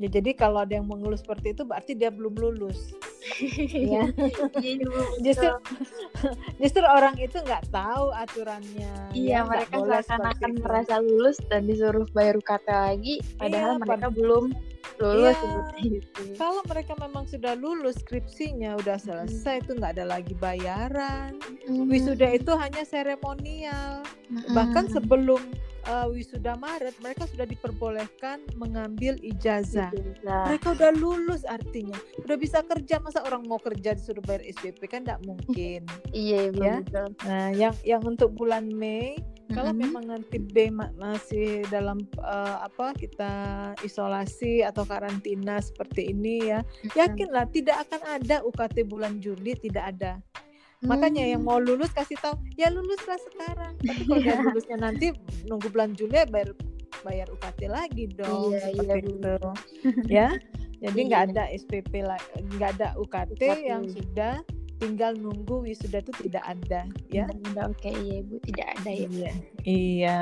Ya, 0.02 0.10
jadi 0.10 0.36
kalau 0.36 0.68
ada 0.68 0.76
yang 0.76 0.90
mengeluh 0.90 1.16
seperti 1.16 1.56
itu 1.56 1.64
berarti 1.64 1.96
dia 1.96 2.12
belum 2.12 2.36
lulus. 2.36 2.92
ya. 3.94 4.04
justru 5.24 5.48
justru 6.62 6.84
orang 6.84 7.16
itu 7.16 7.40
nggak 7.40 7.72
tahu 7.72 8.12
aturannya. 8.12 9.16
Iya, 9.16 9.46
ya, 9.46 9.48
mereka 9.48 9.80
seakan-akan 9.80 10.52
merasa 10.60 11.00
lulus 11.00 11.40
dan 11.48 11.72
disuruh 11.72 12.04
bayar 12.12 12.36
UKT 12.36 12.68
lagi, 12.68 13.16
padahal 13.40 13.80
iya, 13.80 13.82
mereka 13.86 14.08
belum 14.12 14.52
lulus 15.02 15.38
iya. 15.82 16.02
Kalau 16.38 16.62
mereka 16.70 16.94
memang 17.00 17.26
sudah 17.26 17.58
lulus 17.58 18.02
skripsinya 18.02 18.78
udah 18.78 18.98
selesai 19.00 19.56
hmm. 19.58 19.64
itu 19.66 19.72
nggak 19.80 19.94
ada 20.00 20.06
lagi 20.06 20.34
bayaran. 20.38 21.38
Hmm. 21.66 21.90
Wisuda 21.90 22.34
itu 22.34 22.52
hanya 22.54 22.84
seremonial. 22.86 24.06
Hmm. 24.30 24.54
Bahkan 24.54 24.94
sebelum 24.94 25.42
uh, 25.88 26.08
wisuda 26.12 26.56
Maret 26.60 26.96
mereka 27.04 27.28
sudah 27.28 27.48
diperbolehkan 27.48 28.44
mengambil 28.56 29.20
ijazah. 29.20 29.92
ijazah. 29.92 30.46
Mereka 30.52 30.76
udah 30.76 30.92
lulus 30.96 31.44
artinya, 31.48 31.98
udah 32.24 32.38
bisa 32.40 32.64
kerja 32.64 33.00
masa 33.04 33.24
orang 33.24 33.44
mau 33.48 33.60
kerja 33.60 33.96
disuruh 33.96 34.24
bayar 34.24 34.44
SPP 34.48 34.88
kan 34.88 35.04
tidak 35.04 35.22
mungkin. 35.28 35.84
iya, 36.16 36.52
ya. 36.52 36.84
Nah, 37.26 37.52
yang 37.56 37.76
yang 37.84 38.02
untuk 38.04 38.32
bulan 38.36 38.68
Mei 38.72 39.20
kalau 39.52 39.76
mm 39.76 39.76
-hmm. 39.76 39.84
memang 39.84 40.06
nanti 40.08 40.38
B 40.40 40.72
masih 40.72 41.68
dalam 41.68 42.08
uh, 42.24 42.64
apa 42.64 42.96
kita 42.96 43.32
isolasi 43.84 44.64
atau 44.64 44.88
karantina 44.88 45.60
seperti 45.60 46.16
ini 46.16 46.48
ya, 46.48 46.64
mm-hmm. 46.64 46.96
yakinlah 46.96 47.46
tidak 47.52 47.84
akan 47.90 48.02
ada 48.24 48.40
UKT 48.48 48.88
bulan 48.88 49.20
Juli 49.20 49.60
tidak 49.60 49.98
ada. 49.98 50.24
Hmm. 50.84 50.92
Makanya 50.92 51.24
yang 51.24 51.48
mau 51.48 51.64
lulus 51.64 51.96
kasih 51.96 52.20
tahu 52.20 52.36
ya 52.60 52.68
luluslah 52.68 53.16
sekarang. 53.32 53.74
Tapi 53.80 54.04
kalau 54.04 54.20
yeah. 54.20 54.44
lulusnya 54.52 54.78
nanti 54.80 55.16
nunggu 55.48 55.72
bulan 55.72 55.96
Juli 55.96 56.20
ya 56.20 56.28
bayar 56.28 56.52
bayar 57.08 57.28
UKT 57.32 57.72
lagi 57.72 58.04
dong 58.16 58.52
iya, 58.52 58.60
seperti 58.68 58.84
iya, 58.84 58.96
itu. 59.00 59.36
ya. 60.12 60.30
Jadi 60.84 61.00
iya, 61.00 61.08
nggak 61.08 61.24
iya. 61.24 61.32
ada 61.32 61.44
SPP 61.56 61.94
lagi, 62.04 62.28
nggak 62.60 62.70
ada 62.76 62.88
UKT, 63.00 63.40
UKT 63.40 63.44
yang 63.64 63.84
sudah 63.88 64.44
tinggal 64.84 65.16
nunggu 65.16 65.64
wisuda 65.64 66.04
itu 66.04 66.12
tidak 66.28 66.44
ada 66.44 66.84
ya. 67.08 67.24
Udah 67.56 67.72
oke 67.72 67.80
okay, 67.80 67.96
iya 67.96 68.16
Ibu 68.20 68.36
tidak 68.44 68.68
ada 68.76 68.92
ya. 68.92 69.08
Iya. 69.08 69.32
Iya. 69.64 70.20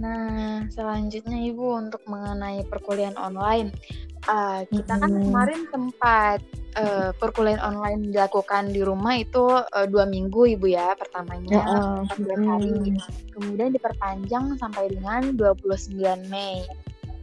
Nah, 0.00 0.64
selanjutnya 0.72 1.38
Ibu 1.52 1.66
untuk 1.88 2.04
mengenai 2.08 2.64
perkuliahan 2.68 3.16
online. 3.16 3.72
Uh, 4.28 4.62
kita 4.70 5.02
kan 5.02 5.10
kemarin 5.10 5.66
sempat 5.74 6.38
uh, 6.78 7.10
perkuliahan 7.16 7.58
online 7.58 8.12
dilakukan 8.12 8.70
di 8.70 8.80
rumah 8.84 9.18
itu 9.18 9.42
uh, 9.50 9.86
dua 9.90 10.06
minggu 10.06 10.46
ibu 10.54 10.70
ya 10.70 10.94
pertamanya 10.94 11.58
uh, 11.58 12.06
uh, 12.06 12.38
hari 12.46 12.94
kemudian 13.34 13.74
diperpanjang 13.74 14.54
sampai 14.62 14.94
dengan 14.94 15.34
29 15.34 15.98
Mei 16.30 16.62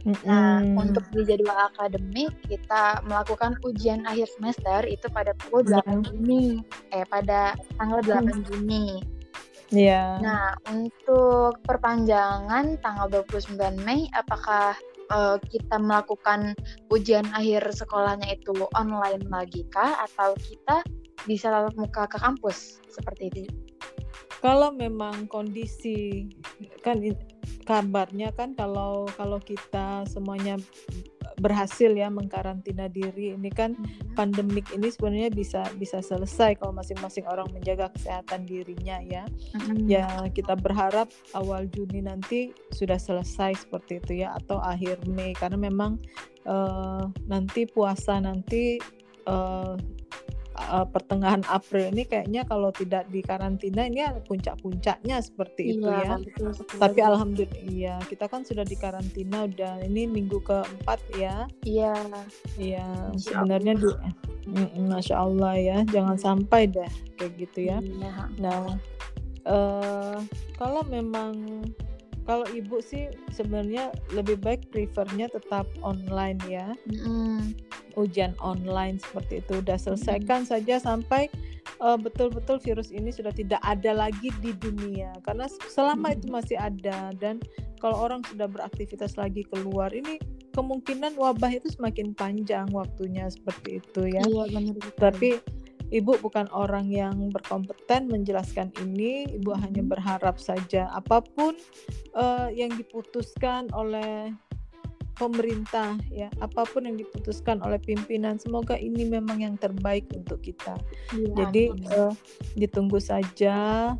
Nah, 0.08 0.64
mm-hmm. 0.64 0.80
untuk 0.80 1.04
di 1.12 1.28
jadwal 1.28 1.68
akademik 1.68 2.32
kita 2.48 3.04
melakukan 3.04 3.52
ujian 3.68 4.00
akhir 4.08 4.32
semester 4.32 4.80
itu 4.88 5.04
pada 5.12 5.36
pukul 5.36 5.68
8 5.68 6.08
Juni, 6.08 6.64
eh 6.96 7.04
pada 7.04 7.52
tanggal 7.76 8.00
8 8.00 8.24
mm. 8.24 8.40
Juni. 8.48 8.86
Iya. 9.70 10.18
Yeah. 10.18 10.24
Nah, 10.24 10.46
untuk 10.72 11.60
perpanjangan 11.68 12.80
tanggal 12.80 13.06
29 13.28 13.60
Mei 13.84 14.08
apakah 14.16 14.72
uh, 15.12 15.36
kita 15.46 15.76
melakukan 15.76 16.56
ujian 16.88 17.28
akhir 17.36 17.68
sekolahnya 17.70 18.40
itu 18.40 18.56
online 18.74 19.22
lagi 19.28 19.68
kah 19.68 20.00
atau 20.08 20.32
kita 20.40 20.82
bisa 21.28 21.52
tatap 21.52 21.76
muka 21.76 22.08
ke 22.08 22.16
kampus 22.16 22.80
seperti 22.88 23.28
itu? 23.30 23.42
Kalau 24.40 24.72
memang 24.72 25.28
kondisi 25.28 26.24
kan 26.80 26.96
kabarnya 27.70 28.34
kan 28.34 28.58
kalau 28.58 29.06
kalau 29.14 29.38
kita 29.38 30.02
semuanya 30.10 30.58
berhasil 31.38 31.94
ya 31.94 32.10
mengkarantina 32.10 32.90
diri 32.90 33.38
ini 33.38 33.46
kan 33.46 33.78
hmm. 33.78 34.18
pandemik 34.18 34.66
ini 34.74 34.90
sebenarnya 34.90 35.30
bisa 35.30 35.62
bisa 35.78 36.02
selesai 36.02 36.58
kalau 36.58 36.74
masing-masing 36.74 37.22
orang 37.30 37.46
menjaga 37.54 37.94
kesehatan 37.94 38.42
dirinya 38.42 38.98
ya 39.06 39.22
hmm. 39.54 39.86
ya 39.86 40.26
kita 40.34 40.58
berharap 40.58 41.14
awal 41.38 41.62
Juni 41.70 42.02
nanti 42.02 42.50
sudah 42.74 42.98
selesai 42.98 43.62
seperti 43.62 44.02
itu 44.02 44.26
ya 44.26 44.34
atau 44.42 44.58
akhir 44.58 45.06
Mei 45.06 45.30
karena 45.38 45.70
memang 45.70 46.02
uh, 46.50 47.06
nanti 47.30 47.70
puasa 47.70 48.18
nanti 48.18 48.82
uh, 49.30 49.78
uh, 50.68 50.86
pertengahan 50.86 51.40
April 51.48 51.88
ini 51.92 52.04
kayaknya 52.04 52.44
kalau 52.44 52.68
tidak 52.70 53.08
di 53.08 53.24
karantina 53.24 53.88
ini 53.88 54.04
puncak-puncaknya 54.28 55.16
seperti 55.24 55.72
iya, 55.72 55.74
itu 55.74 55.88
ya. 55.88 56.12
Betul, 56.20 56.50
Tapi 56.76 57.00
alhamdulillah 57.00 57.60
iya 57.64 57.94
kita 58.04 58.28
kan 58.28 58.44
sudah 58.44 58.64
di 58.68 58.76
karantina 58.76 59.48
udah 59.48 59.80
ini 59.84 60.04
minggu 60.04 60.38
keempat 60.44 61.00
ya. 61.16 61.48
Iya. 61.64 61.96
Iya 62.60 62.86
sebenarnya 63.16 63.80
di 63.80 63.88
Masya 64.84 65.16
Allah 65.16 65.54
ya 65.56 65.78
jangan 65.88 66.16
sampai 66.20 66.68
deh 66.68 66.92
kayak 67.16 67.32
gitu 67.40 67.72
ya. 67.72 67.78
Iya. 67.80 68.28
Nah 68.40 68.76
uh, 69.48 70.18
kalau 70.60 70.82
memang 70.88 71.64
kalau 72.30 72.46
ibu 72.54 72.78
sih 72.78 73.10
sebenarnya 73.34 73.90
lebih 74.14 74.38
baik 74.38 74.70
prefernya 74.70 75.26
tetap 75.26 75.66
online 75.82 76.38
ya. 76.46 76.78
Mm. 76.86 77.58
ujian 77.98 78.38
online 78.38 79.02
seperti 79.02 79.42
itu. 79.42 79.58
Udah 79.58 79.74
selesaikan 79.74 80.46
hmm. 80.46 80.50
saja 80.54 80.78
sampai 80.78 81.26
uh, 81.82 81.98
betul-betul 81.98 82.62
virus 82.62 82.94
ini 82.94 83.10
sudah 83.10 83.34
tidak 83.34 83.58
ada 83.66 83.90
lagi 83.90 84.30
di 84.38 84.54
dunia. 84.54 85.10
Karena 85.26 85.50
selama 85.66 86.14
hmm. 86.14 86.16
itu 86.22 86.26
masih 86.30 86.56
ada 86.62 87.10
dan 87.18 87.42
kalau 87.82 87.98
orang 87.98 88.22
sudah 88.30 88.46
beraktivitas 88.46 89.18
lagi 89.18 89.42
keluar 89.50 89.90
ini 89.90 90.22
kemungkinan 90.54 91.18
wabah 91.18 91.50
itu 91.50 91.66
semakin 91.74 92.14
panjang 92.14 92.70
waktunya 92.70 93.26
seperti 93.26 93.82
itu 93.82 94.06
ya. 94.06 94.22
Iya, 94.22 94.54
benar. 94.54 94.78
Tapi 94.94 95.42
ibu 95.90 96.16
bukan 96.22 96.46
orang 96.54 96.88
yang 96.88 97.30
berkompeten 97.34 98.08
menjelaskan 98.08 98.70
ini. 98.82 99.26
Ibu 99.38 99.50
hmm. 99.54 99.60
hanya 99.62 99.82
berharap 99.82 100.38
saja 100.38 100.88
apa 100.94 101.22
pun 101.22 101.58
uh, 102.14 102.48
yang 102.50 102.70
diputuskan 102.74 103.68
oleh 103.74 104.32
pemerintah 105.20 106.00
ya 106.08 106.32
apa 106.40 106.64
pun 106.64 106.88
yang 106.88 106.96
diputuskan 106.96 107.60
oleh 107.60 107.76
pimpinan 107.76 108.40
semoga 108.40 108.80
ini 108.80 109.04
memang 109.04 109.44
yang 109.44 109.54
terbaik 109.60 110.08
untuk 110.16 110.40
kita. 110.40 110.80
Ya, 111.12 111.44
jadi 111.44 111.76
uh, 111.92 112.14
ditunggu 112.56 112.96
saja 112.96 113.92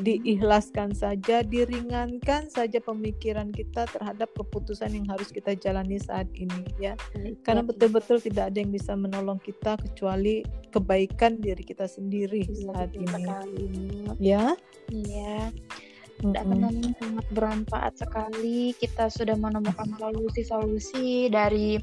diikhlaskan 0.00 0.96
saja, 0.96 1.44
diringankan 1.44 2.48
saja 2.48 2.80
pemikiran 2.80 3.52
kita 3.52 3.84
terhadap 3.92 4.32
keputusan 4.32 4.96
yang 4.96 5.06
harus 5.12 5.28
kita 5.28 5.52
jalani 5.58 6.00
saat 6.00 6.28
ini 6.32 6.64
ya. 6.80 6.96
Karena 7.44 7.60
betul-betul 7.60 8.22
tidak 8.22 8.54
ada 8.54 8.58
yang 8.64 8.72
bisa 8.72 8.96
menolong 8.96 9.36
kita 9.42 9.76
kecuali 9.76 10.40
kebaikan 10.72 11.40
diri 11.40 11.60
kita 11.60 11.84
sendiri 11.84 12.48
saat 12.48 12.96
ini. 12.96 14.08
Ya. 14.16 14.56
Iya. 14.88 15.52
Dan 16.18 16.66
sangat 16.98 17.26
bermanfaat 17.30 17.94
sekali. 18.02 18.74
Kita 18.74 19.06
sudah 19.06 19.38
menemukan 19.38 19.86
solusi-solusi 20.02 21.30
dari 21.30 21.78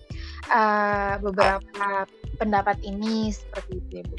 uh, 0.52 1.16
beberapa 1.24 2.04
pendapat 2.36 2.84
ini 2.84 3.32
seperti 3.32 3.80
itu, 3.80 4.04
Bu. 4.04 4.18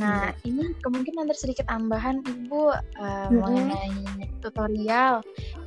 Nah, 0.00 0.32
hmm. 0.32 0.48
ini 0.48 0.64
kemungkinan 0.80 1.28
ada 1.28 1.36
sedikit 1.36 1.68
tambahan 1.68 2.24
Ibu 2.24 2.72
uh, 2.72 3.28
hmm. 3.28 3.36
mengenai 3.36 3.92
tutorial. 4.40 5.20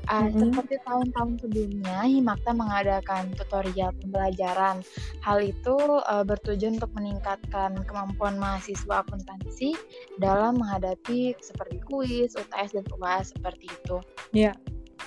Uh, 0.09 0.25
hmm. 0.27 0.49
Seperti 0.49 0.81
tahun-tahun 0.83 1.45
sebelumnya, 1.45 2.01
Himakta 2.09 2.51
mengadakan 2.57 3.29
tutorial 3.37 3.93
pembelajaran. 4.01 4.81
Hal 5.21 5.37
itu 5.45 5.77
uh, 6.09 6.25
bertujuan 6.25 6.81
untuk 6.81 6.91
meningkatkan 6.97 7.77
kemampuan 7.85 8.41
mahasiswa 8.41 9.05
akuntansi 9.05 9.77
dalam 10.17 10.57
menghadapi 10.57 11.37
seperti 11.37 11.77
kuis, 11.85 12.33
UTS, 12.33 12.73
dan 12.73 12.85
UAS 12.97 13.37
seperti 13.37 13.69
itu. 13.69 14.01
Iya. 14.33 14.51
Yeah. 14.51 14.55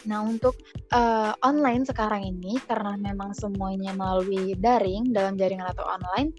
Nah, 0.07 0.23
untuk 0.23 0.55
uh, 0.95 1.33
online 1.43 1.83
sekarang 1.83 2.23
ini 2.23 2.61
karena 2.69 2.95
memang 2.95 3.33
semuanya 3.33 3.97
melalui 3.97 4.55
daring 4.55 5.11
dalam 5.11 5.35
jaringan 5.35 5.73
atau 5.73 5.83
online, 5.83 6.31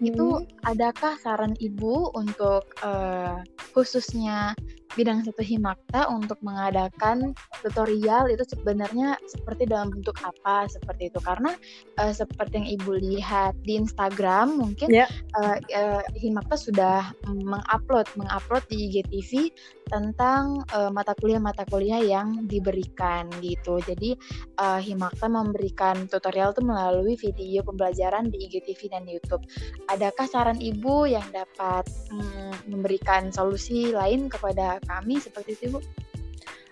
itu 0.00 0.40
hmm. 0.40 0.64
adakah 0.64 1.14
saran 1.20 1.52
ibu 1.60 2.08
untuk 2.16 2.64
uh, 2.80 3.44
khususnya 3.76 4.56
bidang 4.98 5.22
satu 5.22 5.42
Himakta 5.42 6.10
untuk 6.10 6.38
mengadakan 6.42 7.36
tutorial 7.62 8.26
itu 8.32 8.42
sebenarnya 8.42 9.14
seperti 9.28 9.70
dalam 9.70 9.94
bentuk 9.94 10.18
apa 10.22 10.66
seperti 10.66 11.12
itu 11.14 11.20
karena 11.22 11.54
uh, 12.02 12.10
seperti 12.10 12.64
yang 12.64 12.68
ibu 12.80 12.92
lihat 12.98 13.54
di 13.62 13.78
Instagram 13.78 14.58
mungkin 14.58 14.88
yeah. 14.90 15.06
Ya. 15.06 15.06
uh, 15.38 15.56
uh, 15.74 16.02
Himakta 16.18 16.58
sudah 16.58 17.14
mengupload 17.30 18.10
mengupload 18.18 18.64
di 18.66 18.90
IGTV 18.90 19.54
tentang 19.90 20.62
uh, 20.70 20.90
mata 20.94 21.18
kuliah 21.18 21.42
mata 21.42 21.66
kuliah 21.66 21.98
yang 21.98 22.46
diberikan 22.46 23.26
gitu 23.42 23.82
jadi 23.82 24.14
uh, 24.62 24.78
Himakta 24.78 25.26
memberikan 25.26 26.06
tutorial 26.06 26.54
itu 26.54 26.62
melalui 26.62 27.14
video 27.18 27.66
pembelajaran 27.66 28.30
di 28.30 28.46
IGTV 28.46 28.90
dan 28.90 29.04
YouTube 29.06 29.42
adakah 29.90 30.26
saran 30.30 30.62
ibu 30.62 31.10
yang 31.10 31.26
dapat 31.34 31.86
um, 32.14 32.54
memberikan 32.70 33.34
solusi 33.34 33.90
lain 33.90 34.30
kepada 34.30 34.78
kami 34.84 35.20
seperti 35.20 35.56
itu 35.56 35.78
Bu? 35.78 35.80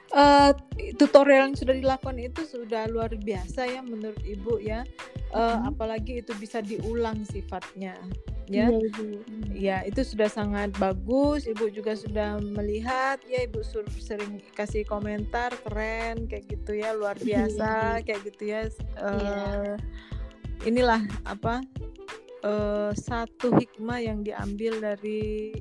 Uh, 0.08 0.56
tutorial 0.96 1.52
yang 1.52 1.56
sudah 1.56 1.76
dilakukan 1.76 2.16
itu 2.16 2.40
sudah 2.48 2.88
luar 2.88 3.12
biasa 3.12 3.68
ya 3.68 3.84
menurut 3.84 4.20
ibu 4.24 4.56
ya. 4.56 4.84
Uh, 5.28 5.60
hmm. 5.60 5.76
apalagi 5.76 6.24
itu 6.24 6.32
bisa 6.40 6.64
diulang 6.64 7.20
sifatnya 7.28 7.92
ya. 8.48 8.66
Iya, 8.72 8.80
ya 9.52 9.76
itu 9.84 10.00
sudah 10.00 10.32
sangat 10.32 10.72
bagus. 10.80 11.44
Ibu 11.44 11.68
juga 11.68 11.92
sudah 11.92 12.40
melihat 12.40 13.20
ya 13.28 13.44
ibu 13.44 13.60
sering 14.00 14.40
kasih 14.56 14.88
komentar 14.88 15.52
keren 15.68 16.26
kayak 16.26 16.48
gitu 16.48 16.80
ya 16.80 16.96
luar 16.96 17.20
iya, 17.20 17.44
biasa 17.44 18.00
kayak 18.08 18.20
gitu 18.32 18.42
ya. 18.48 18.60
Uh, 18.96 19.76
inilah 20.64 21.04
apa 21.28 21.60
uh, 22.42 22.90
satu 22.96 23.54
hikmah 23.54 24.00
yang 24.00 24.24
diambil 24.24 24.80
dari 24.80 25.52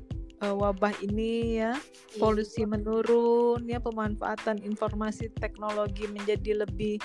uh, 0.42 0.54
wabah 0.54 0.94
ini 1.02 1.60
ya, 1.62 1.74
iya. 1.74 2.18
polusi 2.18 2.62
menurun 2.64 3.62
ya, 3.66 3.78
pemanfaatan 3.82 4.62
informasi 4.62 5.30
teknologi 5.38 6.06
menjadi 6.10 6.64
lebih 6.66 7.02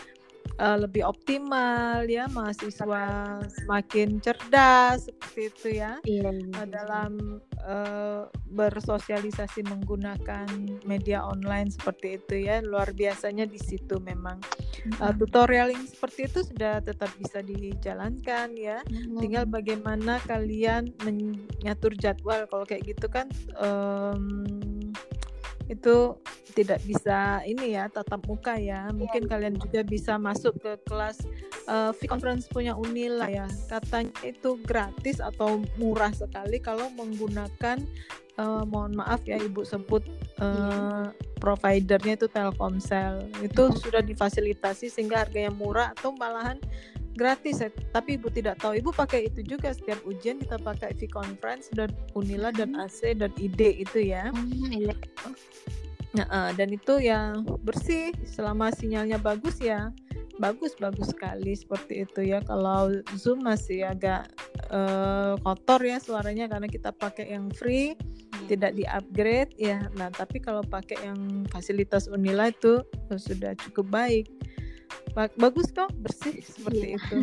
uh, 0.59 0.77
lebih 0.77 1.05
optimal 1.05 2.05
ya 2.05 2.29
mahasiswa 2.29 3.05
semakin 3.47 4.21
cerdas 4.21 5.07
seperti 5.07 5.41
itu 5.49 5.67
ya. 5.79 5.93
Iya, 6.05 6.29
uh, 6.29 6.67
dalam 6.67 7.41
uh, 7.63 8.29
bersosialisasi 8.53 9.65
menggunakan 9.65 10.47
media 10.85 11.25
online 11.25 11.73
seperti 11.73 12.21
itu 12.21 12.35
ya. 12.45 12.61
Luar 12.61 12.93
biasanya 12.93 13.47
di 13.49 13.57
situ 13.57 13.97
memang. 14.03 14.37
Uh, 14.99 15.15
tutorial 15.15 15.71
yang 15.71 15.87
seperti 15.87 16.27
itu 16.27 16.43
sudah 16.43 16.83
tetap 16.83 17.07
bisa 17.15 17.39
dijalankan 17.39 18.51
ya. 18.59 18.83
Mm-hmm. 18.83 19.19
tinggal 19.23 19.45
bagaimana 19.47 20.19
kalian 20.27 20.91
mengatur 21.07 21.95
jadwal. 21.95 22.43
Kalau 22.51 22.65
kayak 22.67 22.83
gitu 22.83 23.07
kan 23.07 23.31
um, 23.55 24.59
itu 25.71 26.17
tidak 26.53 26.83
bisa 26.85 27.41
ini 27.47 27.73
ya 27.73 27.89
tatap 27.89 28.21
muka 28.29 28.59
ya. 28.59 28.91
Mungkin 28.93 29.25
ya, 29.25 29.29
kalian 29.29 29.55
juga 29.57 29.81
bisa 29.81 30.19
masuk 30.21 30.59
ke 30.61 30.77
kelas 30.85 31.25
uh, 31.65 31.91
conference 32.05 32.45
punya 32.51 32.77
Unila 32.77 33.27
ya. 33.31 33.47
Katanya 33.67 34.13
itu 34.21 34.59
gratis 34.61 35.17
atau 35.23 35.63
murah 35.79 36.13
sekali 36.13 36.61
kalau 36.61 36.91
menggunakan 36.93 37.81
uh, 38.37 38.63
mohon 38.67 38.93
maaf 38.93 39.25
ya 39.25 39.41
ibu 39.41 39.65
sebut 39.65 40.05
uh, 40.39 41.09
providernya 41.41 42.15
itu 42.15 42.27
Telkomsel. 42.29 43.27
Itu 43.41 43.73
sudah 43.75 44.05
difasilitasi 44.05 44.87
sehingga 44.93 45.25
harganya 45.25 45.51
murah 45.51 45.91
atau 45.97 46.13
malahan 46.13 46.61
gratis 47.13 47.61
ya. 47.61 47.69
tapi 47.93 48.17
ibu 48.17 48.27
tidak 48.29 48.59
tahu. 48.59 48.77
Ibu 48.77 48.91
pakai 48.93 49.29
itu 49.29 49.45
juga 49.45 49.71
setiap 49.71 50.01
ujian 50.03 50.41
kita 50.41 50.57
pakai 50.59 50.93
V-Conference 50.97 51.71
dan 51.73 51.89
Unila 52.17 52.49
dan 52.49 52.73
hmm. 52.75 52.83
AC 52.83 53.17
dan 53.17 53.31
ID 53.37 53.85
itu 53.85 53.99
ya. 54.13 54.29
Nah, 56.13 56.29
uh, 56.29 56.51
dan 56.53 56.69
itu 56.69 57.01
yang 57.01 57.41
bersih. 57.65 58.13
Selama 58.25 58.69
sinyalnya 58.69 59.17
bagus 59.17 59.57
ya 59.57 59.89
bagus 60.41 60.73
bagus 60.81 61.13
sekali 61.13 61.53
seperti 61.53 62.05
itu 62.05 62.21
ya. 62.33 62.41
Kalau 62.41 62.89
Zoom 63.17 63.45
masih 63.45 63.85
agak 63.85 64.29
uh, 64.73 65.37
kotor 65.41 65.81
ya 65.85 66.01
suaranya 66.01 66.49
karena 66.49 66.65
kita 66.65 66.89
pakai 66.89 67.33
yang 67.33 67.53
free 67.53 67.93
hmm. 67.93 68.49
tidak 68.49 68.73
di 68.73 68.85
upgrade 68.89 69.53
ya. 69.57 69.85
Nah 69.97 70.09
tapi 70.09 70.41
kalau 70.41 70.65
pakai 70.65 70.97
yang 71.05 71.45
fasilitas 71.53 72.09
Unila 72.09 72.49
itu 72.49 72.81
sudah 73.13 73.53
cukup 73.69 73.89
baik 73.93 74.25
bagus 75.13 75.69
kok 75.69 75.93
bersih 76.01 76.41
seperti 76.41 76.85
iya. 76.93 76.97
itu. 76.97 77.17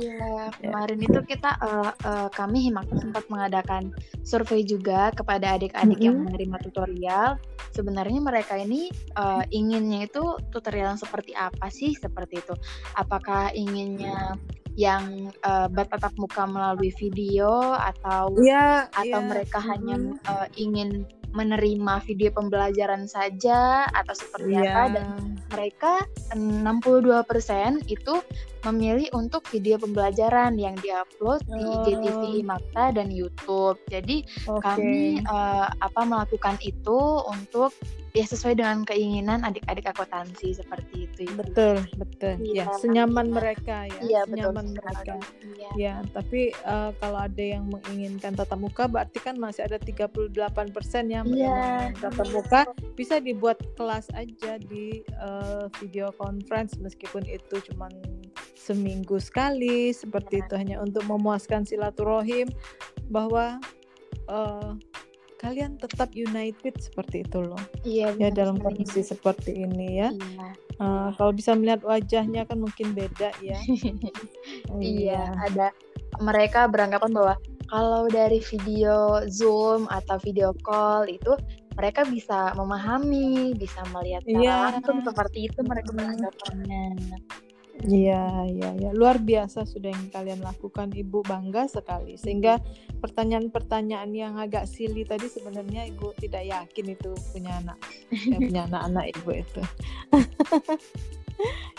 Iya 0.00 0.32
kemarin 0.56 0.98
yeah. 1.00 1.08
itu 1.12 1.20
kita 1.28 1.50
uh, 1.60 1.92
uh, 1.92 2.28
kami 2.32 2.68
Himakta 2.70 2.96
sempat 2.96 3.24
mengadakan 3.28 3.92
survei 4.24 4.64
juga 4.64 5.12
kepada 5.12 5.60
adik-adik 5.60 5.96
mm 5.96 6.00
-hmm. 6.00 6.06
yang 6.08 6.16
menerima 6.24 6.56
tutorial. 6.64 7.28
Sebenarnya 7.70 8.20
mereka 8.24 8.56
ini 8.56 8.88
uh, 9.20 9.44
inginnya 9.52 10.08
itu 10.08 10.40
tutorial 10.50 10.96
yang 10.96 11.00
seperti 11.00 11.36
apa 11.36 11.68
sih 11.68 11.92
seperti 11.94 12.40
itu? 12.40 12.54
Apakah 12.96 13.52
inginnya 13.52 14.34
yang 14.78 15.28
uh, 15.44 15.68
bertatap 15.68 16.16
muka 16.16 16.48
melalui 16.48 16.94
video 16.96 17.76
atau 17.76 18.32
yeah, 18.40 18.88
atau 18.96 19.20
yeah. 19.20 19.28
mereka 19.28 19.58
mm 19.60 19.64
-hmm. 19.64 19.72
hanya 19.76 19.96
uh, 20.30 20.46
ingin 20.56 21.04
menerima 21.30 22.02
video 22.06 22.30
pembelajaran 22.34 23.06
saja 23.06 23.86
atau 23.86 24.14
seperti 24.14 24.58
yeah. 24.58 24.66
apa 24.66 24.82
dan 24.98 25.08
mereka 25.50 26.06
62% 26.32 27.90
itu 27.90 28.14
memilih 28.68 29.08
untuk 29.16 29.46
video 29.48 29.80
pembelajaran 29.80 30.60
yang 30.60 30.76
diupload 30.80 31.40
oh. 31.48 31.54
di 31.86 31.96
IGTV 31.96 32.44
Makta 32.44 32.92
dan 32.92 33.08
YouTube. 33.08 33.80
Jadi 33.88 34.24
okay. 34.46 34.60
kami 34.60 35.00
uh, 35.24 35.72
apa 35.80 36.00
melakukan 36.04 36.60
itu 36.60 37.24
untuk 37.24 37.72
ya 38.10 38.26
sesuai 38.26 38.58
dengan 38.58 38.82
keinginan 38.82 39.46
adik-adik 39.46 39.86
akuntansi 39.86 40.58
seperti 40.58 41.06
itu. 41.06 41.30
Betul, 41.38 41.86
betul. 41.94 42.34
Ya, 42.42 42.66
ya 42.66 42.74
senyaman 42.82 43.30
mereka 43.30 43.86
ya. 43.86 44.00
Iya, 44.02 44.20
senyaman 44.26 44.74
betul 44.74 44.78
mereka. 44.82 45.14
Ya. 45.54 45.70
ya, 45.78 45.94
tapi 46.10 46.50
uh, 46.66 46.90
kalau 46.98 47.18
ada 47.22 47.44
yang 47.44 47.70
menginginkan 47.70 48.34
tatap 48.34 48.58
muka 48.58 48.90
berarti 48.90 49.22
kan 49.22 49.38
masih 49.38 49.70
ada 49.70 49.78
38% 49.78 50.34
yang 51.06 51.26
ya. 51.30 51.94
tatap 52.02 52.28
muka 52.34 52.60
bisa 52.98 53.22
dibuat 53.22 53.62
kelas 53.78 54.10
aja 54.18 54.58
di 54.58 55.06
uh, 55.22 55.70
video 55.78 56.10
conference 56.18 56.74
meskipun 56.82 57.22
itu 57.30 57.62
cuma 57.70 57.86
seminggu 58.60 59.16
sekali 59.16 59.88
seperti 59.96 60.44
itu. 60.44 60.52
Hanya 60.52 60.84
untuk 60.84 61.08
memuaskan 61.08 61.64
silaturahim 61.64 62.52
bahwa 63.08 63.56
uh, 64.28 64.76
kalian 65.40 65.80
tetap 65.80 66.12
united 66.12 66.76
seperti 66.76 67.24
itu 67.24 67.40
loh. 67.40 67.60
Iya 67.80 68.12
ya 68.20 68.28
dalam 68.28 68.60
kondisi 68.60 69.00
seperti 69.00 69.56
ini 69.56 70.04
ya. 70.04 70.08
Iya. 70.12 70.48
uh, 70.76 71.08
kalau 71.16 71.32
bisa 71.32 71.56
melihat 71.56 71.80
wajahnya 71.80 72.44
kan 72.44 72.60
mungkin 72.60 72.92
beda 72.92 73.32
ya. 73.40 73.56
Iya 74.80 75.32
ada 75.48 75.72
mereka 76.20 76.68
beranggapan 76.68 77.10
bahwa 77.16 77.34
kalau 77.72 78.04
dari 78.10 78.44
video 78.44 79.24
zoom 79.30 79.88
atau 79.88 80.20
video 80.20 80.52
call 80.60 81.08
itu 81.08 81.32
mereka 81.78 82.04
bisa 82.04 82.52
memahami 82.58 83.56
bisa 83.56 83.80
melihat 83.94 84.26
yeah. 84.26 84.68
langsung 84.74 85.00
seperti 85.00 85.48
itu 85.48 85.64
mereka 85.64 85.94
beranggapannya 85.94 86.98
Iya, 87.80 88.44
iya, 88.44 88.70
iya. 88.76 88.90
Luar 88.92 89.16
biasa 89.16 89.64
sudah 89.64 89.88
yang 89.88 90.12
kalian 90.12 90.44
lakukan, 90.44 90.92
Ibu 90.92 91.24
bangga 91.24 91.64
sekali. 91.64 92.20
Sehingga 92.20 92.60
pertanyaan-pertanyaan 93.00 94.12
yang 94.12 94.36
agak 94.36 94.68
silly 94.68 95.08
tadi 95.08 95.32
sebenarnya 95.32 95.88
Ibu 95.88 96.12
tidak 96.20 96.44
yakin 96.44 96.86
itu 96.92 97.10
punya 97.32 97.56
anak, 97.64 97.78
ya, 98.12 98.36
punya 98.48 98.62
anak-anak 98.68 99.04
Ibu 99.16 99.30
itu. 99.32 99.62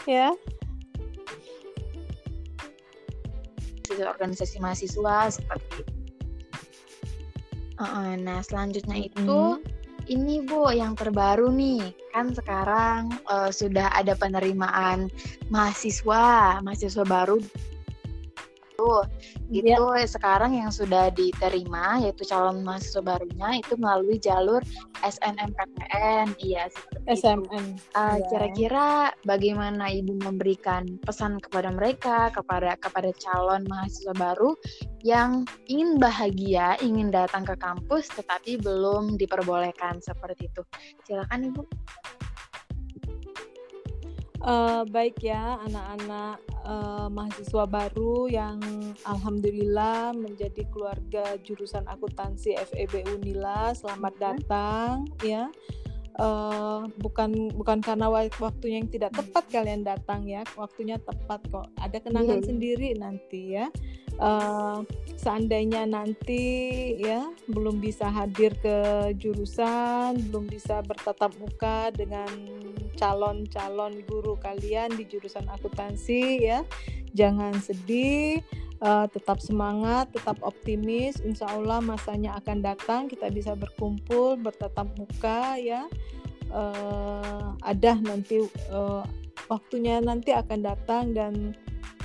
ya. 0.18 0.34
Organisasi 3.91 4.58
mahasiswa 4.58 5.30
seperti 5.30 5.86
itu. 5.86 5.93
Uh, 7.82 8.14
nah, 8.22 8.41
selanjutnya 8.45 9.10
itu 9.10 9.58
ini 10.12 10.43
Bu 10.43 10.68
yang 10.76 10.93
terbaru 10.99 11.47
nih. 11.55 11.95
Kan 12.12 12.36
sekarang 12.36 13.07
uh, 13.32 13.47
sudah 13.47 13.88
ada 13.95 14.12
penerimaan 14.20 15.07
mahasiswa 15.47 16.59
mahasiswa 16.59 17.07
baru 17.07 17.39
tuh 18.82 19.05
itu 19.53 19.86
sekarang 20.09 20.57
yang 20.57 20.73
sudah 20.73 21.13
diterima 21.13 22.01
yaitu 22.01 22.25
calon 22.25 22.65
mahasiswa 22.65 23.05
barunya 23.05 23.61
itu 23.61 23.77
melalui 23.77 24.17
jalur 24.17 24.65
SNMPTN 25.05 26.34
iya 26.41 26.65
SMN 27.05 27.77
uh, 27.93 28.17
ya. 28.17 28.25
kira-kira 28.34 29.13
bagaimana 29.29 29.93
ibu 29.93 30.17
memberikan 30.17 30.97
pesan 31.05 31.38
kepada 31.38 31.69
mereka 31.69 32.34
kepada 32.34 32.73
kepada 32.82 33.13
calon 33.21 33.67
mahasiswa 33.69 34.13
baru 34.17 34.57
yang 35.05 35.45
ingin 35.69 36.01
bahagia 36.01 36.77
ingin 36.82 37.13
datang 37.13 37.45
ke 37.45 37.53
kampus 37.61 38.09
tetapi 38.17 38.57
belum 38.61 39.17
diperbolehkan 39.17 40.01
seperti 40.01 40.49
itu? 40.49 40.61
Silakan 41.05 41.53
ibu 41.53 41.61
Uh, 44.42 44.82
baik 44.89 45.22
ya 45.22 45.62
anak-anak 45.70 46.42
uh, 46.66 47.06
mahasiswa 47.14 47.70
baru 47.70 48.26
yang 48.26 48.58
alhamdulillah 49.06 50.18
menjadi 50.18 50.66
keluarga 50.74 51.38
jurusan 51.46 51.86
akuntansi 51.86 52.58
FEB 52.58 53.06
Unila. 53.22 53.70
Selamat 53.78 54.14
mm-hmm. 54.18 54.26
datang 54.26 54.94
ya. 55.22 55.46
Uh, 56.20 56.91
bukan 56.99 57.55
bukan 57.55 57.80
karena 57.80 58.12
waktunya 58.12 58.84
yang 58.84 58.91
tidak 58.91 59.16
tepat 59.16 59.47
kalian 59.47 59.88
datang 59.88 60.28
ya, 60.28 60.43
waktunya 60.59 60.99
tepat 60.99 61.39
kok. 61.47 61.72
Ada 61.80 62.03
kenangan 62.03 62.43
yeah. 62.43 62.47
sendiri 62.47 62.89
nanti 62.99 63.41
ya 63.55 63.72
uh, 64.22 64.84
seandainya 65.18 65.89
nanti 65.89 66.95
ya 67.01 67.30
belum 67.49 67.82
bisa 67.82 68.09
hadir 68.09 68.53
ke 68.62 69.12
jurusan, 69.18 70.18
belum 70.30 70.49
bisa 70.49 70.86
bertatap 70.86 71.34
muka 71.41 71.93
dengan 71.93 72.30
calon-calon 72.95 74.05
guru 74.05 74.38
kalian 74.38 74.93
di 74.93 75.09
jurusan 75.09 75.49
akuntansi 75.49 76.45
ya, 76.45 76.62
jangan 77.18 77.57
sedih. 77.57 78.43
Uh, 78.82 79.05
tetap 79.13 79.38
semangat, 79.38 80.09
tetap 80.09 80.41
optimis. 80.41 81.21
Insya 81.21 81.45
Allah 81.53 81.86
masanya 81.86 82.34
akan 82.41 82.65
datang, 82.65 83.05
kita 83.05 83.29
bisa 83.29 83.53
berkumpul, 83.53 84.41
bertatap 84.41 84.89
muka 84.97 85.53
ya. 85.61 85.86
Uh, 86.49 87.53
ada 87.61 87.93
nanti 88.01 88.41
uh, 88.73 89.05
waktunya 89.48 89.98
nanti 90.04 90.36
akan 90.36 90.60
datang 90.62 91.16
dan 91.16 91.56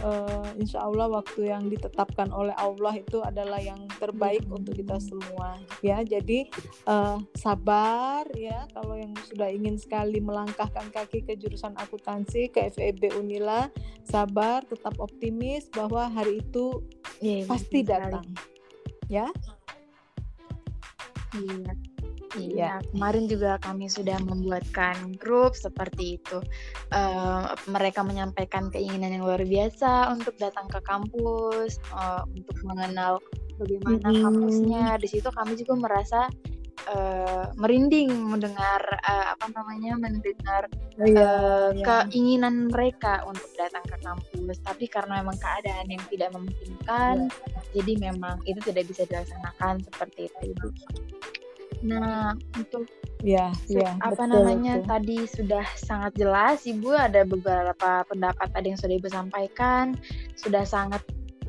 uh, 0.04 0.48
insya 0.58 0.84
Allah 0.84 1.08
waktu 1.08 1.48
yang 1.52 1.68
ditetapkan 1.68 2.32
oleh 2.32 2.52
Allah 2.56 2.96
itu 2.96 3.22
adalah 3.22 3.60
yang 3.60 3.80
terbaik 3.96 4.44
hmm. 4.44 4.56
untuk 4.56 4.74
kita 4.76 4.98
semua 5.00 5.56
ya. 5.80 6.02
Jadi 6.04 6.48
uh, 6.88 7.20
sabar 7.36 8.26
ya. 8.36 8.68
Kalau 8.72 8.96
yang 8.96 9.12
sudah 9.28 9.48
ingin 9.48 9.80
sekali 9.80 10.20
melangkahkan 10.20 10.90
kaki 10.92 11.24
ke 11.24 11.38
jurusan 11.38 11.76
akuntansi 11.78 12.52
ke 12.52 12.68
FEB 12.72 13.16
Unila 13.16 13.68
sabar 14.06 14.62
tetap 14.66 14.96
optimis 15.02 15.68
bahwa 15.72 16.06
hari 16.06 16.40
itu 16.44 16.84
ya, 17.22 17.44
pasti 17.48 17.82
datang 17.82 18.26
ya. 19.08 19.28
Iya 21.36 21.95
Iya, 22.34 22.82
kemarin 22.90 23.30
juga 23.30 23.62
kami 23.62 23.86
sudah 23.86 24.18
membuatkan 24.18 25.14
grup 25.14 25.54
seperti 25.54 26.18
itu. 26.18 26.42
Uh, 26.90 27.54
mereka 27.70 28.02
menyampaikan 28.02 28.66
keinginan 28.74 29.14
yang 29.14 29.22
luar 29.22 29.40
biasa 29.46 30.10
untuk 30.10 30.34
datang 30.42 30.66
ke 30.66 30.82
kampus, 30.82 31.78
uh, 31.94 32.26
untuk 32.34 32.58
mengenal 32.66 33.22
bagaimana 33.62 34.02
mm 34.02 34.10
-hmm. 34.10 34.24
kampusnya. 34.26 34.84
Di 34.98 35.08
situ 35.08 35.28
kami 35.30 35.54
juga 35.54 35.74
merasa 35.78 36.26
uh, 36.90 37.46
merinding 37.56 38.10
mendengar 38.12 38.80
uh, 39.06 39.26
apa 39.34 39.46
namanya 39.54 39.96
mendengar 39.98 40.68
uh, 41.00 41.06
iya, 41.06 41.30
iya. 41.74 41.84
keinginan 41.84 42.70
mereka 42.70 43.24
untuk 43.26 43.48
datang 43.58 43.84
ke 43.86 43.96
kampus. 44.02 44.58
Tapi 44.62 44.84
karena 44.86 45.22
memang 45.24 45.38
keadaan 45.40 45.86
yang 45.90 46.04
tidak 46.12 46.30
memungkinkan, 46.34 47.30
yeah. 47.30 47.62
jadi 47.80 47.92
memang 48.12 48.36
itu 48.46 48.60
tidak 48.62 48.84
bisa 48.90 49.02
dilaksanakan 49.08 49.82
seperti 49.82 50.30
itu. 50.42 50.68
Nah, 51.84 52.32
untuk 52.56 52.88
ya, 53.20 53.52
ya 53.68 53.96
apa 54.00 54.24
betul, 54.24 54.32
namanya 54.32 54.74
betul. 54.80 54.88
tadi 54.88 55.18
sudah 55.28 55.66
sangat 55.76 56.12
jelas 56.16 56.64
Ibu 56.64 56.90
ada 56.94 57.24
beberapa 57.28 58.04
pendapat 58.08 58.48
tadi 58.52 58.72
yang 58.72 58.80
sudah 58.80 58.94
Ibu 58.96 59.08
sampaikan, 59.12 59.84
sudah 60.40 60.64
sangat 60.64 61.04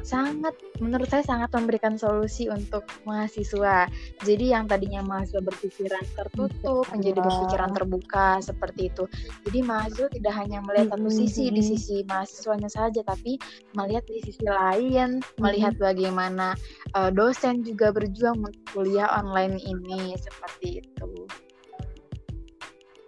sangat 0.05 0.53
menurut 0.77 1.09
saya 1.09 1.23
sangat 1.25 1.49
memberikan 1.55 1.97
solusi 1.97 2.49
untuk 2.51 2.85
mahasiswa. 3.07 3.89
Jadi 4.21 4.53
yang 4.53 4.69
tadinya 4.69 5.01
mahasiswa 5.01 5.41
berpikiran 5.41 6.03
tertutup 6.13 6.85
menjadi 6.93 7.19
berpikiran 7.21 7.71
terbuka 7.73 8.41
seperti 8.43 8.93
itu. 8.93 9.03
Jadi 9.47 9.59
mahasiswa 9.65 10.09
tidak 10.11 10.33
hanya 10.37 10.59
melihat 10.61 10.97
satu 10.97 11.09
sisi 11.09 11.49
di 11.49 11.61
sisi 11.63 12.03
mahasiswanya 12.05 12.69
saja, 12.69 13.01
tapi 13.01 13.39
melihat 13.73 14.05
di 14.05 14.21
sisi 14.21 14.43
lain, 14.45 15.23
melihat 15.41 15.73
bagaimana 15.79 16.53
uh, 16.93 17.09
dosen 17.09 17.65
juga 17.65 17.89
berjuang 17.89 18.37
untuk 18.41 18.63
kuliah 18.75 19.09
online 19.17 19.57
ini 19.63 20.13
seperti 20.19 20.83
itu. 20.83 21.46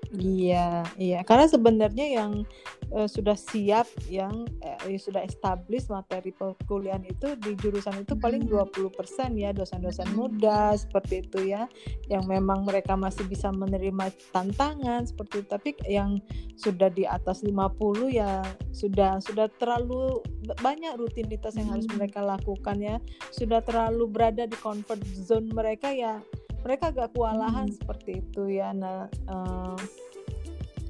Iya, 0.10 0.90
iya. 0.98 1.22
Karena 1.22 1.46
sebenarnya 1.46 2.06
yang 2.10 2.42
uh, 2.90 3.06
sudah 3.06 3.38
siap, 3.38 3.86
yang 4.10 4.50
uh, 4.66 4.82
sudah 4.98 5.22
establish 5.22 5.86
materi 5.86 6.34
perkuliahan 6.34 7.06
itu 7.06 7.38
di 7.38 7.54
jurusan 7.54 8.02
itu 8.02 8.18
paling 8.18 8.50
20% 8.50 8.90
ya 9.38 9.54
dosen-dosen 9.54 10.10
muda 10.18 10.74
seperti 10.74 11.22
itu 11.22 11.54
ya, 11.54 11.70
yang 12.10 12.26
memang 12.26 12.66
mereka 12.66 12.98
masih 12.98 13.22
bisa 13.30 13.54
menerima 13.54 14.10
tantangan 14.34 15.06
seperti 15.06 15.46
itu. 15.46 15.48
Tapi 15.54 15.70
yang 15.86 16.18
sudah 16.58 16.90
di 16.90 17.06
atas 17.06 17.46
50 17.46 18.10
ya 18.10 18.42
sudah 18.74 19.22
sudah 19.22 19.46
terlalu 19.62 20.26
banyak 20.66 20.98
rutinitas 20.98 21.54
yang 21.54 21.70
harus 21.70 21.86
mereka 21.94 22.26
lakukan 22.26 22.82
ya, 22.82 22.98
sudah 23.30 23.62
terlalu 23.62 24.10
berada 24.10 24.50
di 24.50 24.58
comfort 24.58 25.06
zone 25.06 25.54
mereka 25.54 25.94
ya 25.94 26.18
mereka 26.64 26.92
agak 26.92 27.16
kewalahan 27.16 27.68
hmm. 27.70 27.76
seperti 27.76 28.12
itu 28.24 28.44
ya 28.60 28.76
nah 28.76 29.08
uh, 29.30 29.78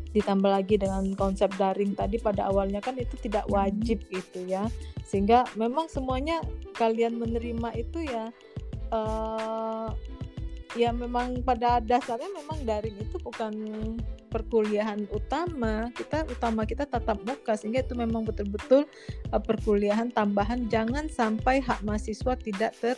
ditambah 0.09 0.49
lagi 0.49 0.82
dengan 0.82 1.13
konsep 1.13 1.53
daring 1.53 1.93
tadi 1.93 2.17
pada 2.17 2.49
awalnya 2.49 2.82
kan 2.82 2.97
itu 2.97 3.13
tidak 3.22 3.45
hmm. 3.45 3.53
wajib 3.53 4.01
gitu 4.09 4.39
ya 4.49 4.65
sehingga 5.05 5.45
memang 5.57 5.89
semuanya 5.89 6.41
kalian 6.78 7.17
menerima 7.17 7.70
itu 7.78 8.05
ya 8.05 8.34
uh, 8.93 9.89
ya 10.78 10.93
memang 10.93 11.41
pada 11.41 11.82
dasarnya 11.82 12.30
memang 12.30 12.61
daring 12.61 12.93
itu 13.01 13.17
bukan 13.17 13.53
perkuliahan 14.30 15.09
utama 15.09 15.89
kita 15.97 16.22
utama 16.30 16.61
kita 16.61 16.86
tatap 16.86 17.17
muka 17.26 17.57
sehingga 17.57 17.82
itu 17.82 17.97
memang 17.97 18.22
betul-betul 18.22 18.86
uh, 19.34 19.41
perkuliahan 19.41 20.13
tambahan 20.13 20.70
jangan 20.70 21.09
sampai 21.09 21.57
hak 21.57 21.82
mahasiswa 21.82 22.38
tidak 22.38 22.78
ter 22.78 22.97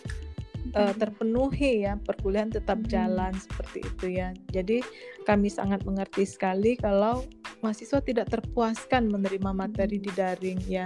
uh, 0.74 0.94
terpenuhi 0.96 1.86
ya 1.86 1.98
perkuliahan 1.98 2.54
tetap 2.54 2.80
jalan 2.88 3.34
seperti 3.36 3.80
itu 3.86 4.06
ya. 4.22 4.34
Jadi 4.54 4.86
kami 5.26 5.50
sangat 5.50 5.84
mengerti 5.86 6.26
sekali 6.26 6.78
kalau 6.78 7.26
mahasiswa 7.62 8.02
tidak 8.02 8.30
terpuaskan 8.30 9.10
menerima 9.10 9.52
materi 9.54 9.98
di 10.02 10.12
daring 10.14 10.62
ya. 10.66 10.86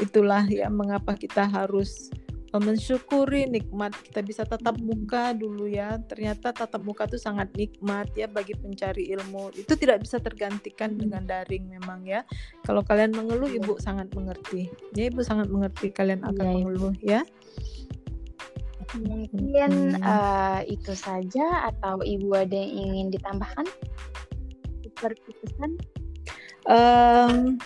Itulah 0.00 0.44
ya 0.48 0.68
mengapa 0.68 1.16
kita 1.16 1.46
harus 1.48 2.10
mensyukuri 2.50 3.46
nikmat 3.46 3.94
kita 3.94 4.26
bisa 4.26 4.42
tatap 4.42 4.74
muka 4.82 5.30
dulu 5.30 5.70
ya. 5.70 6.02
Ternyata 6.10 6.50
tatap 6.50 6.82
muka 6.82 7.06
itu 7.06 7.14
sangat 7.14 7.46
nikmat 7.54 8.10
ya 8.18 8.26
bagi 8.26 8.58
pencari 8.58 9.14
ilmu. 9.14 9.54
Itu 9.54 9.78
tidak 9.78 10.02
bisa 10.02 10.18
tergantikan 10.18 10.98
dengan 10.98 11.22
daring 11.30 11.70
memang 11.70 12.02
ya. 12.02 12.26
Kalau 12.66 12.82
kalian 12.82 13.14
mengeluh 13.14 13.46
ibu 13.46 13.78
sangat 13.78 14.10
mengerti. 14.18 14.66
Ya 14.98 15.06
ibu 15.06 15.22
sangat 15.22 15.46
mengerti 15.46 15.94
kalian 15.94 16.26
akan 16.26 16.42
ya, 16.42 16.50
mengeluh 16.50 16.94
ya 16.98 17.22
mungkin 18.98 19.98
hmm. 19.98 20.02
uh, 20.02 20.60
itu 20.66 20.92
saja 20.96 21.70
atau 21.70 22.02
ibu 22.02 22.34
ada 22.34 22.54
yang 22.56 22.94
ingin 22.94 23.08
ditambahkan? 23.14 23.66
Seperti 24.82 25.30
pesan 25.42 25.78
um, 26.66 27.56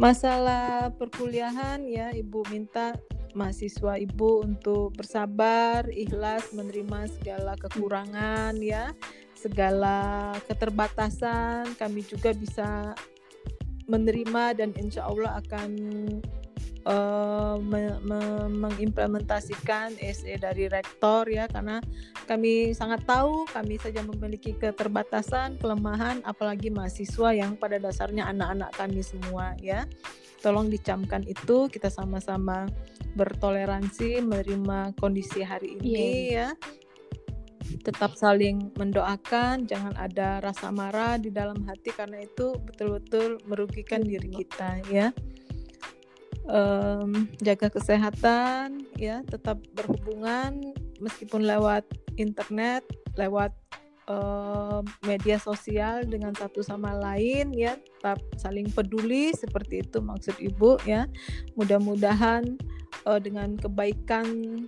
masalah 0.00 0.92
perkuliahan 0.94 1.84
ya 1.88 2.14
ibu 2.14 2.44
minta 2.48 2.94
mahasiswa 3.30 3.94
ibu 3.94 4.42
untuk 4.42 4.90
bersabar, 4.98 5.86
ikhlas 5.86 6.50
menerima 6.50 7.06
segala 7.14 7.54
kekurangan 7.62 8.58
ya, 8.58 8.90
segala 9.38 10.34
keterbatasan. 10.50 11.78
Kami 11.78 12.02
juga 12.02 12.34
bisa 12.34 12.90
menerima 13.86 14.58
dan 14.58 14.74
insya 14.74 15.06
Allah 15.06 15.38
akan 15.46 15.70
uh, 16.86 17.56
me 17.60 17.92
me 18.04 18.20
mengimplementasikan 18.48 19.96
SE 20.00 20.34
dari 20.40 20.68
rektor 20.70 21.28
ya 21.28 21.48
karena 21.50 21.80
kami 22.24 22.72
sangat 22.72 23.04
tahu 23.04 23.44
kami 23.50 23.76
saja 23.80 24.00
memiliki 24.04 24.56
keterbatasan 24.56 25.58
kelemahan 25.60 26.22
apalagi 26.24 26.70
mahasiswa 26.72 27.34
yang 27.34 27.56
pada 27.56 27.76
dasarnya 27.80 28.28
anak-anak 28.30 28.70
kami 28.76 29.00
semua 29.04 29.56
ya. 29.60 29.84
Tolong 30.40 30.72
dicamkan 30.72 31.20
itu 31.28 31.68
kita 31.68 31.92
sama-sama 31.92 32.64
bertoleransi 33.12 34.24
menerima 34.24 34.96
kondisi 34.96 35.44
hari 35.44 35.76
ini 35.76 36.32
yeah. 36.32 36.56
ya. 36.56 36.78
Tetap 37.84 38.16
saling 38.16 38.72
mendoakan 38.74 39.68
jangan 39.68 39.94
ada 40.00 40.40
rasa 40.42 40.72
marah 40.72 41.20
di 41.20 41.28
dalam 41.28 41.60
hati 41.68 41.92
karena 41.92 42.24
itu 42.24 42.56
betul-betul 42.66 43.38
merugikan 43.46 44.00
diri 44.00 44.26
kita 44.32 44.80
ya 44.90 45.12
um, 46.48 47.28
jaga 47.42 47.68
kesehatan 47.68 48.86
ya 48.96 49.20
tetap 49.26 49.60
berhubungan 49.74 50.60
meskipun 51.00 51.44
lewat 51.44 51.84
internet 52.16 52.84
lewat 53.16 53.52
uh, 54.10 54.82
media 55.06 55.38
sosial 55.38 56.02
dengan 56.04 56.34
satu 56.34 56.60
sama 56.60 56.96
lain 56.98 57.54
ya 57.54 57.78
tetap 57.78 58.18
saling 58.36 58.66
peduli 58.72 59.30
seperti 59.36 59.86
itu 59.86 60.02
maksud 60.02 60.36
ibu 60.42 60.76
ya. 60.88 61.06
Mudah-mudahan 61.54 62.58
uh, 63.06 63.20
dengan 63.22 63.54
kebaikan 63.60 64.26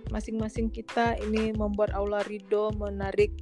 masing-masing 0.09 0.71
kita 0.71 1.19
ini 1.19 1.51
membuat 1.53 1.91
Allah 1.93 2.23
ridho 2.25 2.71
menarik 2.77 3.35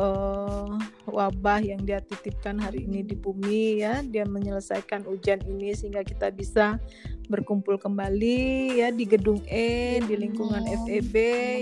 uh, 0.00 0.72
wabah 1.04 1.60
yang 1.60 1.84
dia 1.84 2.00
titipkan 2.00 2.56
hari 2.56 2.88
ini 2.88 3.04
di 3.04 3.12
bumi 3.12 3.84
ya. 3.84 4.00
Dia 4.00 4.24
menyelesaikan 4.24 5.04
ujian 5.04 5.44
ini 5.44 5.76
sehingga 5.76 6.00
kita 6.00 6.32
bisa 6.32 6.80
berkumpul 7.28 7.78
kembali 7.78 8.80
ya 8.82 8.88
di 8.90 9.04
gedung 9.06 9.44
E 9.46 10.02
di 10.02 10.14
lingkungan 10.18 10.66
FEB 10.88 11.14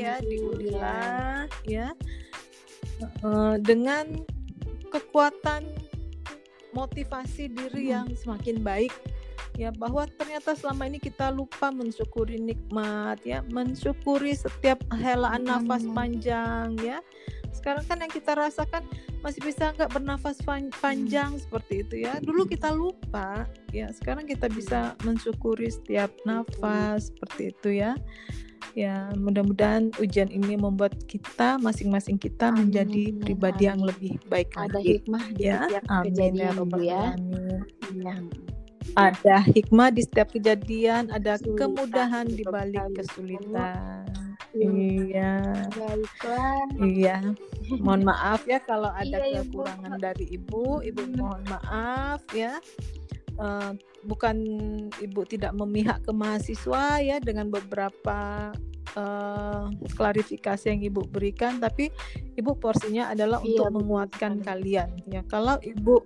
ya 0.06 0.14
di 0.22 0.36
Ulila 0.38 1.44
ya. 1.66 1.92
Uh, 3.22 3.58
dengan 3.62 4.22
kekuatan 4.90 5.66
motivasi 6.74 7.50
diri 7.50 7.94
yang 7.94 8.10
semakin 8.14 8.62
baik 8.62 8.94
ya 9.58 9.74
bahwa 9.74 10.06
ternyata 10.06 10.54
selama 10.54 10.86
ini 10.86 11.02
kita 11.02 11.34
lupa 11.34 11.74
mensyukuri 11.74 12.38
nikmat 12.38 13.18
ya 13.26 13.42
mensyukuri 13.50 14.30
setiap 14.30 14.78
helaan 14.94 15.46
nafas 15.46 15.82
panjang 15.90 16.78
ya 16.78 17.02
sekarang 17.52 17.84
kan 17.86 17.98
yang 18.00 18.12
kita 18.12 18.32
rasakan 18.36 18.82
masih 19.20 19.42
bisa 19.42 19.74
nggak 19.74 19.90
bernafas 19.90 20.38
panjang 20.78 21.34
seperti 21.36 21.82
itu 21.82 22.06
ya. 22.06 22.22
Dulu 22.22 22.46
kita 22.46 22.70
lupa 22.70 23.46
ya. 23.74 23.90
Sekarang 23.90 24.24
kita 24.24 24.46
bisa 24.46 24.94
mensyukuri 25.02 25.68
setiap 25.68 26.12
nafas 26.22 27.10
seperti 27.10 27.50
itu 27.50 27.70
ya. 27.82 27.92
Ya 28.76 29.10
mudah-mudahan 29.18 29.90
ujian 29.98 30.30
ini 30.30 30.54
membuat 30.54 30.94
kita 31.10 31.58
masing-masing 31.58 32.18
kita 32.18 32.52
amin, 32.52 32.68
menjadi 32.68 33.04
pribadi 33.22 33.62
yang 33.66 33.80
lebih 33.82 34.18
baik 34.30 34.54
ada 34.54 34.78
lagi. 34.78 35.02
hikmah 35.02 35.24
di 35.34 35.42
ya 35.50 35.58
setiap 35.66 35.84
amin, 35.88 36.06
ya 36.06 36.14
kejadian 36.14 36.54
ya, 36.78 37.04
ya. 37.98 38.14
ada 38.94 39.36
hikmah 39.50 39.88
di 39.94 40.02
setiap 40.06 40.28
kejadian 40.30 41.10
ada 41.10 41.38
kemudahan 41.42 42.26
di 42.28 42.44
balik 42.46 42.86
kesulitan 42.94 44.27
iya. 44.56 45.34
Baiklah. 45.74 46.60
Iya. 46.80 47.16
Mohon 47.80 48.02
maaf 48.14 48.44
ya 48.48 48.58
kalau 48.64 48.88
ada 48.92 49.18
iya, 49.24 49.44
kekurangan 49.44 49.96
ibu. 49.96 50.02
dari 50.02 50.26
ibu. 50.32 50.66
Ibu 50.80 51.02
mohon 51.16 51.42
maaf 51.48 52.22
ya. 52.32 52.56
Uh, 53.38 53.70
bukan 54.02 54.36
ibu 54.98 55.22
tidak 55.22 55.54
memihak 55.54 56.02
ke 56.02 56.10
mahasiswa 56.10 56.98
ya 56.98 57.22
dengan 57.22 57.54
beberapa 57.54 58.50
uh, 58.98 59.70
klarifikasi 59.94 60.74
yang 60.74 60.82
ibu 60.82 61.06
berikan 61.06 61.62
tapi 61.62 61.94
ibu 62.34 62.58
porsinya 62.58 63.14
adalah 63.14 63.38
iya, 63.46 63.62
untuk 63.62 63.78
menguatkan 63.78 64.42
kalian 64.42 64.90
ya. 65.06 65.22
Kalau 65.30 65.54
ibu 65.62 66.02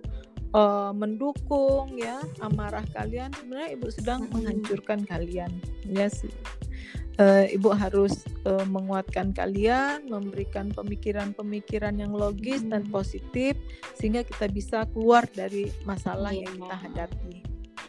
uh, 0.52 0.92
mendukung 0.92 1.96
ya 1.96 2.20
amarah 2.44 2.84
kalian 2.92 3.32
sebenarnya 3.32 3.70
ibu 3.80 3.86
sedang 3.88 4.28
menghancurkan 4.32 5.04
kalian. 5.08 5.52
Ya 5.88 6.08
uh, 7.22 7.44
ibu 7.46 7.70
harus 7.70 8.26
uh, 8.44 8.66
menguatkan 8.66 9.30
kalian, 9.30 10.10
memberikan 10.10 10.74
pemikiran-pemikiran 10.74 11.94
yang 11.94 12.12
logis 12.12 12.66
hmm. 12.66 12.70
dan 12.74 12.82
positif 12.90 13.54
sehingga 13.94 14.26
kita 14.26 14.50
bisa 14.50 14.78
keluar 14.90 15.24
dari 15.30 15.70
masalah 15.86 16.34
yeah. 16.34 16.42
yang 16.42 16.54
kita 16.58 16.76
hadapi. 16.76 17.34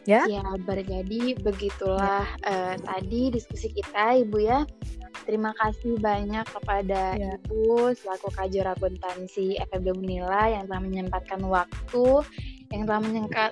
Ya. 0.03 0.27
Ya, 0.27 0.43
berjadi 0.67 1.39
begitulah 1.39 2.27
ya. 2.43 2.49
uh, 2.51 2.75
tadi 2.75 3.31
diskusi 3.31 3.71
kita, 3.71 4.19
Ibu 4.27 4.38
ya. 4.43 4.67
Terima 5.23 5.55
kasih 5.55 5.95
banyak 6.03 6.43
kepada 6.51 7.15
ya. 7.15 7.39
Ibu 7.39 7.95
selaku 7.95 8.27
Kajor 8.36 8.75
Akuntansi 8.75 9.55
FEB 9.71 9.95
Unila 9.95 10.51
yang 10.51 10.67
telah 10.67 10.84
menyempatkan 10.84 11.39
waktu, 11.47 12.05
yang 12.75 12.84
telah 12.84 12.99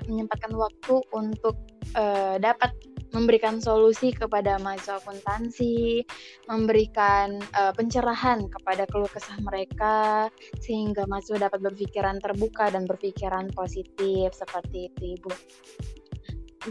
menyempatkan 0.03 0.51
waktu 0.51 0.95
untuk 1.15 1.55
uh, 1.95 2.35
dapat 2.35 2.75
memberikan 3.11 3.59
solusi 3.59 4.15
kepada 4.15 4.55
mahasiswa 4.59 4.99
akuntansi, 5.03 6.03
memberikan 6.47 7.39
uh, 7.55 7.75
pencerahan 7.75 8.47
kepada 8.47 8.87
keluh 8.87 9.11
kesah 9.11 9.35
mereka 9.43 10.27
sehingga 10.63 11.03
mahasiswa 11.07 11.51
dapat 11.51 11.59
berpikiran 11.59 12.23
terbuka 12.23 12.71
dan 12.71 12.87
berpikiran 12.87 13.51
positif 13.51 14.31
seperti 14.31 14.91
itu 14.91 15.19
Ibu. 15.19 15.31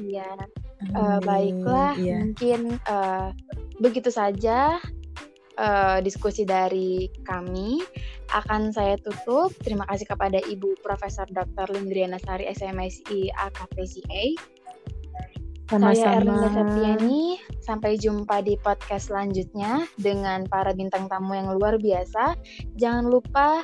Iya. 0.00 0.30
Uh, 0.96 1.20
baiklah, 1.20 1.92
yeah. 2.00 2.24
mungkin 2.24 2.80
uh, 2.88 3.36
begitu 3.82 4.08
saja 4.08 4.80
uh, 5.60 5.98
diskusi 6.00 6.48
dari 6.48 7.12
kami 7.26 7.84
akan 8.32 8.70
saya 8.72 8.96
tutup. 8.96 9.52
Terima 9.60 9.84
kasih 9.90 10.06
kepada 10.08 10.38
Ibu 10.40 10.80
Profesor 10.80 11.26
Dr. 11.28 11.68
Lindriana 11.74 12.16
Sari 12.22 12.48
SMSI 12.48 13.34
AKPCA 13.34 14.24
sama-sama. 15.70 15.94
Saya 15.94 16.18
Erlinda 16.18 16.48
Septiani. 16.50 17.22
Sampai 17.62 17.92
jumpa 17.94 18.42
di 18.42 18.58
podcast 18.58 19.14
selanjutnya 19.14 19.86
dengan 19.94 20.42
para 20.50 20.74
bintang 20.74 21.06
tamu 21.06 21.38
yang 21.38 21.54
luar 21.54 21.78
biasa. 21.78 22.34
Jangan 22.74 23.06
lupa 23.06 23.62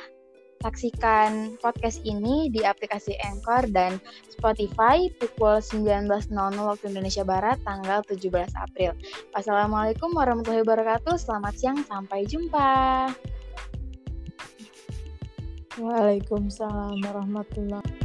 saksikan 0.57 1.53
podcast 1.61 2.01
ini 2.01 2.49
di 2.49 2.65
aplikasi 2.65 3.13
Anchor 3.21 3.69
dan 3.69 4.01
Spotify 4.31 5.05
pukul 5.21 5.61
19.00 5.61 6.33
waktu 6.57 6.85
Indonesia 6.89 7.21
Barat 7.27 7.59
tanggal 7.61 8.01
17 8.07 8.31
April. 8.57 8.95
Wassalamualaikum 9.35 10.15
warahmatullahi 10.15 10.63
wabarakatuh. 10.65 11.19
Selamat 11.19 11.53
siang, 11.59 11.77
sampai 11.85 12.25
jumpa. 12.25 13.11
Waalaikumsalam 15.77 17.05
warahmatullahi 17.05 17.96